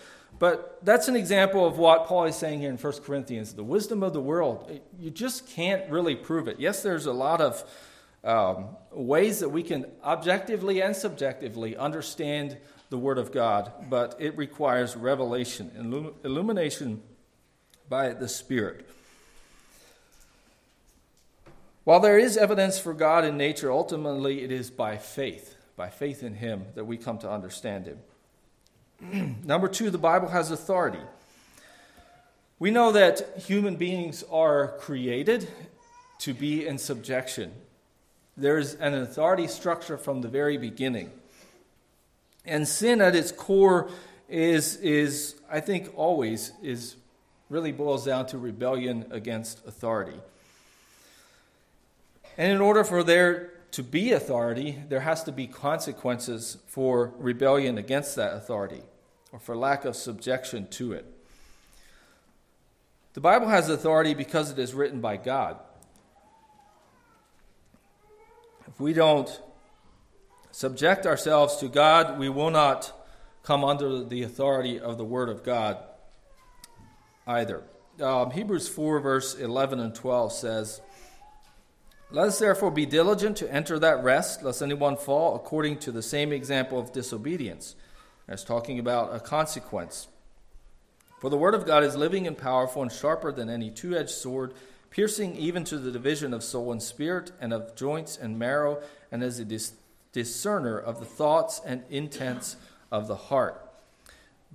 But 0.41 0.80
that's 0.82 1.08
an 1.08 1.15
example 1.15 1.67
of 1.67 1.77
what 1.77 2.08
Paul 2.08 2.23
is 2.23 2.36
saying 2.36 2.62
here 2.62 2.71
in 2.71 2.77
1 2.77 2.93
Corinthians. 3.04 3.54
The 3.54 3.63
wisdom 3.63 4.01
of 4.01 4.12
the 4.12 4.19
world, 4.19 4.82
you 4.99 5.12
just 5.12 5.47
can't 5.47 5.88
really 5.88 6.15
prove 6.15 6.47
it. 6.47 6.60
Yes, 6.60 6.82
there's 6.82 7.06
a 7.06 7.13
lot 7.13 7.41
of 7.41 7.63
um, 8.23 8.69
ways 8.91 9.41
that 9.41 9.49
we 9.49 9.62
can 9.62 9.86
objectively 10.04 10.82
and 10.82 10.95
subjectively 10.95 11.77
understand 11.77 12.58
the 12.89 12.97
Word 12.97 13.19
of 13.19 13.32
God, 13.32 13.71
but 13.88 14.15
it 14.17 14.36
requires 14.36 14.95
revelation 14.95 15.69
and 15.77 16.12
illumination 16.25 17.04
by 17.88 18.10
the 18.10 18.27
Spirit. 18.27 18.89
While 21.84 21.99
there 21.99 22.17
is 22.17 22.36
evidence 22.36 22.80
for 22.80 22.95
God 22.95 23.25
in 23.25 23.38
nature, 23.38 23.71
ultimately 23.71 24.41
it 24.41 24.51
is 24.51 24.71
by 24.71 24.97
faith, 24.97 25.56
by 25.75 25.91
faith 25.91 26.23
in 26.23 26.34
Him, 26.34 26.65
that 26.73 26.86
we 26.86 26.97
come 26.97 27.19
to 27.19 27.30
understand 27.30 27.86
Him. 27.86 27.99
Number 29.43 29.67
two, 29.67 29.89
the 29.89 29.97
Bible 29.97 30.29
has 30.29 30.51
authority. 30.51 30.99
We 32.59 32.69
know 32.69 32.91
that 32.91 33.39
human 33.39 33.75
beings 33.75 34.23
are 34.31 34.75
created 34.79 35.47
to 36.19 36.33
be 36.33 36.67
in 36.67 36.77
subjection. 36.77 37.51
There's 38.37 38.75
an 38.75 38.93
authority 38.93 39.47
structure 39.47 39.97
from 39.97 40.21
the 40.21 40.27
very 40.27 40.57
beginning. 40.57 41.11
And 42.45 42.67
sin 42.67 43.01
at 43.01 43.15
its 43.15 43.31
core 43.31 43.89
is, 44.29 44.75
is 44.77 45.35
I 45.49 45.59
think, 45.59 45.91
always 45.95 46.51
is 46.61 46.95
really 47.49 47.71
boils 47.71 48.05
down 48.05 48.27
to 48.27 48.37
rebellion 48.37 49.05
against 49.09 49.65
authority. 49.65 50.19
And 52.37 52.51
in 52.51 52.61
order 52.61 52.83
for 52.83 53.03
there 53.03 53.51
to 53.71 53.83
be 53.83 54.11
authority, 54.11 54.83
there 54.89 55.01
has 55.01 55.23
to 55.23 55.31
be 55.31 55.47
consequences 55.47 56.57
for 56.67 57.11
rebellion 57.17 57.77
against 57.77 58.15
that 58.15 58.33
authority 58.33 58.83
or 59.32 59.39
for 59.39 59.56
lack 59.56 59.86
of 59.86 59.96
subjection 59.96 60.67
to 60.70 60.94
it. 60.94 61.06
The 63.13 63.22
Bible 63.22 63.48
has 63.50 63.70
authority 63.70 64.13
because 64.13 64.52
it 64.52 64.60
is 64.60 64.74
written 64.74 65.02
by 65.02 65.17
God. 65.17 65.60
If 68.67 68.80
we 68.80 68.94
don't 68.94 69.41
subject 70.52 71.06
ourselves 71.06 71.58
to 71.58 71.67
God, 71.67 72.17
we 72.17 72.30
will 72.30 72.52
not 72.52 72.94
come 73.44 73.63
under 73.63 74.04
the 74.04 74.24
authority 74.24 74.80
of 74.80 74.98
the 74.98 75.04
Word 75.04 75.30
of 75.30 75.44
God 75.44 75.78
either. 77.28 77.63
Um, 78.00 78.32
Hebrews 78.32 78.67
4, 78.70 79.00
verse 79.00 79.36
11 79.36 79.80
and 79.80 79.94
12 79.94 80.32
says, 80.32 80.82
Let 82.12 82.28
us 82.28 82.39
therefore 82.39 82.72
be 82.72 82.86
diligent 82.86 83.38
to 83.38 83.54
enter 83.54 83.78
that 83.80 84.04
rest, 84.04 84.44
lest 84.44 84.62
anyone 84.62 84.96
fall 84.96 85.36
according 85.36 85.80
to 85.80 85.91
the 85.91 86.02
same 86.02 86.32
example 86.32 86.80
of 86.80 86.94
disobedience. 86.94 87.76
That's 88.32 88.46
talking 88.46 88.80
about 88.80 89.13
a 89.13 89.20
consequence. 89.20 90.08
For 91.20 91.30
the 91.30 91.36
word 91.36 91.54
of 91.54 91.65
God 91.65 91.84
is 91.84 91.98
living 91.98 92.26
and 92.26 92.38
powerful 92.38 92.82
and 92.82 92.89
sharper 92.89 93.30
than 93.34 93.50
any 93.50 93.70
two 93.70 93.94
edged 93.94 94.12
sword, 94.12 94.54
piercing 94.89 95.36
even 95.36 95.65
to 95.65 95.78
the 95.78 95.91
division 95.91 96.34
of 96.34 96.41
soul 96.41 96.72
and 96.72 96.82
spirit, 96.82 97.34
and 97.41 97.52
of 97.52 97.76
joints 97.76 98.17
and 98.17 98.39
marrow, 98.39 98.82
and 99.12 99.22
as 99.22 99.38
a 99.39 99.44
dis- 99.44 99.74
discerner 100.13 100.80
of 100.80 101.02
the 101.02 101.06
thoughts 101.06 101.60
and 101.65 101.84
intents 101.89 102.56
of 102.89 103.08
the 103.10 103.17
heart. 103.17 103.70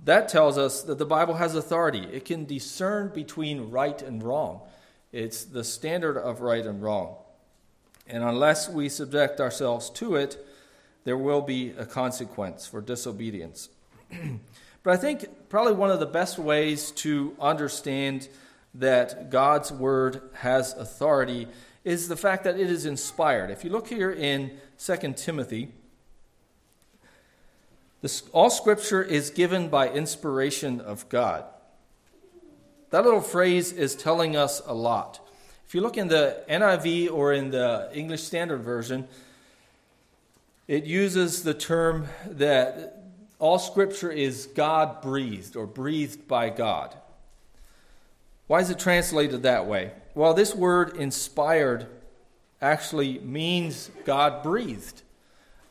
That 0.05 0.27
tells 0.27 0.57
us 0.57 0.81
that 0.81 0.97
the 0.97 1.05
Bible 1.05 1.35
has 1.35 1.53
authority. 1.53 2.07
It 2.11 2.25
can 2.25 2.45
discern 2.45 3.09
between 3.13 3.69
right 3.69 4.01
and 4.01 4.23
wrong. 4.23 4.61
It's 5.11 5.43
the 5.43 5.63
standard 5.63 6.17
of 6.17 6.41
right 6.41 6.65
and 6.65 6.81
wrong. 6.81 7.17
And 8.07 8.23
unless 8.23 8.69
we 8.69 8.89
subject 8.89 9.39
ourselves 9.39 9.91
to 9.91 10.15
it, 10.15 10.43
there 11.07 11.17
will 11.17 11.41
be 11.41 11.69
a 11.77 11.85
consequence 11.85 12.67
for 12.67 12.81
disobedience. 12.81 13.69
but 14.83 14.93
I 14.93 14.97
think 14.97 15.47
probably 15.47 15.71
one 15.71 15.89
of 15.89 16.01
the 16.01 16.05
best 16.05 16.37
ways 16.37 16.91
to 16.91 17.33
understand 17.39 18.27
that 18.73 19.29
God's 19.29 19.71
word 19.71 20.21
has 20.33 20.73
authority 20.73 21.47
is 21.85 22.09
the 22.09 22.17
fact 22.17 22.43
that 22.43 22.59
it 22.59 22.69
is 22.69 22.85
inspired. 22.85 23.51
If 23.51 23.63
you 23.63 23.69
look 23.69 23.87
here 23.87 24.11
in 24.11 24.57
2 24.79 25.13
Timothy, 25.15 25.71
this, 28.01 28.23
all 28.33 28.49
scripture 28.49 29.01
is 29.01 29.29
given 29.29 29.69
by 29.69 29.87
inspiration 29.87 30.81
of 30.81 31.07
God. 31.07 31.45
That 32.89 33.05
little 33.05 33.21
phrase 33.21 33.71
is 33.71 33.95
telling 33.95 34.35
us 34.35 34.61
a 34.65 34.73
lot. 34.73 35.25
If 35.65 35.73
you 35.73 35.79
look 35.79 35.95
in 35.95 36.09
the 36.09 36.43
NIV 36.49 37.13
or 37.13 37.31
in 37.31 37.51
the 37.51 37.89
English 37.93 38.23
Standard 38.23 38.59
Version, 38.59 39.07
it 40.67 40.85
uses 40.85 41.43
the 41.43 41.53
term 41.53 42.07
that 42.25 43.03
all 43.39 43.59
scripture 43.59 44.11
is 44.11 44.47
God 44.47 45.01
breathed 45.01 45.55
or 45.55 45.65
breathed 45.65 46.27
by 46.27 46.49
God. 46.49 46.95
Why 48.47 48.59
is 48.59 48.69
it 48.69 48.79
translated 48.79 49.43
that 49.43 49.67
way? 49.67 49.91
Well, 50.15 50.33
this 50.33 50.55
word 50.55 50.97
inspired 50.97 51.87
actually 52.61 53.19
means 53.19 53.91
God 54.05 54.43
breathed. 54.43 55.03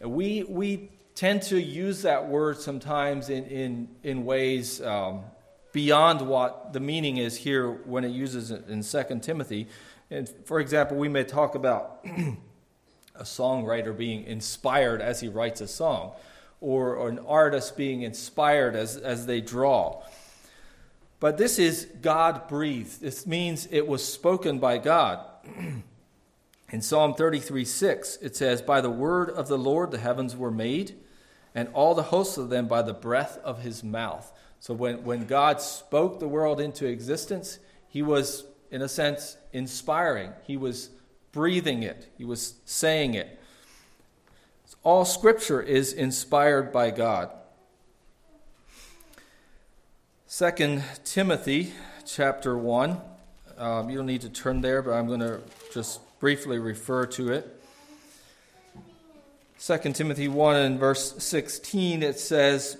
We, 0.01 0.45
we 0.45 0.91
tend 1.15 1.43
to 1.43 1.61
use 1.61 2.03
that 2.03 2.29
word 2.29 2.59
sometimes 2.59 3.29
in, 3.31 3.45
in, 3.47 3.89
in 4.03 4.25
ways 4.25 4.81
um, 4.83 5.25
beyond 5.73 6.21
what 6.21 6.73
the 6.73 6.81
meaning 6.81 7.17
is 7.17 7.37
here 7.37 7.71
when 7.71 8.05
it 8.05 8.11
uses 8.11 8.51
it 8.51 8.69
in 8.69 8.83
2 8.83 9.21
Timothy. 9.21 9.67
And 10.11 10.29
for 10.45 10.61
example, 10.61 10.97
we 10.97 11.09
may 11.09 11.25
talk 11.25 11.55
about 11.55 12.07
a 13.19 13.25
songwriter 13.25 13.97
being 13.97 14.25
inspired 14.25 15.01
as 15.01 15.21
he 15.21 15.29
writes 15.29 15.61
a 15.61 15.69
song, 15.69 16.13
or, 16.61 16.95
or 16.95 17.09
an 17.09 17.19
artist 17.21 17.77
being 17.77 18.03
inspired 18.03 18.75
as, 18.75 18.97
as 18.97 19.27
they 19.27 19.41
draw. 19.41 20.03
But 21.19 21.39
this 21.39 21.59
is 21.59 21.87
God 22.03 22.49
breathed. 22.49 23.01
This 23.01 23.27
means 23.27 23.69
it 23.71 23.87
was 23.87 24.07
spoken 24.07 24.59
by 24.59 24.79
God. 24.79 25.25
In 26.73 26.83
Psalm 26.83 27.15
33 27.15 27.65
6, 27.65 28.19
it 28.23 28.37
says, 28.37 28.61
By 28.61 28.81
the 28.81 28.91
word 28.91 29.31
of 29.31 29.49
the 29.49 29.59
Lord 29.59 29.93
the 29.93 29.99
heavens 29.99 30.37
were 30.37 30.51
made, 30.51 30.97
and 31.55 31.69
all 31.73 31.95
the 31.95 32.03
hosts 32.05 32.37
of 32.37 32.51
them 32.51 32.67
by 32.67 32.83
the 32.83 32.93
breath 32.93 33.39
of 33.45 33.63
his 33.63 33.85
mouth. 33.85 34.33
So 34.59 34.75
when, 34.75 35.05
when 35.05 35.27
God 35.27 35.61
spoke 35.61 36.19
the 36.19 36.29
world 36.29 36.61
into 36.61 36.87
existence, 36.87 37.61
he 37.89 38.03
was, 38.03 38.45
in 38.71 38.83
a 38.83 38.89
sense, 38.89 39.37
inspiring. 39.53 40.33
He 40.43 40.57
was 40.57 40.91
breathing 41.37 41.83
it, 41.83 42.11
he 42.17 42.25
was 42.25 42.55
saying 42.65 43.13
it. 43.13 43.39
All 44.83 45.05
scripture 45.05 45.61
is 45.61 45.93
inspired 45.93 46.73
by 46.73 46.91
God. 46.91 47.31
2 50.31 50.81
Timothy 51.05 51.75
chapter 52.07 52.57
1. 52.57 52.99
Um, 53.59 53.91
you 53.91 53.99
don't 53.99 54.07
need 54.07 54.23
to 54.23 54.31
turn 54.31 54.63
there, 54.63 54.81
but 54.81 54.93
I'm 54.93 55.07
going 55.07 55.21
to 55.21 55.43
just 55.75 56.01
briefly 56.21 56.59
refer 56.59 57.05
to 57.05 57.33
it. 57.33 57.63
2 59.61 59.93
Timothy 59.93 60.29
1 60.29 60.57
and 60.57 60.81
verse 60.81 61.23
16, 61.23 62.03
it 62.03 62.19
says, 62.19 62.79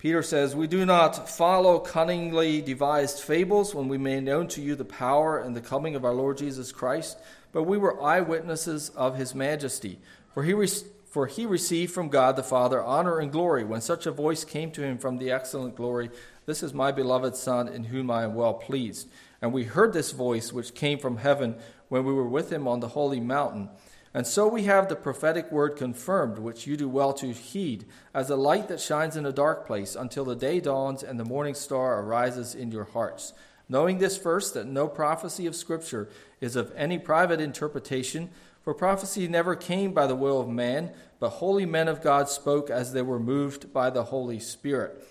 Peter 0.00 0.22
says, 0.22 0.56
We 0.56 0.66
do 0.66 0.86
not 0.86 1.28
follow 1.28 1.78
cunningly 1.78 2.62
devised 2.62 3.20
fables 3.20 3.74
when 3.74 3.86
we 3.86 3.98
made 3.98 4.24
known 4.24 4.48
to 4.48 4.62
you 4.62 4.74
the 4.74 4.84
power 4.84 5.38
and 5.38 5.54
the 5.54 5.60
coming 5.60 5.94
of 5.94 6.06
our 6.06 6.14
Lord 6.14 6.38
Jesus 6.38 6.72
Christ, 6.72 7.18
but 7.52 7.64
we 7.64 7.78
were 7.78 8.02
eyewitnesses 8.02 8.90
of 8.90 9.16
his 9.16 9.34
majesty. 9.34 9.98
For 10.34 10.42
he, 10.42 10.54
re- 10.54 10.68
for 11.06 11.26
he 11.26 11.46
received 11.46 11.92
from 11.92 12.08
God 12.08 12.36
the 12.36 12.42
Father 12.42 12.82
honor 12.82 13.18
and 13.18 13.32
glory 13.32 13.64
when 13.64 13.80
such 13.80 14.06
a 14.06 14.12
voice 14.12 14.44
came 14.44 14.70
to 14.72 14.82
him 14.82 14.98
from 14.98 15.18
the 15.18 15.30
excellent 15.30 15.76
glory 15.76 16.10
This 16.46 16.62
is 16.62 16.74
my 16.74 16.90
beloved 16.90 17.36
Son, 17.36 17.68
in 17.68 17.84
whom 17.84 18.10
I 18.10 18.24
am 18.24 18.34
well 18.34 18.54
pleased. 18.54 19.08
And 19.42 19.52
we 19.52 19.64
heard 19.64 19.92
this 19.92 20.12
voice 20.12 20.52
which 20.52 20.74
came 20.74 20.98
from 20.98 21.18
heaven 21.18 21.56
when 21.88 22.04
we 22.04 22.12
were 22.12 22.28
with 22.28 22.52
him 22.52 22.66
on 22.66 22.80
the 22.80 22.88
holy 22.88 23.20
mountain. 23.20 23.68
And 24.12 24.26
so 24.26 24.48
we 24.48 24.64
have 24.64 24.88
the 24.88 24.96
prophetic 24.96 25.52
word 25.52 25.76
confirmed, 25.76 26.38
which 26.38 26.66
you 26.66 26.76
do 26.76 26.88
well 26.88 27.12
to 27.14 27.32
heed, 27.32 27.84
as 28.12 28.28
a 28.28 28.36
light 28.36 28.66
that 28.68 28.80
shines 28.80 29.16
in 29.16 29.24
a 29.24 29.32
dark 29.32 29.66
place 29.66 29.94
until 29.94 30.24
the 30.24 30.34
day 30.34 30.58
dawns 30.58 31.04
and 31.04 31.18
the 31.18 31.24
morning 31.24 31.54
star 31.54 32.02
arises 32.02 32.54
in 32.54 32.72
your 32.72 32.84
hearts. 32.84 33.32
Knowing 33.70 33.98
this 33.98 34.18
first, 34.18 34.52
that 34.52 34.66
no 34.66 34.88
prophecy 34.88 35.46
of 35.46 35.54
Scripture 35.54 36.08
is 36.40 36.56
of 36.56 36.72
any 36.74 36.98
private 36.98 37.40
interpretation, 37.40 38.28
for 38.62 38.74
prophecy 38.74 39.28
never 39.28 39.54
came 39.54 39.92
by 39.92 40.08
the 40.08 40.16
will 40.16 40.40
of 40.40 40.48
man, 40.48 40.90
but 41.20 41.30
holy 41.30 41.64
men 41.64 41.86
of 41.86 42.02
God 42.02 42.28
spoke 42.28 42.68
as 42.68 42.92
they 42.92 43.00
were 43.00 43.20
moved 43.20 43.72
by 43.72 43.88
the 43.88 44.02
Holy 44.02 44.40
Spirit. 44.40 45.06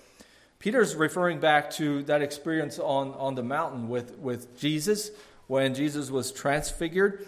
Peter's 0.60 0.94
referring 0.94 1.40
back 1.40 1.72
to 1.72 2.04
that 2.04 2.22
experience 2.22 2.78
on, 2.78 3.14
on 3.14 3.36
the 3.36 3.42
mountain 3.42 3.88
with, 3.88 4.18
with 4.18 4.60
Jesus 4.60 5.12
when 5.48 5.74
Jesus 5.74 6.12
was 6.12 6.34
transfigured 6.34 7.26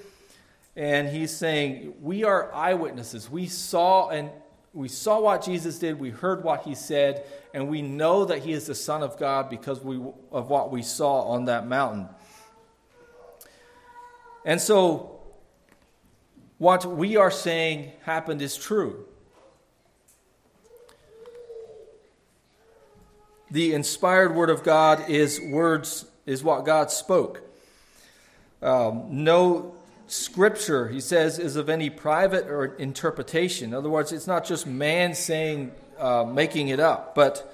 and 0.75 1.07
he's 1.07 1.31
saying 1.35 1.93
we 2.01 2.23
are 2.23 2.53
eyewitnesses 2.53 3.29
we 3.29 3.47
saw 3.47 4.09
and 4.09 4.29
we 4.73 4.87
saw 4.87 5.19
what 5.19 5.43
jesus 5.43 5.79
did 5.79 5.99
we 5.99 6.09
heard 6.09 6.43
what 6.43 6.63
he 6.63 6.73
said 6.73 7.23
and 7.53 7.67
we 7.67 7.81
know 7.81 8.25
that 8.25 8.39
he 8.39 8.53
is 8.53 8.67
the 8.67 8.75
son 8.75 9.03
of 9.03 9.17
god 9.17 9.49
because 9.49 9.81
we, 9.81 9.97
of 10.31 10.49
what 10.49 10.71
we 10.71 10.81
saw 10.81 11.21
on 11.23 11.45
that 11.45 11.67
mountain. 11.67 12.07
And 14.45 14.59
so 14.59 15.19
what 16.57 16.85
we 16.85 17.17
are 17.17 17.31
saying 17.31 17.91
happened 18.03 18.41
is 18.41 18.55
true. 18.55 19.05
The 23.51 23.73
inspired 23.73 24.33
word 24.33 24.49
of 24.49 24.63
god 24.63 25.09
is 25.09 25.41
words 25.49 26.05
is 26.25 26.43
what 26.43 26.65
god 26.65 26.89
spoke. 26.89 27.41
Um, 28.61 29.07
no 29.09 29.75
scripture, 30.11 30.89
he 30.89 30.99
says, 30.99 31.39
is 31.39 31.55
of 31.55 31.69
any 31.69 31.89
private 31.89 32.47
or 32.47 32.65
interpretation. 32.75 33.69
In 33.69 33.73
other 33.73 33.89
words, 33.89 34.11
it's 34.11 34.27
not 34.27 34.45
just 34.45 34.67
man 34.67 35.15
saying, 35.15 35.71
uh, 35.97 36.25
making 36.25 36.67
it 36.67 36.79
up, 36.79 37.15
but 37.15 37.53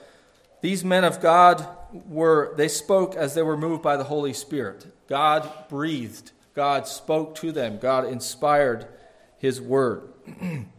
these 0.61 0.83
men 0.83 1.03
of 1.03 1.21
God 1.21 1.67
were, 1.91 2.53
they 2.57 2.67
spoke 2.67 3.15
as 3.15 3.35
they 3.35 3.43
were 3.43 3.57
moved 3.57 3.83
by 3.83 3.95
the 3.97 4.05
Holy 4.05 4.33
Spirit. 4.33 4.87
God 5.07 5.49
breathed, 5.69 6.31
God 6.55 6.87
spoke 6.87 7.35
to 7.35 7.51
them, 7.51 7.77
God 7.77 8.05
inspired 8.05 8.87
his 9.37 9.61
word. 9.61 10.09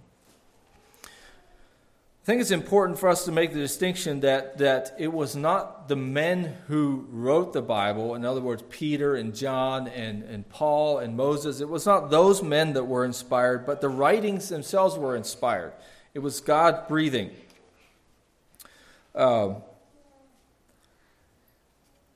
I 2.29 2.31
think 2.31 2.43
it's 2.43 2.51
important 2.51 2.99
for 2.99 3.09
us 3.09 3.25
to 3.25 3.33
make 3.33 3.55
the 3.55 3.59
distinction 3.59 4.21
that, 4.21 4.59
that 4.59 4.95
it 4.99 5.11
was 5.11 5.35
not 5.35 5.89
the 5.89 5.97
men 5.97 6.57
who 6.67 7.07
wrote 7.11 7.55
the 7.55 7.63
Bible, 7.63 8.15
in 8.17 8.27
other 8.27 8.43
words, 8.43 8.63
Peter 8.69 9.17
and 9.17 9.35
John 9.35 9.89
and, 9.89 10.23
and 10.25 10.47
Paul 10.47 10.99
and 10.99 11.17
Moses, 11.17 11.63
it 11.63 11.71
was 11.71 11.87
not 11.87 12.11
those 12.11 12.43
men 12.43 12.75
that 12.75 12.85
were 12.85 13.07
inspired, 13.07 13.65
but 13.65 13.81
the 13.81 13.89
writings 13.89 14.51
themselves 14.51 14.99
were 14.99 15.17
inspired. 15.17 15.73
It 16.13 16.19
was 16.19 16.43
God 16.43 16.87
breathing. 16.87 17.31
Uh, 19.15 19.55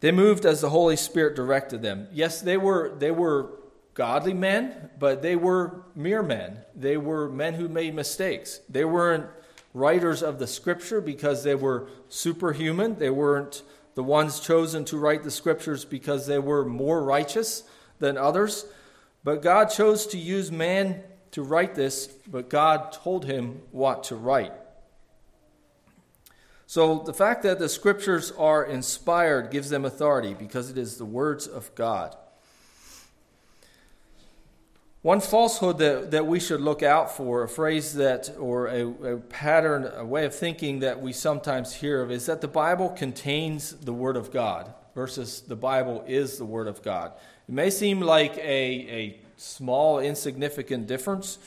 they 0.00 0.12
moved 0.12 0.44
as 0.44 0.60
the 0.60 0.68
Holy 0.68 0.96
Spirit 0.96 1.36
directed 1.36 1.80
them. 1.80 2.08
Yes, 2.12 2.42
they 2.42 2.58
were, 2.58 2.94
they 2.98 3.10
were 3.10 3.48
godly 3.94 4.34
men, 4.34 4.90
but 4.98 5.22
they 5.22 5.36
were 5.36 5.84
mere 5.94 6.22
men. 6.22 6.58
They 6.76 6.98
were 6.98 7.30
men 7.30 7.54
who 7.54 7.66
made 7.66 7.94
mistakes. 7.94 8.60
They 8.68 8.84
weren't 8.84 9.24
writers 9.74 10.22
of 10.22 10.38
the 10.38 10.46
scripture 10.46 11.00
because 11.00 11.44
they 11.44 11.54
were 11.54 11.88
superhuman. 12.08 12.98
They 12.98 13.10
weren't 13.10 13.62
the 13.94 14.02
ones 14.02 14.40
chosen 14.40 14.84
to 14.86 14.96
write 14.96 15.22
the 15.22 15.30
scriptures 15.30 15.84
because 15.84 16.26
they 16.26 16.38
were 16.38 16.64
more 16.64 17.02
righteous 17.02 17.64
than 17.98 18.16
others. 18.16 18.66
But 19.24 19.42
God 19.42 19.66
chose 19.66 20.06
to 20.08 20.18
use 20.18 20.50
man 20.50 21.02
to 21.32 21.42
write 21.42 21.74
this, 21.74 22.06
but 22.06 22.50
God 22.50 22.92
told 22.92 23.24
him 23.24 23.62
what 23.70 24.04
to 24.04 24.16
write. 24.16 24.52
So 26.66 27.00
the 27.00 27.12
fact 27.12 27.42
that 27.42 27.58
the 27.58 27.68
scriptures 27.68 28.32
are 28.38 28.64
inspired 28.64 29.50
gives 29.50 29.68
them 29.68 29.84
authority 29.84 30.34
because 30.34 30.70
it 30.70 30.78
is 30.78 30.96
the 30.96 31.04
words 31.04 31.46
of 31.46 31.74
God. 31.74 32.16
One 35.02 35.20
falsehood 35.20 35.78
that, 35.78 36.12
that 36.12 36.26
we 36.26 36.38
should 36.38 36.60
look 36.60 36.84
out 36.84 37.16
for, 37.16 37.42
a 37.42 37.48
phrase 37.48 37.94
that, 37.94 38.30
or 38.38 38.68
a, 38.68 38.86
a, 38.86 39.16
pattern, 39.16 39.90
a 39.96 40.04
way 40.04 40.24
of 40.24 40.32
thinking 40.32 40.78
that 40.78 41.00
we 41.02 41.12
sometimes 41.12 41.74
hear 41.74 42.02
of, 42.02 42.12
is 42.12 42.26
that 42.26 42.40
the 42.40 42.46
Bible 42.46 42.88
contains 42.88 43.72
the 43.72 43.92
Word 43.92 44.16
of 44.16 44.30
God 44.30 44.72
versus 44.94 45.40
the 45.40 45.56
Bible 45.56 46.04
is 46.06 46.38
the 46.38 46.44
Word 46.44 46.68
of 46.68 46.84
God. 46.84 47.10
It 47.48 47.52
may 47.52 47.68
seem 47.68 48.00
like 48.00 48.36
a, 48.36 48.40
a 48.42 49.20
small, 49.38 49.98
insignificant 49.98 50.86
difference, 50.86 51.38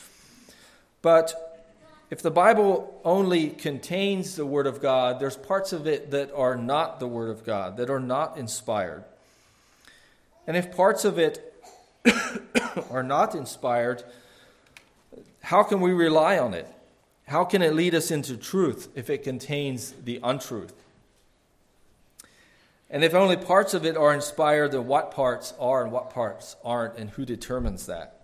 but 1.01 1.63
if 2.09 2.21
the 2.21 2.31
Bible 2.31 2.99
only 3.05 3.51
contains 3.51 4.35
the 4.35 4.45
Word 4.45 4.67
of 4.67 4.81
God, 4.81 5.21
there's 5.21 5.37
parts 5.37 5.71
of 5.71 5.87
it 5.87 6.11
that 6.11 6.29
are 6.33 6.57
not 6.57 6.99
the 6.99 7.07
Word 7.07 7.29
of 7.29 7.45
God, 7.45 7.77
that 7.77 7.89
are 7.89 8.01
not 8.01 8.37
inspired. 8.37 9.05
And 10.45 10.57
if 10.57 10.75
parts 10.75 11.05
of 11.05 11.17
it 11.17 11.54
are 12.91 13.03
not 13.03 13.35
inspired, 13.35 14.03
how 15.41 15.63
can 15.63 15.79
we 15.79 15.91
rely 15.91 16.37
on 16.37 16.53
it? 16.53 16.67
How 17.27 17.43
can 17.43 17.61
it 17.61 17.73
lead 17.73 17.95
us 17.95 18.11
into 18.11 18.37
truth 18.37 18.89
if 18.95 19.09
it 19.09 19.23
contains 19.23 19.93
the 20.03 20.19
untruth? 20.23 20.73
And 22.89 23.03
if 23.03 23.13
only 23.13 23.35
parts 23.35 23.73
of 23.73 23.85
it 23.85 23.97
are 23.97 24.13
inspired, 24.13 24.71
then 24.71 24.85
what 24.85 25.11
parts 25.11 25.53
are 25.59 25.83
and 25.83 25.91
what 25.91 26.11
parts 26.11 26.55
aren't, 26.63 26.97
and 26.97 27.09
who 27.11 27.25
determines 27.25 27.87
that? 27.87 28.21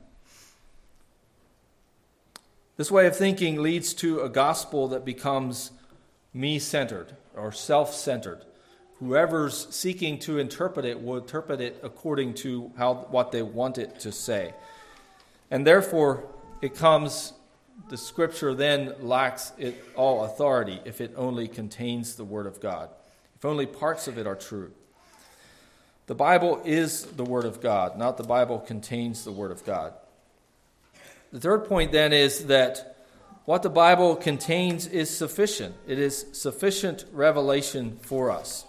This 2.77 2.91
way 2.91 3.05
of 3.07 3.15
thinking 3.15 3.61
leads 3.61 3.93
to 3.95 4.21
a 4.21 4.29
gospel 4.29 4.87
that 4.89 5.03
becomes 5.03 5.71
me 6.33 6.57
centered 6.59 7.15
or 7.35 7.51
self 7.51 7.93
centered 7.93 8.45
whoever's 9.01 9.67
seeking 9.73 10.19
to 10.19 10.37
interpret 10.37 10.85
it 10.85 11.03
will 11.03 11.17
interpret 11.17 11.59
it 11.59 11.79
according 11.81 12.35
to 12.35 12.71
how, 12.77 12.93
what 13.09 13.31
they 13.31 13.41
want 13.41 13.79
it 13.79 13.99
to 13.99 14.11
say. 14.11 14.53
And 15.49 15.65
therefore, 15.65 16.23
it 16.61 16.75
comes, 16.75 17.33
the 17.89 17.97
scripture 17.97 18.53
then 18.53 18.93
lacks 18.99 19.53
it 19.57 19.83
all 19.95 20.23
authority 20.23 20.79
if 20.85 21.01
it 21.01 21.13
only 21.17 21.47
contains 21.47 22.15
the 22.15 22.23
Word 22.23 22.45
of 22.45 22.61
God, 22.61 22.89
if 23.35 23.43
only 23.43 23.65
parts 23.65 24.07
of 24.07 24.19
it 24.19 24.27
are 24.27 24.35
true. 24.35 24.71
The 26.05 26.15
Bible 26.15 26.61
is 26.63 27.05
the 27.05 27.23
Word 27.23 27.45
of 27.45 27.59
God, 27.59 27.97
not 27.97 28.17
the 28.17 28.23
Bible 28.23 28.59
contains 28.59 29.23
the 29.23 29.31
Word 29.31 29.51
of 29.51 29.65
God. 29.65 29.93
The 31.31 31.39
third 31.39 31.65
point 31.65 31.91
then 31.91 32.13
is 32.13 32.45
that 32.45 32.97
what 33.45 33.63
the 33.63 33.69
Bible 33.69 34.15
contains 34.15 34.85
is 34.85 35.09
sufficient. 35.09 35.75
It 35.87 35.97
is 35.97 36.27
sufficient 36.33 37.05
revelation 37.11 37.97
for 38.01 38.29
us. 38.29 38.65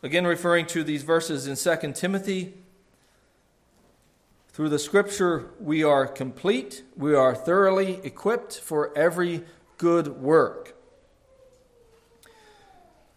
Again, 0.00 0.26
referring 0.26 0.66
to 0.66 0.84
these 0.84 1.02
verses 1.02 1.48
in 1.48 1.56
2 1.56 1.92
Timothy, 1.92 2.54
through 4.48 4.68
the 4.68 4.78
scripture 4.78 5.50
we 5.58 5.82
are 5.82 6.06
complete, 6.06 6.84
we 6.96 7.14
are 7.14 7.34
thoroughly 7.34 8.00
equipped 8.04 8.58
for 8.60 8.96
every 8.96 9.44
good 9.76 10.20
work. 10.20 10.76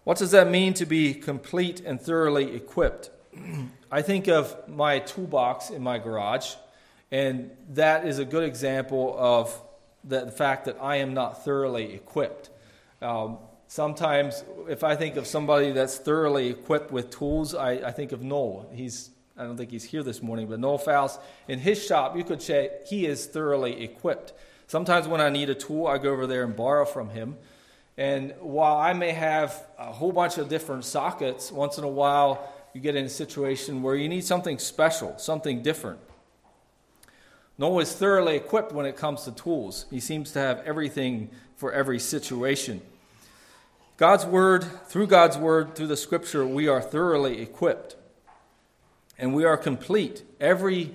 What 0.04 0.18
does 0.18 0.32
that 0.32 0.50
mean 0.50 0.74
to 0.74 0.88
be 0.88 1.14
complete 1.14 1.82
and 1.82 2.02
thoroughly 2.02 2.56
equipped? 2.56 3.12
I 3.92 4.02
think 4.02 4.28
of 4.28 4.68
my 4.68 5.00
toolbox 5.00 5.70
in 5.70 5.84
my 5.84 6.00
garage, 6.00 6.56
and 7.12 7.52
that 7.70 8.08
is 8.08 8.18
a 8.18 8.26
good 8.26 8.44
example 8.44 9.16
of 9.18 9.56
the, 10.04 10.32
fact 10.32 10.66
that 10.66 10.78
I 10.82 10.98
am 10.98 11.14
not 11.14 11.44
thoroughly 11.44 11.94
equipped. 11.94 12.50
Um, 13.02 13.38
Sometimes, 13.72 14.44
if 14.68 14.84
I 14.84 14.98
think 14.98 15.16
of 15.16 15.26
somebody 15.26 15.72
that's 15.72 15.98
thoroughly 15.98 16.50
equipped 16.50 16.92
with 16.92 17.10
tools, 17.10 17.56
I, 17.56 17.72
I 17.76 17.92
think 17.92 18.12
of 18.12 18.22
Noel. 18.22 18.70
He's, 18.74 19.12
I 19.38 19.44
don't 19.46 19.56
think 19.56 19.72
he's 19.72 19.86
here 19.86 20.04
this 20.04 20.22
morning, 20.22 20.48
but 20.48 20.60
Noel 20.60 20.78
Faust, 20.78 21.22
in 21.48 21.58
his 21.58 21.82
shop, 21.82 22.18
you 22.18 22.26
could 22.26 22.42
say 22.42 22.70
he 22.86 23.06
is 23.06 23.28
thoroughly 23.28 23.82
equipped. 23.82 24.34
Sometimes 24.68 25.08
when 25.08 25.22
I 25.22 25.30
need 25.30 25.50
a 25.50 25.56
tool, 25.56 25.88
I 25.88 26.00
go 26.00 26.12
over 26.12 26.28
there 26.28 26.44
and 26.44 26.54
borrow 26.54 26.84
from 26.84 27.12
him. 27.12 27.38
And 27.98 28.34
while 28.42 28.76
I 28.76 28.92
may 28.92 29.14
have 29.14 29.66
a 29.80 29.94
whole 29.94 30.12
bunch 30.12 30.38
of 30.38 30.50
different 30.50 30.84
sockets, 30.84 31.50
once 31.50 31.78
in 31.78 31.86
a 31.86 31.88
while 31.88 32.52
you 32.74 32.82
get 32.82 32.98
in 32.98 33.06
a 33.06 33.10
situation 33.10 33.82
where 33.82 33.96
you 33.96 34.10
need 34.10 34.26
something 34.26 34.60
special, 34.60 35.18
something 35.18 35.62
different. 35.62 36.02
Noah 37.62 37.84
is 37.84 37.94
thoroughly 37.94 38.38
equipped 38.38 38.72
when 38.72 38.88
it 38.88 38.98
comes 38.98 39.26
to 39.26 39.32
tools. 39.32 39.86
He 39.92 40.00
seems 40.00 40.32
to 40.32 40.40
have 40.40 40.62
everything 40.66 41.30
for 41.58 41.72
every 41.72 42.00
situation. 42.00 42.82
God's 43.98 44.26
Word, 44.26 44.64
through 44.88 45.06
God's 45.06 45.38
Word, 45.38 45.76
through 45.76 45.86
the 45.86 45.96
Scripture, 45.96 46.44
we 46.44 46.68
are 46.68 46.82
thoroughly 46.82 47.40
equipped. 47.40 47.98
And 49.20 49.36
we 49.36 49.46
are 49.46 49.58
complete. 49.58 50.24
Every 50.40 50.90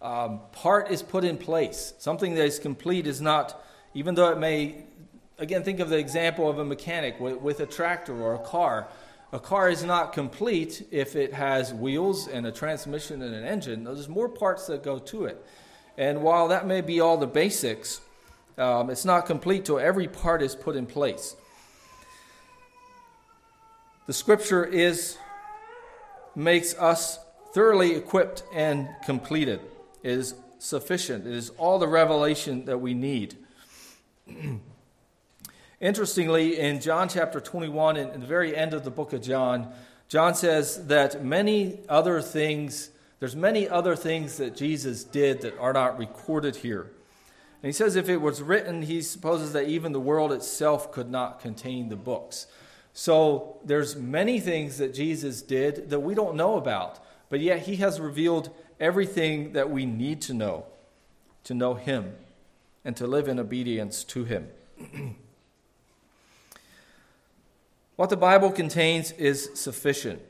um, 0.00 0.40
part 0.50 0.90
is 0.90 1.02
put 1.02 1.24
in 1.24 1.36
place. 1.36 1.92
Something 1.98 2.36
that 2.36 2.46
is 2.46 2.58
complete 2.58 3.06
is 3.06 3.20
not, 3.20 3.62
even 3.92 4.14
though 4.14 4.30
it 4.30 4.38
may, 4.38 4.76
again, 5.38 5.62
think 5.62 5.78
of 5.78 5.90
the 5.90 5.98
example 5.98 6.48
of 6.48 6.58
a 6.58 6.64
mechanic 6.64 7.20
with, 7.20 7.36
with 7.36 7.60
a 7.60 7.66
tractor 7.66 8.18
or 8.18 8.36
a 8.36 8.38
car. 8.38 8.88
A 9.34 9.38
car 9.38 9.68
is 9.68 9.84
not 9.84 10.14
complete 10.14 10.88
if 10.90 11.16
it 11.16 11.34
has 11.34 11.74
wheels 11.74 12.28
and 12.28 12.46
a 12.46 12.50
transmission 12.50 13.20
and 13.20 13.34
an 13.34 13.44
engine. 13.44 13.84
There's 13.84 14.08
more 14.08 14.30
parts 14.30 14.68
that 14.68 14.82
go 14.82 14.98
to 15.00 15.26
it. 15.26 15.44
And 15.98 16.22
while 16.22 16.48
that 16.48 16.66
may 16.66 16.80
be 16.80 17.00
all 17.00 17.18
the 17.18 17.26
basics, 17.26 18.00
um, 18.56 18.88
it's 18.88 19.04
not 19.04 19.26
complete 19.26 19.66
till 19.66 19.78
every 19.78 20.08
part 20.08 20.40
is 20.40 20.54
put 20.54 20.76
in 20.76 20.86
place. 20.86 21.36
The 24.06 24.12
scripture 24.14 24.64
is 24.64 25.18
makes 26.34 26.74
us 26.78 27.18
thoroughly 27.52 27.96
equipped 27.96 28.44
and 28.54 28.88
completed. 29.04 29.60
It 30.04 30.12
is 30.12 30.34
sufficient. 30.60 31.26
It 31.26 31.34
is 31.34 31.50
all 31.58 31.80
the 31.80 31.88
revelation 31.88 32.64
that 32.66 32.78
we 32.78 32.94
need. 32.94 33.36
Interestingly, 35.80 36.58
in 36.58 36.80
John 36.80 37.08
chapter 37.08 37.40
21, 37.40 37.96
in 37.96 38.20
the 38.20 38.26
very 38.26 38.56
end 38.56 38.72
of 38.72 38.84
the 38.84 38.90
book 38.90 39.12
of 39.12 39.20
John, 39.20 39.72
John 40.08 40.34
says 40.34 40.86
that 40.86 41.24
many 41.24 41.80
other 41.88 42.22
things, 42.22 42.90
there's 43.20 43.34
many 43.34 43.68
other 43.68 43.96
things 43.96 44.36
that 44.36 44.56
Jesus 44.56 45.04
did 45.04 45.40
that 45.42 45.58
are 45.58 45.72
not 45.72 45.98
recorded 45.98 46.56
here. 46.56 46.90
And 47.62 47.68
he 47.68 47.72
says 47.72 47.96
if 47.96 48.08
it 48.08 48.18
was 48.18 48.40
written, 48.40 48.82
he 48.82 49.02
supposes 49.02 49.52
that 49.52 49.68
even 49.68 49.92
the 49.92 50.00
world 50.00 50.32
itself 50.32 50.92
could 50.92 51.10
not 51.10 51.40
contain 51.40 51.88
the 51.88 51.96
books. 51.96 52.46
So 52.92 53.58
there's 53.64 53.96
many 53.96 54.38
things 54.38 54.78
that 54.78 54.94
Jesus 54.94 55.42
did 55.42 55.90
that 55.90 56.00
we 56.00 56.14
don't 56.14 56.36
know 56.36 56.56
about, 56.56 57.04
but 57.28 57.40
yet 57.40 57.60
he 57.60 57.76
has 57.76 58.00
revealed 58.00 58.50
everything 58.78 59.52
that 59.52 59.70
we 59.70 59.86
need 59.86 60.20
to 60.22 60.34
know 60.34 60.66
to 61.44 61.54
know 61.54 61.74
him 61.74 62.14
and 62.84 62.94
to 62.94 63.06
live 63.06 63.26
in 63.26 63.38
obedience 63.38 64.04
to 64.04 64.24
him. 64.24 64.48
what 67.96 68.10
the 68.10 68.16
Bible 68.18 68.52
contains 68.52 69.12
is 69.12 69.50
sufficient. 69.54 70.20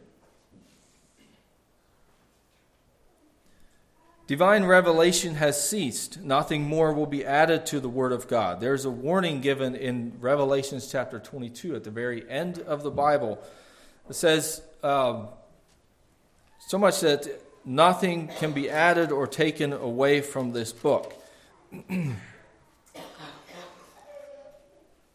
Divine 4.28 4.66
revelation 4.66 5.36
has 5.36 5.66
ceased. 5.66 6.20
Nothing 6.20 6.62
more 6.64 6.92
will 6.92 7.06
be 7.06 7.24
added 7.24 7.64
to 7.64 7.80
the 7.80 7.88
Word 7.88 8.12
of 8.12 8.28
God. 8.28 8.60
There's 8.60 8.84
a 8.84 8.90
warning 8.90 9.40
given 9.40 9.74
in 9.74 10.12
Revelations 10.20 10.92
chapter 10.92 11.18
22 11.18 11.74
at 11.74 11.82
the 11.82 11.90
very 11.90 12.28
end 12.28 12.58
of 12.58 12.82
the 12.82 12.90
Bible. 12.90 13.42
It 14.06 14.14
says, 14.14 14.60
um, 14.82 15.28
so 16.66 16.76
much 16.76 17.00
that 17.00 17.26
nothing 17.64 18.28
can 18.38 18.52
be 18.52 18.68
added 18.68 19.12
or 19.12 19.26
taken 19.26 19.72
away 19.72 20.20
from 20.20 20.52
this 20.52 20.74
book. 20.74 21.14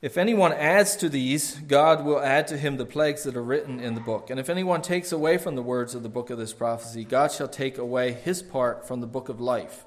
If 0.03 0.17
anyone 0.17 0.51
adds 0.51 0.97
to 0.97 1.07
these, 1.07 1.55
God 1.55 2.03
will 2.03 2.19
add 2.19 2.45
to 2.47 2.57
him 2.57 2.75
the 2.75 2.85
plagues 2.85 3.23
that 3.23 3.37
are 3.37 3.41
written 3.41 3.79
in 3.79 3.95
the 3.95 4.01
book. 4.01 4.29
And 4.29 4.37
if 4.37 4.49
anyone 4.49 4.81
takes 4.81 5.13
away 5.13 5.37
from 5.37 5.55
the 5.55 5.61
words 5.61 5.95
of 5.95 6.03
the 6.03 6.09
book 6.09 6.29
of 6.29 6.37
this 6.37 6.51
prophecy, 6.51 7.05
God 7.05 7.31
shall 7.31 7.47
take 7.47 7.77
away 7.77 8.11
his 8.11 8.41
part 8.41 8.85
from 8.85 8.99
the 8.99 9.07
book 9.07 9.29
of 9.29 9.39
life, 9.39 9.85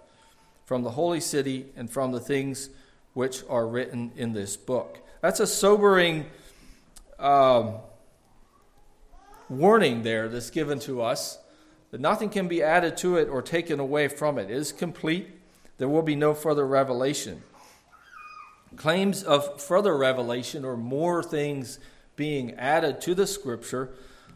from 0.65 0.85
the 0.85 0.93
holy 0.93 1.21
city, 1.21 1.67
and 1.77 1.91
from 1.91 2.13
the 2.13 2.19
things 2.19 2.71
which 3.13 3.43
are 3.51 3.67
written 3.67 4.11
in 4.17 4.33
this 4.33 4.57
book. 4.57 5.07
That's 5.21 5.39
a 5.39 5.47
sobering 5.47 6.25
um, 7.19 7.75
warning 9.51 10.01
there 10.01 10.31
that's 10.31 10.49
given 10.49 10.79
to 10.79 11.03
us 11.03 11.37
that 11.91 12.01
nothing 12.01 12.31
can 12.31 12.49
be 12.49 12.63
added 12.63 12.97
to 12.97 13.19
it 13.19 13.29
or 13.29 13.43
taken 13.43 13.81
away 13.81 14.09
from 14.09 14.39
it. 14.39 14.51
It 14.51 14.57
is 14.57 14.73
complete. 14.73 15.29
There 15.77 15.91
will 15.91 16.01
be 16.01 16.17
no 16.17 16.33
further 16.33 16.67
revelation. 16.67 17.43
Claims 18.75 19.23
of 19.23 19.61
further 19.63 19.97
revelation 19.97 20.65
or 20.65 20.77
more 20.77 21.23
things 21.23 21.79
being 22.17 22.55
added 22.55 23.01
to 23.03 23.15
the 23.15 23.27
scripture 23.27 23.95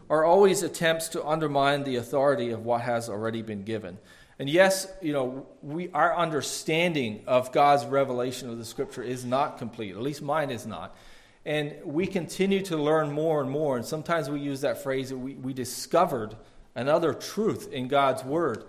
are 0.09 0.25
always 0.25 0.63
attempts 0.63 1.09
to 1.09 1.25
undermine 1.25 1.85
the 1.85 1.97
authority 1.97 2.51
of 2.51 2.65
what 2.65 2.83
has 2.83 3.09
already 3.09 3.43
been 3.43 3.65
given. 3.65 3.99
And 4.39 4.49
yes, 4.49 4.87
you 5.03 5.13
know, 5.13 5.47
we, 5.63 5.91
our 5.91 6.17
understanding 6.17 7.23
of 7.27 7.53
God's 7.53 7.85
revelation 7.85 8.49
of 8.49 8.59
the 8.59 8.65
scripture 8.65 9.03
is 9.03 9.25
not 9.25 9.59
complete. 9.59 9.91
At 9.93 10.03
least 10.03 10.23
mine 10.23 10.51
is 10.51 10.67
not. 10.67 10.97
And 11.45 11.75
we 11.85 12.07
continue 12.07 12.63
to 12.63 12.77
learn 12.77 13.13
more 13.13 13.41
and 13.41 13.51
more. 13.51 13.77
And 13.77 13.85
sometimes 13.85 14.31
we 14.31 14.41
use 14.41 14.63
that 14.63 14.83
phrase 14.83 15.11
that 15.11 15.19
we, 15.19 15.35
we 15.35 15.53
discovered 15.53 16.37
another 16.75 17.13
truth 17.13 17.73
in 17.73 17.89
God's 17.89 18.25
word. 18.25 18.65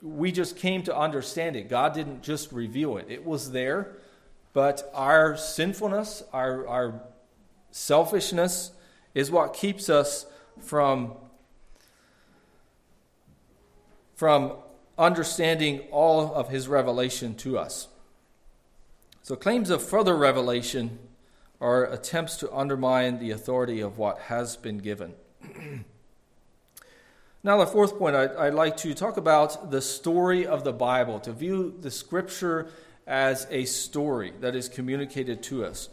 We 0.00 0.30
just 0.32 0.56
came 0.56 0.82
to 0.84 0.96
understand 0.96 1.56
it. 1.56 1.68
God 1.68 1.94
didn't 1.94 2.22
just 2.22 2.52
reveal 2.52 2.96
it, 2.96 3.06
it 3.08 3.24
was 3.24 3.50
there 3.50 3.96
but 4.54 4.88
our 4.94 5.36
sinfulness, 5.36 6.22
our, 6.32 6.66
our 6.68 7.02
selfishness, 7.72 8.70
is 9.12 9.30
what 9.30 9.52
keeps 9.52 9.90
us 9.90 10.26
from, 10.60 11.12
from 14.14 14.52
understanding 14.96 15.80
all 15.90 16.32
of 16.34 16.48
his 16.48 16.68
revelation 16.68 17.34
to 17.34 17.58
us. 17.58 17.88
So, 19.22 19.34
claims 19.34 19.70
of 19.70 19.82
further 19.82 20.16
revelation 20.16 20.98
are 21.60 21.84
attempts 21.92 22.36
to 22.36 22.54
undermine 22.54 23.18
the 23.18 23.32
authority 23.32 23.80
of 23.80 23.98
what 23.98 24.18
has 24.18 24.56
been 24.56 24.78
given. 24.78 25.14
now, 27.42 27.58
the 27.58 27.66
fourth 27.66 27.98
point, 27.98 28.14
I'd, 28.14 28.36
I'd, 28.36 28.54
like 28.54 28.76
to 28.78 28.94
talk 28.94 29.16
about 29.16 29.72
the 29.72 29.80
story 29.80 30.46
of 30.46 30.62
the 30.62 30.72
Bible, 30.72 31.18
to 31.20 31.32
view 31.32 31.74
the 31.80 31.90
scripture 31.90 32.68
as 33.06 33.46
a 33.50 33.64
story 33.64 34.32
that 34.40 34.54
is 34.54 34.68
communicated 34.68 35.42
to 35.44 35.64
us. 35.64 35.88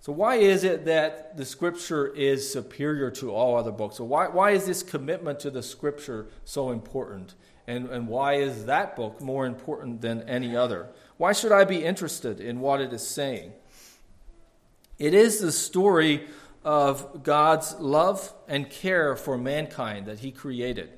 So, 0.00 0.12
why 0.12 0.36
is 0.36 0.64
it 0.64 0.84
that 0.86 1.36
the 1.36 1.44
scripture 1.44 2.08
is 2.08 2.52
superior 2.52 3.10
to 3.12 3.30
all 3.32 3.56
other 3.56 3.70
books? 3.70 3.96
So, 3.96 4.04
why, 4.04 4.26
why 4.26 4.50
is 4.50 4.66
this 4.66 4.82
commitment 4.82 5.38
to 5.40 5.50
the 5.50 5.62
scripture 5.62 6.26
so 6.44 6.70
important? 6.70 7.34
And, 7.68 7.88
and 7.88 8.08
why 8.08 8.34
is 8.34 8.66
that 8.66 8.96
book 8.96 9.20
more 9.20 9.46
important 9.46 10.00
than 10.00 10.28
any 10.28 10.56
other? 10.56 10.88
Why 11.18 11.32
should 11.32 11.52
I 11.52 11.64
be 11.64 11.84
interested 11.84 12.40
in 12.40 12.58
what 12.58 12.80
it 12.80 12.92
is 12.92 13.06
saying? 13.06 13.52
It 14.98 15.14
is 15.14 15.38
the 15.38 15.52
story 15.52 16.26
of 16.64 17.22
God's 17.22 17.76
love 17.78 18.32
and 18.48 18.68
care 18.68 19.14
for 19.14 19.38
mankind 19.38 20.06
that 20.06 20.18
He 20.18 20.32
created. 20.32 20.90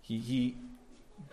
He, 0.00 0.18
he 0.18 0.56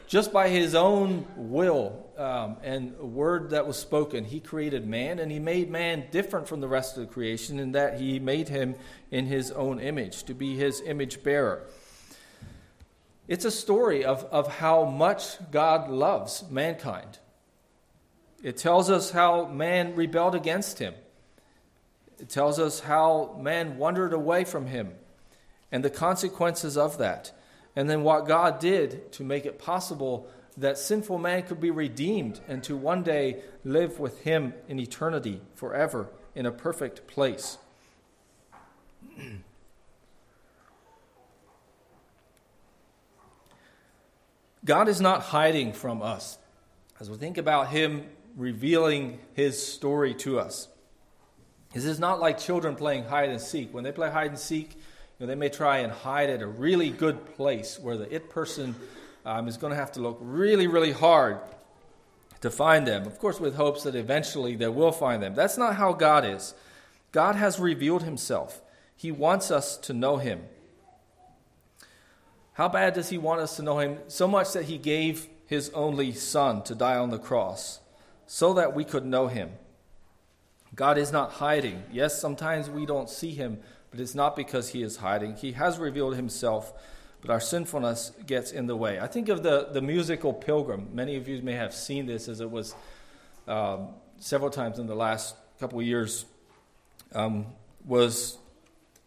just 0.09 0.33
by 0.33 0.49
his 0.49 0.73
own 0.73 1.27
will 1.35 2.03
um, 2.17 2.57
and 2.63 2.97
word 2.97 3.51
that 3.51 3.67
was 3.67 3.77
spoken, 3.77 4.25
he 4.25 4.39
created 4.39 4.87
man, 4.87 5.19
and 5.19 5.31
he 5.31 5.37
made 5.37 5.69
man 5.69 6.05
different 6.09 6.47
from 6.47 6.61
the 6.61 6.67
rest 6.67 6.97
of 6.97 7.07
the 7.07 7.13
creation 7.13 7.59
in 7.59 7.73
that 7.73 8.01
he 8.01 8.17
made 8.17 8.49
him 8.49 8.73
in 9.11 9.27
his 9.27 9.51
own 9.51 9.79
image, 9.79 10.23
to 10.23 10.33
be 10.33 10.55
his 10.55 10.81
image 10.81 11.21
bearer. 11.21 11.61
It's 13.27 13.45
a 13.45 13.51
story 13.51 14.03
of, 14.03 14.25
of 14.31 14.47
how 14.55 14.85
much 14.85 15.37
God 15.51 15.91
loves 15.91 16.43
mankind. 16.49 17.19
It 18.41 18.57
tells 18.57 18.89
us 18.89 19.11
how 19.11 19.45
man 19.45 19.95
rebelled 19.95 20.33
against 20.33 20.79
him. 20.79 20.95
It 22.17 22.29
tells 22.29 22.57
us 22.57 22.79
how 22.79 23.37
man 23.39 23.77
wandered 23.77 24.13
away 24.13 24.43
from 24.43 24.65
him 24.65 24.93
and 25.71 25.85
the 25.85 25.91
consequences 25.91 26.77
of 26.77 26.97
that 26.97 27.31
and 27.75 27.89
then 27.89 28.03
what 28.03 28.27
God 28.27 28.59
did 28.59 29.11
to 29.13 29.23
make 29.23 29.45
it 29.45 29.59
possible 29.59 30.27
that 30.57 30.77
sinful 30.77 31.17
man 31.17 31.43
could 31.43 31.61
be 31.61 31.71
redeemed 31.71 32.41
and 32.47 32.63
to 32.63 32.75
one 32.75 33.03
day 33.03 33.41
live 33.63 33.99
with 33.99 34.21
Him 34.21 34.53
in 34.67 34.79
eternity 34.79 35.41
forever 35.55 36.09
in 36.35 36.45
a 36.45 36.51
perfect 36.51 37.07
place. 37.07 37.57
God 44.65 44.87
is 44.87 44.99
not 44.99 45.21
hiding 45.21 45.73
from 45.73 46.01
us 46.01 46.37
as 46.99 47.09
we 47.09 47.17
think 47.17 47.37
about 47.37 47.69
Him 47.69 48.05
revealing 48.35 49.19
His 49.33 49.65
story 49.65 50.13
to 50.15 50.39
us. 50.39 50.67
This 51.73 51.85
is 51.85 51.99
not 51.99 52.19
like 52.19 52.37
children 52.39 52.75
playing 52.75 53.05
hide 53.05 53.29
and 53.29 53.39
seek. 53.39 53.73
When 53.73 53.83
they 53.83 53.91
play 53.91 54.09
hide 54.09 54.31
and 54.31 54.39
seek, 54.39 54.78
know, 55.19 55.27
they 55.27 55.35
may 55.35 55.49
try 55.49 55.79
and 55.79 55.91
hide 55.91 56.29
at 56.29 56.41
a 56.41 56.47
really 56.47 56.89
good 56.89 57.35
place 57.35 57.79
where 57.79 57.97
the 57.97 58.13
it 58.13 58.29
person 58.29 58.75
um, 59.25 59.47
is 59.47 59.57
going 59.57 59.71
to 59.71 59.77
have 59.77 59.91
to 59.93 59.99
look 59.99 60.17
really, 60.21 60.67
really 60.67 60.91
hard 60.91 61.39
to 62.41 62.49
find 62.49 62.87
them. 62.87 63.05
Of 63.05 63.19
course, 63.19 63.39
with 63.39 63.55
hopes 63.55 63.83
that 63.83 63.95
eventually 63.95 64.55
they 64.55 64.67
will 64.67 64.91
find 64.91 65.21
them. 65.21 65.35
That's 65.35 65.57
not 65.57 65.75
how 65.75 65.93
God 65.93 66.25
is. 66.25 66.53
God 67.11 67.35
has 67.35 67.59
revealed 67.59 68.03
himself, 68.03 68.61
He 68.95 69.11
wants 69.11 69.51
us 69.51 69.77
to 69.77 69.93
know 69.93 70.17
Him. 70.17 70.43
How 72.53 72.69
bad 72.69 72.93
does 72.93 73.09
He 73.09 73.17
want 73.17 73.41
us 73.41 73.55
to 73.57 73.63
know 73.63 73.79
Him? 73.79 73.97
So 74.07 74.27
much 74.27 74.53
that 74.53 74.65
He 74.65 74.77
gave 74.77 75.27
his 75.49 75.71
only 75.71 76.13
Son 76.13 76.61
to 76.61 76.75
die 76.75 76.95
on 76.95 77.09
the 77.09 77.17
cross 77.17 77.79
so 78.27 78.53
that 78.53 78.75
we 78.75 78.83
could 78.83 79.03
know 79.03 79.25
him. 79.25 79.49
God 80.75 80.99
is 80.99 81.11
not 81.11 81.31
hiding. 81.31 81.81
Yes, 81.91 82.21
sometimes 82.21 82.69
we 82.69 82.85
don't 82.85 83.09
see 83.09 83.31
him, 83.31 83.57
but 83.91 83.99
it's 83.99 84.15
not 84.15 84.35
because 84.35 84.69
he 84.69 84.83
is 84.83 84.97
hiding. 84.97 85.35
He 85.35 85.53
has 85.53 85.77
revealed 85.77 86.15
himself, 86.15 86.73
but 87.21 87.29
our 87.29 87.39
sinfulness 87.39 88.11
gets 88.25 88.51
in 88.51 88.67
the 88.67 88.75
way. 88.75 88.99
I 88.99 89.07
think 89.07 89.29
of 89.29 89.43
the, 89.43 89.69
the 89.71 89.81
musical 89.81 90.33
Pilgrim. 90.33 90.89
Many 90.93 91.15
of 91.15 91.27
you 91.27 91.41
may 91.41 91.53
have 91.53 91.73
seen 91.73 92.05
this 92.05 92.27
as 92.27 92.41
it 92.41 92.49
was 92.49 92.75
um, 93.47 93.89
several 94.19 94.51
times 94.51 94.79
in 94.79 94.87
the 94.87 94.95
last 94.95 95.35
couple 95.59 95.79
of 95.79 95.85
years, 95.85 96.25
um, 97.13 97.47
was 97.85 98.37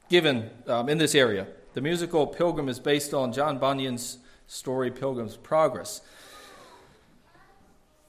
given 0.09 0.51
um, 0.66 0.89
in 0.89 0.99
this 0.99 1.14
area. 1.14 1.47
The 1.74 1.80
musical 1.80 2.26
Pilgrim 2.26 2.68
is 2.68 2.78
based 2.78 3.14
on 3.14 3.33
John 3.33 3.59
Bunyan's 3.59 4.18
story, 4.47 4.91
Pilgrim's 4.91 5.37
Progress. 5.37 6.03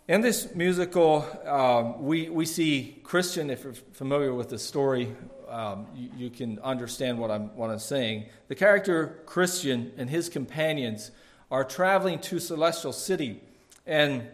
In 0.09 0.19
this 0.19 0.53
musical, 0.53 1.25
um, 1.45 2.03
we, 2.03 2.27
we 2.27 2.45
see 2.45 2.99
Christian, 3.03 3.49
if 3.49 3.63
you're 3.63 3.73
familiar 3.73 4.33
with 4.33 4.49
the 4.49 4.59
story, 4.59 5.15
um, 5.53 5.85
you, 5.95 6.09
you, 6.17 6.29
can 6.31 6.57
understand 6.59 7.19
what 7.19 7.29
I'm, 7.29 7.55
what 7.55 7.69
I'm 7.69 7.79
saying. 7.79 8.25
The 8.47 8.55
character 8.55 9.21
Christian 9.27 9.91
and 9.97 10.09
his 10.09 10.27
companions 10.27 11.11
are 11.51 11.63
traveling 11.63 12.17
to 12.19 12.39
Celestial 12.39 12.91
City, 12.91 13.39
and 13.85 14.27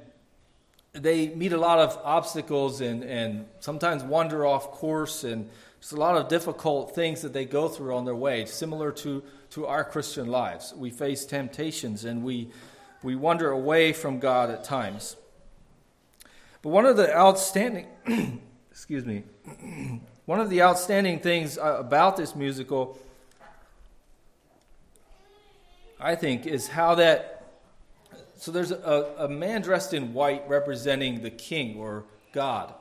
they 0.93 1.27
meet 1.29 1.51
a 1.51 1.57
lot 1.57 1.79
of 1.79 1.99
obstacles 2.05 2.79
and, 2.79 3.03
and 3.03 3.45
sometimes 3.59 4.01
wander 4.01 4.45
off 4.45 4.71
course, 4.71 5.25
and 5.25 5.49
there's 5.79 5.91
a 5.91 5.97
lot 5.97 6.15
of 6.15 6.29
difficult 6.29 6.95
things 6.95 7.21
that 7.21 7.33
they 7.33 7.43
go 7.43 7.67
through 7.67 7.95
on 7.95 8.05
their 8.05 8.15
way, 8.15 8.45
similar 8.45 8.91
to, 8.93 9.21
to 9.51 9.67
our 9.67 9.83
Christian 9.83 10.27
lives. 10.27 10.73
We 10.73 10.89
face 10.89 11.25
temptations 11.25 12.05
and 12.05 12.23
we, 12.23 12.49
we 13.03 13.15
wander 13.15 13.49
away 13.49 13.91
from 13.93 14.19
God 14.19 14.49
at 14.49 14.63
times. 14.63 15.15
But 16.61 16.69
one 16.69 16.85
of 16.85 16.97
the 16.97 17.15
outstanding, 17.15 17.87
excuse 18.71 19.05
me, 19.05 19.23
one 20.29 20.39
of 20.39 20.51
the 20.51 20.61
outstanding 20.61 21.19
things 21.19 21.57
uh, 21.57 21.77
about 21.79 22.15
this 22.15 22.35
musical, 22.35 22.99
I 25.99 26.13
think, 26.13 26.45
is 26.45 26.67
how 26.67 26.93
that. 26.93 27.47
So 28.35 28.51
there's 28.51 28.69
a, 28.69 29.15
a 29.17 29.27
man 29.27 29.63
dressed 29.63 29.91
in 29.91 30.13
white 30.13 30.47
representing 30.47 31.23
the 31.23 31.31
king 31.31 31.79
or 31.79 32.03
God. 32.31 32.75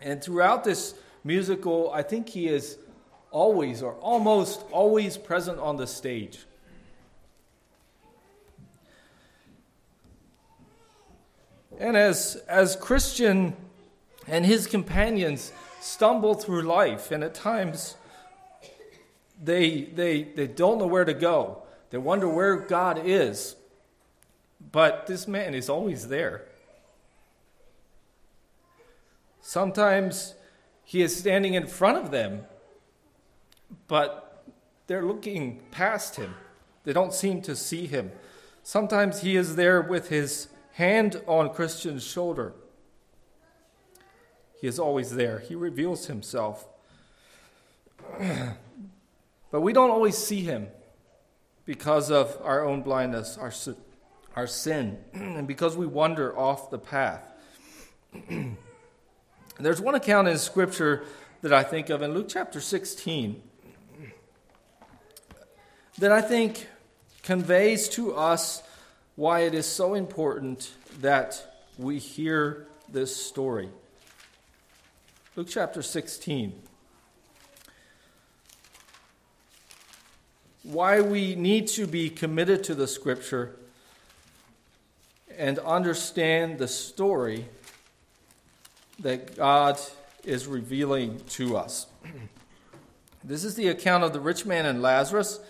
And 0.00 0.20
throughout 0.20 0.64
this 0.64 0.96
musical, 1.22 1.92
I 1.92 2.02
think 2.02 2.28
he 2.28 2.48
is 2.48 2.76
always 3.30 3.80
or 3.80 3.92
almost 4.00 4.64
always 4.72 5.16
present 5.16 5.60
on 5.60 5.76
the 5.76 5.86
stage. 5.86 6.40
And 11.78 11.96
as, 11.96 12.42
as 12.48 12.74
Christian 12.74 13.54
and 14.26 14.44
his 14.44 14.66
companions 14.66 15.52
stumble 15.84 16.32
through 16.32 16.62
life, 16.62 17.10
and 17.10 17.22
at 17.22 17.34
times 17.34 17.96
they, 19.42 19.82
they, 19.82 20.22
they 20.22 20.46
don't 20.46 20.78
know 20.78 20.86
where 20.86 21.04
to 21.04 21.12
go, 21.12 21.62
they 21.90 21.98
wonder 21.98 22.26
where 22.26 22.56
God 22.56 23.02
is. 23.04 23.54
But 24.72 25.06
this 25.06 25.28
man 25.28 25.54
is 25.54 25.68
always 25.68 26.08
there. 26.08 26.46
Sometimes 29.42 30.34
he 30.84 31.02
is 31.02 31.14
standing 31.14 31.52
in 31.52 31.66
front 31.66 31.98
of 31.98 32.10
them, 32.10 32.46
but 33.86 34.42
they're 34.86 35.04
looking 35.04 35.60
past 35.70 36.16
him. 36.16 36.34
They 36.84 36.94
don't 36.94 37.12
seem 37.12 37.42
to 37.42 37.54
see 37.54 37.86
him. 37.86 38.10
Sometimes 38.62 39.20
he 39.20 39.36
is 39.36 39.56
there 39.56 39.82
with 39.82 40.08
his 40.08 40.48
hand 40.72 41.22
on 41.26 41.52
Christian's 41.52 42.02
shoulder. 42.02 42.54
He 44.64 44.68
is 44.68 44.78
always 44.78 45.10
there, 45.10 45.40
he 45.40 45.54
reveals 45.54 46.06
himself. 46.06 46.66
but 49.50 49.60
we 49.60 49.74
don't 49.74 49.90
always 49.90 50.16
see 50.16 50.40
him 50.40 50.68
because 51.66 52.10
of 52.10 52.40
our 52.42 52.64
own 52.64 52.80
blindness, 52.80 53.36
our, 53.36 53.52
our 54.34 54.46
sin, 54.46 54.96
and 55.12 55.46
because 55.46 55.76
we 55.76 55.84
wander 55.84 56.34
off 56.34 56.70
the 56.70 56.78
path. 56.78 57.30
There's 59.60 59.82
one 59.82 59.96
account 59.96 60.28
in 60.28 60.38
Scripture 60.38 61.04
that 61.42 61.52
I 61.52 61.62
think 61.62 61.90
of 61.90 62.00
in 62.00 62.14
Luke 62.14 62.28
chapter 62.30 62.58
16 62.58 63.42
that 65.98 66.10
I 66.10 66.22
think 66.22 66.68
conveys 67.22 67.86
to 67.90 68.14
us 68.14 68.62
why 69.14 69.40
it 69.40 69.52
is 69.52 69.66
so 69.66 69.92
important 69.92 70.72
that 71.02 71.66
we 71.76 71.98
hear 71.98 72.66
this 72.88 73.14
story. 73.14 73.68
Luke 75.36 75.48
chapter 75.50 75.82
16. 75.82 76.52
Why 80.62 81.00
we 81.00 81.34
need 81.34 81.66
to 81.68 81.88
be 81.88 82.08
committed 82.08 82.62
to 82.64 82.74
the 82.76 82.86
scripture 82.86 83.56
and 85.36 85.58
understand 85.58 86.58
the 86.58 86.68
story 86.68 87.46
that 89.00 89.36
God 89.36 89.80
is 90.22 90.46
revealing 90.46 91.20
to 91.30 91.56
us. 91.56 91.86
This 93.26 93.42
is 93.42 93.54
the 93.54 93.68
account 93.68 94.04
of 94.04 94.12
the 94.12 94.20
rich 94.20 94.44
man 94.44 94.66
and 94.66 94.82
Lazarus. 94.82 95.40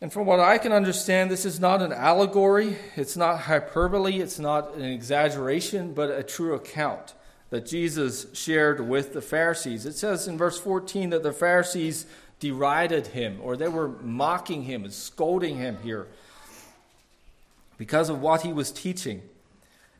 And 0.00 0.12
from 0.12 0.26
what 0.26 0.40
I 0.40 0.58
can 0.58 0.72
understand, 0.72 1.30
this 1.30 1.44
is 1.44 1.60
not 1.60 1.80
an 1.80 1.92
allegory, 1.92 2.76
it's 2.96 3.16
not 3.16 3.42
hyperbole, 3.42 4.18
it's 4.18 4.40
not 4.40 4.74
an 4.74 4.82
exaggeration, 4.82 5.94
but 5.94 6.10
a 6.10 6.24
true 6.24 6.54
account 6.54 7.14
that 7.54 7.66
Jesus 7.66 8.26
shared 8.32 8.80
with 8.80 9.12
the 9.12 9.22
Pharisees. 9.22 9.86
It 9.86 9.92
says 9.92 10.26
in 10.26 10.36
verse 10.36 10.58
14 10.58 11.10
that 11.10 11.22
the 11.22 11.32
Pharisees 11.32 12.04
derided 12.40 13.06
him, 13.06 13.38
or 13.40 13.56
they 13.56 13.68
were 13.68 13.90
mocking 14.02 14.64
him 14.64 14.82
and 14.82 14.92
scolding 14.92 15.56
him 15.56 15.78
here 15.84 16.08
because 17.78 18.08
of 18.08 18.20
what 18.20 18.42
he 18.42 18.52
was 18.52 18.72
teaching. 18.72 19.22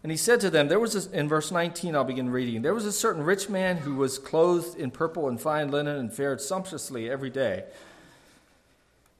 And 0.02 0.10
he 0.10 0.18
said 0.18 0.40
to 0.40 0.50
them, 0.50 0.66
there 0.66 0.80
was 0.80 1.06
a, 1.06 1.16
in 1.16 1.28
verse 1.28 1.52
19, 1.52 1.94
I'll 1.94 2.02
begin 2.02 2.28
reading, 2.28 2.62
there 2.62 2.74
was 2.74 2.86
a 2.86 2.92
certain 2.92 3.22
rich 3.22 3.48
man 3.48 3.76
who 3.76 3.94
was 3.94 4.18
clothed 4.18 4.76
in 4.76 4.90
purple 4.90 5.28
and 5.28 5.40
fine 5.40 5.70
linen 5.70 5.96
and 5.96 6.12
fared 6.12 6.40
sumptuously 6.40 7.08
every 7.08 7.30
day. 7.30 7.62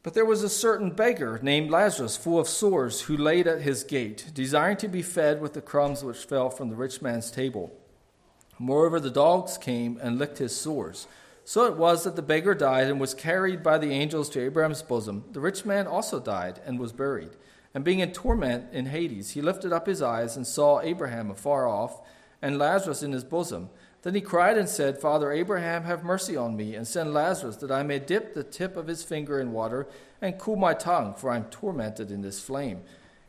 But 0.03 0.15
there 0.15 0.27
was 0.27 0.43
a 0.43 0.49
certain 0.49 0.91
beggar 0.91 1.39
named 1.41 1.71
Lazarus, 1.71 2.17
full 2.17 2.41
of 2.41 2.49
sores, 2.49 3.03
who 3.03 3.17
laid 3.17 3.47
at 3.47 3.63
his 3.63 3.85
gate, 3.85 4.33
desiring 4.35 4.79
to 4.79 4.89
be 4.89 5.03
fed 5.03 5.41
with 5.41 5.55
the 5.55 5.63
crumbs 5.63 6.03
which 6.03 6.25
fell 6.25 6.51
from 6.51 6.69
the 6.69 6.75
rich 6.75 7.01
man's 7.01 7.31
table. 7.31 7.73
Moreover, 8.59 9.01
the 9.01 9.11
dogs 9.11 9.59
came 9.59 9.99
and 10.03 10.19
licked 10.19 10.39
his 10.39 10.55
sores. 10.55 11.07
So 11.45 11.67
it 11.67 11.77
was 11.77 12.05
that 12.05 12.17
the 12.17 12.23
beggar 12.23 12.55
died 12.55 12.89
and 12.89 12.99
was 12.99 13.13
carried 13.13 13.63
by 13.63 13.79
the 13.79 13.91
angels 13.91 14.31
to 14.31 14.41
Abraham's 14.41 14.83
bosom. 14.83 15.25
The 15.33 15.41
rich 15.41 15.65
man 15.67 15.87
also 15.87 16.19
died 16.19 16.61
and 16.65 16.79
was 16.79 16.93
buried. 16.93 17.33
And 17.75 17.85
being 17.85 17.99
in 17.99 18.13
torment 18.13 18.73
in 18.73 18.87
Hades, 18.87 19.31
he 19.31 19.43
lifted 19.43 19.73
up 19.73 19.87
his 19.87 20.01
eyes 20.01 20.37
and 20.37 20.47
saw 20.47 20.81
Abraham 20.81 21.31
afar 21.31 21.69
off 21.69 22.01
and 22.41 22.59
Lazarus 22.59 23.03
in 23.03 23.13
his 23.13 23.25
bosom. 23.25 23.69
Then 24.03 24.15
he 24.15 24.21
cried 24.21 24.57
and 24.57 24.69
said, 24.69 25.01
Father 25.01 25.33
Abraham, 25.33 25.85
have 25.85 26.05
mercy 26.05 26.37
on 26.37 26.57
me, 26.57 26.75
and 26.75 26.87
send 26.87 27.15
Lazarus, 27.15 27.57
that 27.57 27.73
I 27.73 27.83
may 27.83 27.99
dip 27.99 28.35
the 28.35 28.45
tip 28.45 28.77
of 28.77 28.87
his 28.87 29.03
finger 29.03 29.41
in 29.41 29.53
water 29.53 29.87
and 30.21 30.39
cool 30.39 30.57
my 30.57 30.75
tongue, 30.75 31.15
for 31.15 31.31
I 31.31 31.37
am 31.37 31.45
tormented 31.45 32.11
in 32.11 32.21
this 32.21 32.39
flame. 32.39 32.83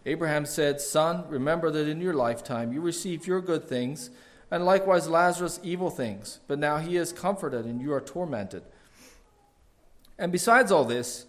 Abraham 0.06 0.46
said, 0.46 0.82
Son, 0.82 1.24
remember 1.30 1.72
that 1.72 1.88
in 1.88 2.02
your 2.02 2.14
lifetime 2.14 2.74
you 2.74 2.82
received 2.82 3.26
your 3.26 3.42
good 3.42 3.68
things, 3.68 4.10
and 4.56 4.66
likewise 4.66 5.10
Lazarus 5.10 5.60
evil 5.64 5.90
things, 5.90 6.40
but 6.48 6.58
now 6.58 6.78
he 6.78 6.96
is 6.96 7.12
comforted 7.12 7.66
and 7.66 7.82
you 7.82 7.92
are 7.92 8.00
tormented. 8.00 8.64
And 10.18 10.32
besides 10.32 10.72
all 10.72 10.86
this, 10.86 11.26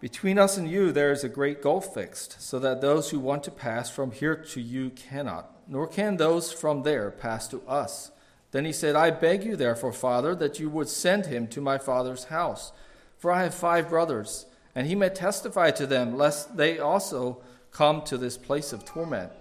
between 0.00 0.38
us 0.38 0.58
and 0.58 0.70
you 0.70 0.92
there 0.92 1.12
is 1.12 1.24
a 1.24 1.30
great 1.30 1.62
gulf 1.62 1.94
fixed, 1.94 2.42
so 2.42 2.58
that 2.58 2.82
those 2.82 3.08
who 3.08 3.18
want 3.18 3.42
to 3.44 3.50
pass 3.50 3.88
from 3.88 4.10
here 4.10 4.36
to 4.36 4.60
you 4.60 4.90
cannot, 4.90 5.50
nor 5.66 5.86
can 5.86 6.18
those 6.18 6.52
from 6.52 6.82
there 6.82 7.10
pass 7.10 7.48
to 7.48 7.62
us. 7.66 8.10
Then 8.50 8.66
he 8.66 8.72
said, 8.72 8.96
I 8.96 9.12
beg 9.12 9.42
you, 9.42 9.56
therefore, 9.56 9.94
Father, 9.94 10.34
that 10.34 10.60
you 10.60 10.68
would 10.68 10.90
send 10.90 11.24
him 11.24 11.46
to 11.48 11.62
my 11.62 11.78
father's 11.78 12.24
house. 12.24 12.70
For 13.16 13.32
I 13.32 13.44
have 13.44 13.54
five 13.54 13.88
brothers, 13.88 14.44
and 14.74 14.86
he 14.86 14.94
may 14.94 15.08
testify 15.08 15.70
to 15.70 15.86
them, 15.86 16.18
lest 16.18 16.58
they 16.58 16.78
also 16.78 17.40
come 17.70 18.02
to 18.02 18.18
this 18.18 18.36
place 18.36 18.74
of 18.74 18.84
torment. 18.84 19.32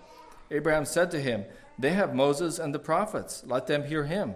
Abraham 0.50 0.86
said 0.86 1.12
to 1.12 1.20
him, 1.20 1.44
They 1.78 1.92
have 1.92 2.16
Moses 2.16 2.60
and 2.60 2.74
the 2.74 2.80
prophets. 2.80 3.44
Let 3.46 3.68
them 3.68 3.86
hear 3.86 4.06
him. 4.06 4.36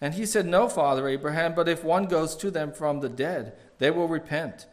And 0.00 0.14
he 0.14 0.26
said, 0.26 0.46
No, 0.46 0.68
Father 0.68 1.08
Abraham, 1.08 1.54
but 1.54 1.68
if 1.68 1.84
one 1.84 2.06
goes 2.06 2.34
to 2.36 2.50
them 2.50 2.72
from 2.72 3.00
the 3.00 3.08
dead, 3.08 3.54
they 3.78 3.90
will 3.90 4.08
repent. 4.08 4.66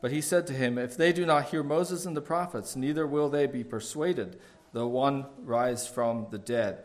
But 0.00 0.12
he 0.12 0.20
said 0.20 0.46
to 0.46 0.52
him, 0.52 0.78
If 0.78 0.96
they 0.96 1.12
do 1.12 1.26
not 1.26 1.46
hear 1.46 1.62
Moses 1.62 2.06
and 2.06 2.16
the 2.16 2.20
prophets, 2.20 2.76
neither 2.76 3.06
will 3.06 3.28
they 3.28 3.46
be 3.46 3.64
persuaded, 3.64 4.38
though 4.72 4.86
one 4.86 5.26
rise 5.42 5.86
from 5.86 6.26
the 6.30 6.38
dead. 6.38 6.84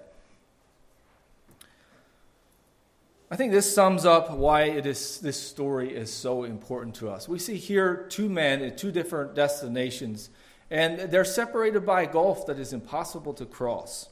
I 3.29 3.35
think 3.35 3.51
this 3.51 3.73
sums 3.73 4.05
up 4.05 4.31
why 4.31 4.63
it 4.63 4.85
is, 4.85 5.19
this 5.19 5.41
story 5.41 5.93
is 5.93 6.13
so 6.13 6.43
important 6.43 6.95
to 6.95 7.09
us. 7.09 7.27
We 7.27 7.39
see 7.39 7.57
here 7.57 8.05
two 8.09 8.29
men 8.29 8.61
in 8.61 8.75
two 8.75 8.91
different 8.91 9.33
destinations, 9.33 10.29
And 10.69 11.11
they're 11.11 11.25
separated 11.25 11.85
by 11.85 12.03
a 12.03 12.11
gulf 12.11 12.45
that 12.45 12.59
is 12.59 12.71
impossible 12.71 13.33
to 13.33 13.45
cross. 13.45 14.09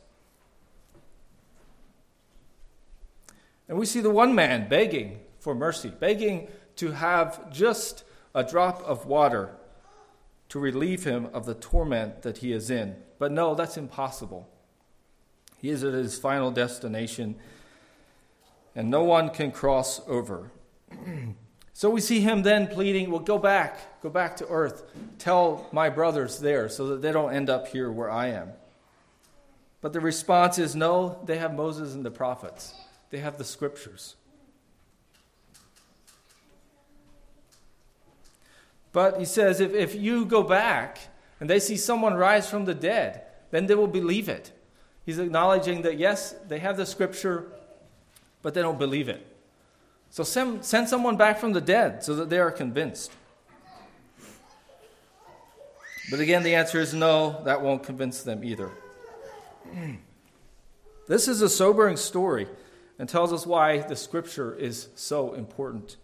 And 3.67 3.77
we 3.77 3.85
see 3.85 4.01
the 4.01 4.09
one 4.09 4.35
man 4.35 4.67
begging 4.67 5.19
for 5.39 5.55
mercy, 5.55 5.89
begging 5.89 6.47
to 6.77 6.91
have 6.91 7.51
just 7.51 8.03
a 8.35 8.43
drop 8.43 8.81
of 8.83 9.05
water 9.05 9.55
to 10.49 10.59
relieve 10.59 11.03
him 11.03 11.29
of 11.33 11.45
the 11.45 11.53
torment 11.55 12.21
that 12.21 12.39
he 12.39 12.51
is 12.51 12.69
in. 12.69 12.95
But 13.19 13.31
no, 13.31 13.55
that's 13.55 13.77
impossible. 13.77 14.49
He 15.57 15.69
is 15.69 15.83
at 15.83 15.93
his 15.93 16.17
final 16.19 16.51
destination, 16.51 17.35
and 18.75 18.89
no 18.89 19.03
one 19.03 19.29
can 19.29 19.51
cross 19.51 20.01
over. 20.07 20.51
so 21.73 21.89
we 21.89 22.01
see 22.01 22.19
him 22.19 22.43
then 22.43 22.67
pleading, 22.67 23.09
Well, 23.09 23.21
go 23.21 23.37
back, 23.37 24.01
go 24.01 24.09
back 24.09 24.35
to 24.37 24.47
earth. 24.47 24.83
Tell 25.19 25.67
my 25.71 25.89
brothers 25.89 26.39
there 26.39 26.67
so 26.69 26.87
that 26.87 27.01
they 27.01 27.11
don't 27.11 27.33
end 27.33 27.49
up 27.49 27.67
here 27.67 27.91
where 27.91 28.11
I 28.11 28.27
am. 28.27 28.49
But 29.79 29.93
the 29.93 30.01
response 30.01 30.59
is 30.59 30.75
no, 30.75 31.19
they 31.25 31.37
have 31.37 31.55
Moses 31.55 31.93
and 31.93 32.05
the 32.05 32.11
prophets, 32.11 32.73
they 33.13 33.19
have 33.19 33.37
the 33.37 33.43
scriptures. 33.43 34.15
But 38.91 39.19
he 39.19 39.25
says, 39.25 39.59
if, 39.59 39.71
if 39.75 39.93
you 39.93 40.25
go 40.25 40.41
back 40.41 40.97
and 41.39 41.47
they 41.47 41.59
see 41.59 41.77
someone 41.77 42.15
rise 42.15 42.49
from 42.49 42.65
the 42.65 42.73
dead, 42.73 43.21
then 43.51 43.67
they 43.67 43.75
will 43.75 43.85
believe 43.85 44.29
it. 44.29 44.51
He's 45.05 45.19
acknowledging 45.19 45.83
that, 45.83 45.99
yes, 45.99 46.33
they 46.47 46.57
have 46.57 46.75
the 46.75 46.87
scripture, 46.87 47.51
but 48.41 48.55
they 48.55 48.63
don't 48.63 48.79
believe 48.79 49.09
it. 49.09 49.23
So 50.09 50.23
send, 50.23 50.65
send 50.65 50.89
someone 50.89 51.15
back 51.15 51.37
from 51.37 51.53
the 51.53 51.61
dead 51.61 52.03
so 52.03 52.15
that 52.15 52.31
they 52.31 52.39
are 52.39 52.49
convinced. 52.49 53.11
But 56.09 56.19
again, 56.19 56.41
the 56.41 56.55
answer 56.55 56.79
is 56.79 56.95
no, 56.95 57.43
that 57.45 57.61
won't 57.61 57.83
convince 57.83 58.23
them 58.23 58.43
either. 58.43 58.71
This 61.05 61.27
is 61.27 61.41
a 61.41 61.49
sobering 61.49 61.97
story 61.97 62.47
and 62.99 63.09
tells 63.09 63.33
us 63.33 63.45
why 63.45 63.79
the 63.79 63.95
scripture 63.95 64.53
is 64.55 64.89
so 64.95 65.33
important. 65.33 65.97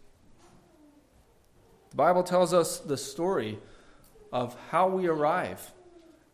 The 1.92 1.96
Bible 1.96 2.24
tells 2.24 2.54
us 2.54 2.80
the 2.80 2.98
story 2.98 3.60
of 4.32 4.56
how 4.70 4.88
we 4.88 5.08
arrive 5.08 5.72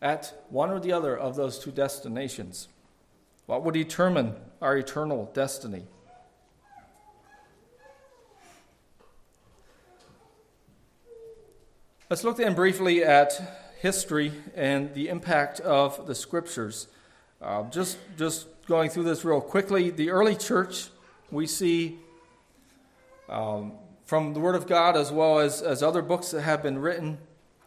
at 0.02 0.34
one 0.50 0.70
or 0.70 0.80
the 0.80 0.92
other 0.92 1.18
of 1.18 1.36
those 1.36 1.58
two 1.60 1.72
destinations. 1.72 2.68
What 3.46 3.64
would 3.64 3.74
determine 3.74 4.36
our 4.62 4.78
eternal 4.78 5.32
destiny? 5.34 5.86
Let's 12.10 12.24
look 12.24 12.38
then 12.38 12.54
briefly 12.54 13.04
at 13.04 13.76
history 13.80 14.32
and 14.56 14.94
the 14.94 15.10
impact 15.10 15.60
of 15.60 16.06
the 16.06 16.16
scriptures. 16.16 16.88
Uh, 17.42 17.64
just, 17.70 17.98
just 18.18 18.48
going 18.68 18.90
through 18.90 19.04
this 19.04 19.24
real 19.24 19.42
quickly, 19.42 19.90
the 19.90 20.10
early 20.10 20.36
church, 20.36 20.90
we 21.32 21.48
see 21.48 22.00
um, 23.30 23.74
from 24.06 24.34
the 24.34 24.40
Word 24.40 24.56
of 24.56 24.68
God 24.68 24.96
as 24.96 25.12
well 25.12 25.40
as, 25.40 25.62
as 25.62 25.84
other 25.84 26.02
books 26.02 26.32
that 26.32 26.42
have 26.42 26.64
been 26.64 26.80
written 26.80 27.18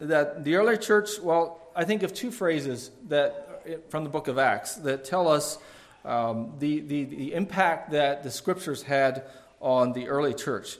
that 0.00 0.44
the 0.44 0.54
early 0.54 0.76
church, 0.76 1.18
well, 1.20 1.60
I 1.74 1.84
think 1.84 2.02
of 2.02 2.14
two 2.14 2.30
phrases 2.30 2.90
that 3.08 3.44
from 3.90 4.04
the 4.04 4.10
book 4.10 4.28
of 4.28 4.38
Acts 4.38 4.76
that 4.76 5.04
tell 5.04 5.28
us 5.28 5.58
um, 6.04 6.54
the, 6.58 6.80
the, 6.80 7.04
the 7.04 7.34
impact 7.34 7.90
that 7.90 8.22
the 8.22 8.30
scriptures 8.30 8.82
had 8.82 9.24
on 9.60 9.92
the 9.92 10.08
early 10.08 10.34
church. 10.34 10.78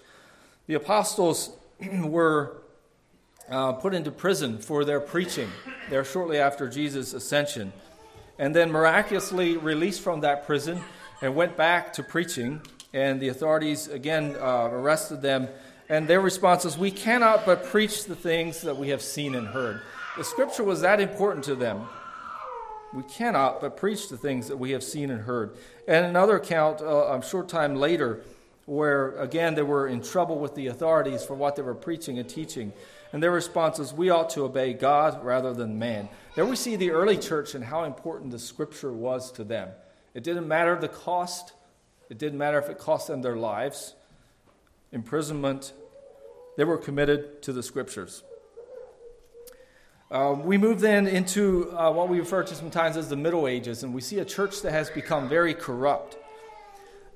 The 0.67 0.75
apostles 0.75 1.57
were 2.03 2.63
uh, 3.51 3.73
put 3.73 3.95
into 3.95 4.11
prison 4.11 4.59
for 4.59 4.85
their 4.85 5.01
preaching. 5.01 5.51
There 5.91 6.05
shortly 6.05 6.39
after 6.39 6.69
Jesus' 6.69 7.13
ascension, 7.13 7.73
and 8.39 8.55
then 8.55 8.71
miraculously 8.71 9.57
released 9.57 10.01
from 10.01 10.21
that 10.21 10.47
prison 10.47 10.81
and 11.21 11.35
went 11.35 11.57
back 11.57 11.93
to 11.95 12.03
preaching 12.03 12.61
and 12.93 13.21
the 13.21 13.29
authorities 13.29 13.89
again 13.89 14.37
uh, 14.41 14.69
arrested 14.71 15.21
them. 15.23 15.49
And 15.89 16.07
their 16.07 16.21
response 16.21 16.65
was, 16.65 16.79
We 16.79 16.91
cannot 16.91 17.45
but 17.47 17.65
preach 17.65 18.05
the 18.05 18.17
things 18.17 18.63
that 18.63 18.77
we 18.77 18.89
have 18.89 19.03
seen 19.03 19.35
and 19.35 19.49
heard. 19.49 19.81
The 20.17 20.25
scripture 20.25 20.65
was 20.65 20.81
that 20.83 21.01
important 21.01 21.45
to 21.47 21.55
them. 21.55 21.87
We 22.95 23.03
cannot 23.05 23.61
but 23.61 23.77
preach 23.77 24.09
the 24.09 24.17
things 24.17 24.49
that 24.49 24.57
we 24.57 24.71
have 24.71 24.83
seen 24.83 25.11
and 25.11 25.23
heard. 25.23 25.57
And 25.87 26.07
another 26.07 26.37
account, 26.37 26.81
uh, 26.81 27.19
a 27.19 27.23
short 27.23 27.49
time 27.49 27.77
later, 27.77 28.23
where 28.65 29.17
again 29.19 29.55
they 29.55 29.63
were 29.63 29.89
in 29.89 30.03
trouble 30.03 30.39
with 30.39 30.55
the 30.55 30.67
authorities 30.67 31.25
for 31.25 31.35
what 31.35 31.57
they 31.57 31.63
were 31.63 31.75
preaching 31.75 32.19
and 32.19 32.29
teaching. 32.29 32.73
And 33.13 33.23
their 33.23 33.31
response 33.31 33.79
was, 33.79 33.93
We 33.93 34.11
ought 34.11 34.31
to 34.31 34.45
obey 34.45 34.73
God 34.73 35.25
rather 35.25 35.55
than 35.55 35.79
man. 35.79 36.09
There 36.39 36.47
we 36.47 36.55
see 36.55 36.77
the 36.77 36.93
early 36.93 37.17
church 37.17 37.57
and 37.57 37.65
how 37.65 37.83
important 37.83 38.31
the 38.31 38.39
scripture 38.39 38.93
was 38.93 39.33
to 39.33 39.43
them. 39.43 39.71
It 40.15 40.23
didn't 40.23 40.47
matter 40.47 40.79
the 40.79 40.87
cost, 40.87 41.53
it 42.11 42.17
didn't 42.17 42.39
matter 42.39 42.61
if 42.61 42.69
it 42.69 42.79
cost 42.79 43.09
them 43.09 43.23
their 43.23 43.35
lives, 43.35 43.97
imprisonment. 44.93 45.73
They 46.57 46.63
were 46.63 46.79
committed 46.79 47.43
to 47.43 47.53
the 47.53 47.61
scriptures. 47.65 48.23
Uh, 50.13 50.37
we 50.39 50.59
move 50.59 50.79
then 50.79 51.09
into 51.09 51.77
uh, 51.77 51.91
what 51.91 52.09
we 52.09 52.21
refer 52.21 52.45
to 52.45 52.55
sometimes 52.55 52.97
as 52.97 53.09
the 53.09 53.17
Middle 53.17 53.49
Ages, 53.49 53.83
and 53.83 53.93
we 53.93 54.01
see 54.01 54.21
a 54.21 54.25
church 54.25 54.63
that 54.63 54.71
has 54.71 54.91
become 54.91 55.29
very 55.29 55.55
corrupt. 55.55 56.19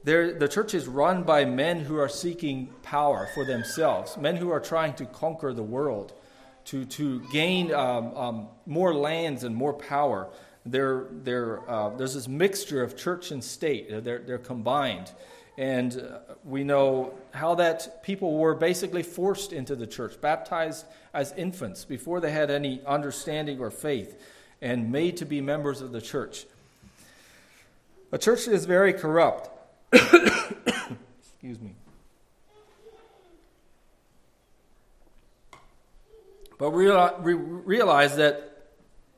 There, 0.03 0.37
the 0.37 0.49
church 0.49 0.75
is 0.75 0.89
run 0.89 1.23
by 1.23 1.45
men 1.45 1.79
who 1.79 1.97
are 1.97 2.09
seeking 2.09 2.75
power 2.83 3.29
for 3.35 3.45
themselves, 3.45 4.16
men 4.16 4.35
who 4.35 4.51
are 4.51 4.59
trying 4.59 4.95
to 4.95 5.05
conquer 5.05 5.55
the 5.55 5.62
world, 5.62 6.12
to, 6.67 6.85
to 6.85 7.21
gain 7.33 7.73
um, 7.73 8.17
um, 8.17 8.49
more 8.67 8.95
lands 8.95 9.45
and 9.45 9.55
more 9.55 9.73
power 9.73 10.29
they're, 10.65 11.07
they're, 11.11 11.69
uh, 11.69 11.91
there's 11.97 12.15
this 12.15 12.29
mixture 12.29 12.83
of 12.83 12.97
church 12.97 13.31
and 13.31 13.43
state. 13.43 14.05
They're, 14.05 14.21
they're 14.21 14.39
combined. 14.39 15.11
And 15.59 15.97
uh, 16.01 16.35
we 16.45 16.65
know 16.65 17.15
how 17.33 17.57
that 17.57 18.03
people 18.03 18.39
were 18.39 18.55
basically 18.55 19.03
forced 19.03 19.53
into 19.53 19.75
the 19.75 19.87
church, 19.87 20.21
baptized 20.21 20.87
as 21.13 21.33
infants 21.33 21.85
before 21.85 22.21
they 22.21 22.31
had 22.31 22.51
any 22.51 22.81
understanding 22.87 23.61
or 23.61 23.71
faith, 23.71 24.21
and 24.63 24.91
made 24.91 25.17
to 25.19 25.27
be 25.27 25.41
members 25.41 25.81
of 25.81 25.93
the 25.93 26.01
church. 26.01 26.47
A 28.13 28.19
church 28.19 28.47
is 28.47 28.65
very 28.65 28.93
corrupt. 28.93 29.51
Excuse 29.93 31.61
me. 31.61 31.75
But 36.63 36.71
we 36.71 37.35
realize 37.35 38.15
that 38.19 38.69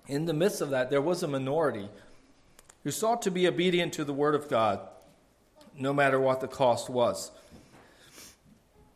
in 0.07 0.25
the 0.25 0.33
midst 0.33 0.63
of 0.63 0.71
that, 0.71 0.89
there 0.89 1.03
was 1.03 1.23
a 1.23 1.29
minority 1.29 1.91
who 2.85 2.91
sought 2.91 3.21
to 3.21 3.31
be 3.31 3.47
obedient 3.47 3.93
to 3.93 4.05
the 4.05 4.15
Word 4.15 4.35
of 4.35 4.49
God, 4.49 4.81
no 5.79 5.93
matter 5.93 6.19
what 6.19 6.41
the 6.41 6.49
cost 6.49 6.89
was. 6.89 7.33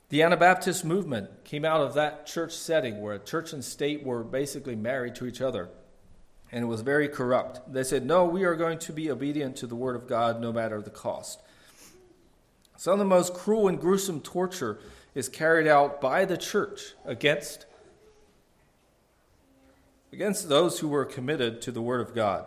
The 0.09 0.23
Anabaptist 0.23 0.83
movement 0.83 1.45
came 1.45 1.67
out 1.67 1.83
of 1.83 1.93
that 1.93 2.25
church 2.25 2.55
setting 2.55 3.03
where 3.03 3.19
church 3.19 3.53
and 3.53 3.63
state 3.63 4.03
were 4.03 4.25
basically 4.25 4.77
married 4.77 5.15
to 5.17 5.27
each 5.27 5.43
other, 5.43 5.69
and 6.51 6.65
it 6.65 6.69
was 6.69 6.81
very 6.81 7.07
corrupt. 7.07 7.71
They 7.71 7.85
said, 7.85 8.07
No, 8.07 8.25
we 8.25 8.45
are 8.45 8.57
going 8.57 8.79
to 8.79 8.95
be 8.95 9.11
obedient 9.11 9.57
to 9.57 9.67
the 9.67 9.77
Word 9.77 9.95
of 9.95 10.09
God 10.09 10.41
no 10.41 10.55
matter 10.55 10.81
the 10.81 10.89
cost. 10.89 11.43
Some 12.79 12.95
of 12.95 12.99
the 12.99 13.05
most 13.05 13.35
cruel 13.35 13.69
and 13.69 13.79
gruesome 13.79 14.23
torture 14.23 14.79
is 15.15 15.29
carried 15.29 15.67
out 15.67 16.01
by 16.01 16.25
the 16.25 16.39
church 16.39 16.95
against 17.05 17.67
against 20.13 20.49
those 20.49 20.79
who 20.79 20.89
were 20.89 21.05
committed 21.05 21.61
to 21.63 21.73
the 21.73 21.83
Word 21.83 22.01
of 22.01 22.15
God. 22.15 22.47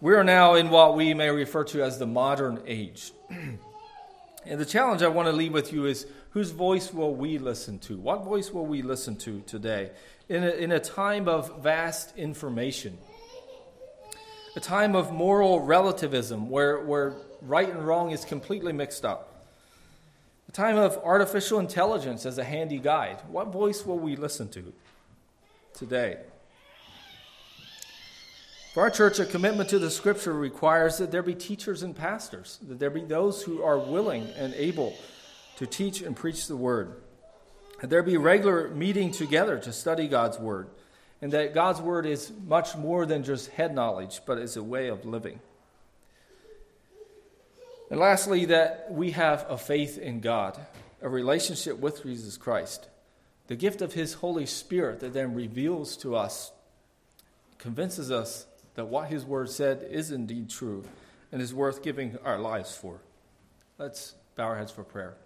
We 0.00 0.14
are 0.14 0.24
now 0.24 0.54
in 0.54 0.70
what 0.70 0.96
we 0.96 1.14
may 1.14 1.30
refer 1.30 1.64
to 1.64 1.82
as 1.82 1.98
the 1.98 2.06
modern 2.06 2.62
age. 2.66 3.12
and 3.30 4.60
the 4.60 4.66
challenge 4.66 5.02
I 5.02 5.08
want 5.08 5.28
to 5.28 5.32
leave 5.32 5.52
with 5.52 5.72
you 5.72 5.86
is 5.86 6.06
whose 6.30 6.50
voice 6.50 6.92
will 6.92 7.14
we 7.14 7.38
listen 7.38 7.78
to? 7.80 7.96
What 7.96 8.24
voice 8.24 8.50
will 8.50 8.66
we 8.66 8.82
listen 8.82 9.16
to 9.18 9.40
today? 9.46 9.92
In 10.28 10.44
a, 10.44 10.50
in 10.50 10.72
a 10.72 10.80
time 10.80 11.28
of 11.28 11.62
vast 11.62 12.16
information, 12.18 12.98
a 14.56 14.60
time 14.60 14.94
of 14.94 15.12
moral 15.12 15.60
relativism 15.60 16.50
where, 16.50 16.80
where 16.80 17.14
right 17.40 17.68
and 17.68 17.86
wrong 17.86 18.10
is 18.10 18.24
completely 18.24 18.72
mixed 18.72 19.04
up, 19.04 19.46
a 20.48 20.52
time 20.52 20.76
of 20.76 20.98
artificial 21.02 21.58
intelligence 21.58 22.26
as 22.26 22.36
a 22.36 22.44
handy 22.44 22.78
guide. 22.78 23.22
What 23.28 23.48
voice 23.48 23.86
will 23.86 23.98
we 23.98 24.16
listen 24.16 24.48
to? 24.50 24.72
Today. 25.74 26.18
For 28.72 28.82
our 28.82 28.90
church, 28.90 29.20
a 29.20 29.24
commitment 29.24 29.68
to 29.70 29.78
the 29.78 29.90
scripture 29.90 30.32
requires 30.32 30.98
that 30.98 31.12
there 31.12 31.22
be 31.22 31.34
teachers 31.34 31.84
and 31.84 31.94
pastors, 31.94 32.58
that 32.62 32.80
there 32.80 32.90
be 32.90 33.02
those 33.02 33.42
who 33.42 33.62
are 33.62 33.78
willing 33.78 34.26
and 34.36 34.52
able 34.54 34.96
to 35.58 35.66
teach 35.66 36.02
and 36.02 36.16
preach 36.16 36.48
the 36.48 36.56
word, 36.56 37.00
that 37.80 37.90
there 37.90 38.02
be 38.02 38.16
regular 38.16 38.68
meeting 38.70 39.12
together 39.12 39.58
to 39.60 39.72
study 39.72 40.08
God's 40.08 40.40
word, 40.40 40.68
and 41.22 41.30
that 41.32 41.54
God's 41.54 41.80
word 41.80 42.04
is 42.04 42.32
much 42.46 42.76
more 42.76 43.06
than 43.06 43.22
just 43.22 43.50
head 43.50 43.72
knowledge, 43.74 44.22
but 44.26 44.38
is 44.38 44.56
a 44.56 44.62
way 44.62 44.88
of 44.88 45.04
living. 45.04 45.38
And 47.90 48.00
lastly, 48.00 48.46
that 48.46 48.88
we 48.90 49.12
have 49.12 49.46
a 49.48 49.56
faith 49.56 49.98
in 49.98 50.18
God, 50.18 50.58
a 51.00 51.08
relationship 51.08 51.78
with 51.78 52.02
Jesus 52.02 52.36
Christ 52.36 52.88
the 53.46 53.56
gift 53.56 53.82
of 53.82 53.92
His 53.92 54.14
Holy 54.14 54.46
Spirit 54.46 55.00
that 55.00 55.12
then 55.12 55.34
reveals 55.34 55.96
to 55.98 56.16
us, 56.16 56.52
convinces 57.58 58.10
us 58.10 58.46
that 58.74 58.86
what 58.86 59.08
His 59.08 59.24
Word 59.24 59.50
said 59.50 59.86
is 59.90 60.10
indeed 60.10 60.48
true 60.48 60.84
and 61.30 61.42
is 61.42 61.52
worth 61.52 61.82
giving 61.82 62.16
our 62.24 62.38
lives 62.38 62.76
for. 62.76 63.00
Let's 63.78 64.14
bow 64.36 64.44
our 64.44 64.56
heads 64.56 64.72
for 64.72 64.84
prayer. 64.84 65.16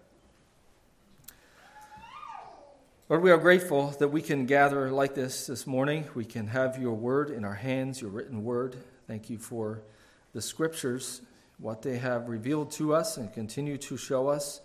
Lord, 3.08 3.22
we 3.22 3.30
are 3.30 3.38
grateful 3.38 3.88
that 4.00 4.08
we 4.08 4.20
can 4.20 4.44
gather 4.44 4.90
like 4.90 5.14
this 5.14 5.46
this 5.46 5.66
morning. 5.66 6.06
We 6.14 6.26
can 6.26 6.46
have 6.48 6.78
your 6.78 6.92
word 6.92 7.30
in 7.30 7.42
our 7.42 7.54
hands, 7.54 8.02
your 8.02 8.10
written 8.10 8.44
word. 8.44 8.76
Thank 9.06 9.30
you 9.30 9.38
for 9.38 9.80
the 10.34 10.42
scriptures, 10.42 11.22
what 11.58 11.80
they 11.80 11.96
have 11.96 12.28
revealed 12.28 12.70
to 12.72 12.94
us 12.94 13.16
and 13.16 13.32
continue 13.32 13.78
to 13.78 13.96
show 13.96 14.28
us. 14.28 14.60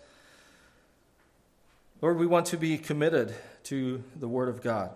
Lord, 2.04 2.20
we 2.20 2.28
want 2.28 2.48
to 2.48 2.58
be 2.58 2.78
committed 2.78 3.34
to 3.64 4.04
the 4.18 4.28
word 4.28 4.50
of 4.50 4.62
God, 4.62 4.94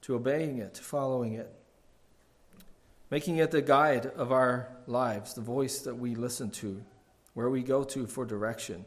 to 0.00 0.16
obeying 0.16 0.58
it, 0.58 0.74
to 0.74 0.82
following 0.82 1.34
it, 1.34 1.48
making 3.12 3.36
it 3.36 3.52
the 3.52 3.62
guide 3.62 4.06
of 4.06 4.32
our 4.32 4.66
lives, 4.88 5.34
the 5.34 5.40
voice 5.40 5.82
that 5.82 5.94
we 5.94 6.16
listen 6.16 6.50
to, 6.50 6.82
where 7.34 7.48
we 7.48 7.62
go 7.62 7.84
to 7.84 8.08
for 8.08 8.24
direction. 8.24 8.84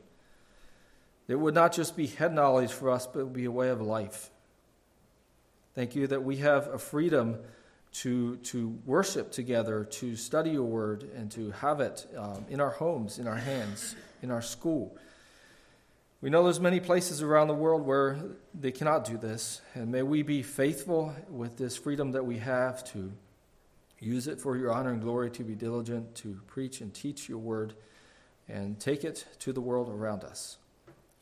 It 1.30 1.36
would 1.36 1.54
not 1.54 1.72
just 1.72 1.96
be 1.96 2.08
head 2.08 2.34
knowledge 2.34 2.74
for 2.74 2.90
us, 2.90 3.08
but 3.08 3.22
it 3.22 3.24
would 3.24 3.32
be 3.32 3.46
a 3.46 3.52
way 3.52 3.70
of 3.70 3.80
life. 3.80 4.32
Thank 5.76 5.96
you 5.96 6.08
that 6.08 6.26
we 6.26 6.36
have 6.36 6.68
a 6.68 6.78
freedom 6.78 7.38
to, 8.02 8.36
to 8.36 8.78
worship 8.86 9.32
together, 9.32 9.86
to 9.86 10.18
study 10.18 10.50
your 10.50 10.64
word, 10.64 11.10
and 11.16 11.32
to 11.32 11.52
have 11.52 11.80
it 11.80 12.06
um, 12.18 12.44
in 12.50 12.60
our 12.60 12.72
homes, 12.72 13.18
in 13.18 13.30
our 13.30 13.38
hands, 13.38 13.96
in 14.22 14.30
our 14.30 14.42
school. 14.42 14.98
We 16.26 16.32
know 16.32 16.42
there's 16.42 16.60
many 16.60 16.80
places 16.80 17.22
around 17.22 17.50
the 17.50 17.54
world 17.54 17.86
where 17.86 18.18
they 18.60 18.72
cannot 18.72 19.06
do 19.06 19.16
this, 19.16 19.62
and 19.76 19.92
may 19.92 20.02
we 20.02 20.24
be 20.24 20.42
faithful 20.42 21.14
with 21.30 21.56
this 21.56 21.78
freedom 21.78 22.14
that 22.14 22.26
we 22.26 22.40
have 22.40 22.84
to 22.94 23.12
use 24.00 24.28
it 24.28 24.42
for 24.42 24.58
your 24.58 24.74
honor 24.74 24.90
and 24.90 25.04
glory, 25.04 25.30
to 25.30 25.44
be 25.44 25.54
diligent, 25.54 26.16
to 26.16 26.42
preach 26.48 26.82
and 26.82 26.96
teach 26.96 27.30
your 27.30 27.38
word, 27.38 27.76
and 28.48 28.80
take 28.80 29.04
it 29.04 29.28
to 29.38 29.54
the 29.54 29.62
world 29.62 29.88
around 29.88 30.24
us. 30.24 30.58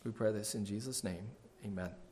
We 0.05 0.11
pray 0.11 0.31
this 0.31 0.55
in 0.55 0.63
Jesus' 0.63 1.03
name. 1.03 1.31
Amen. 1.65 2.02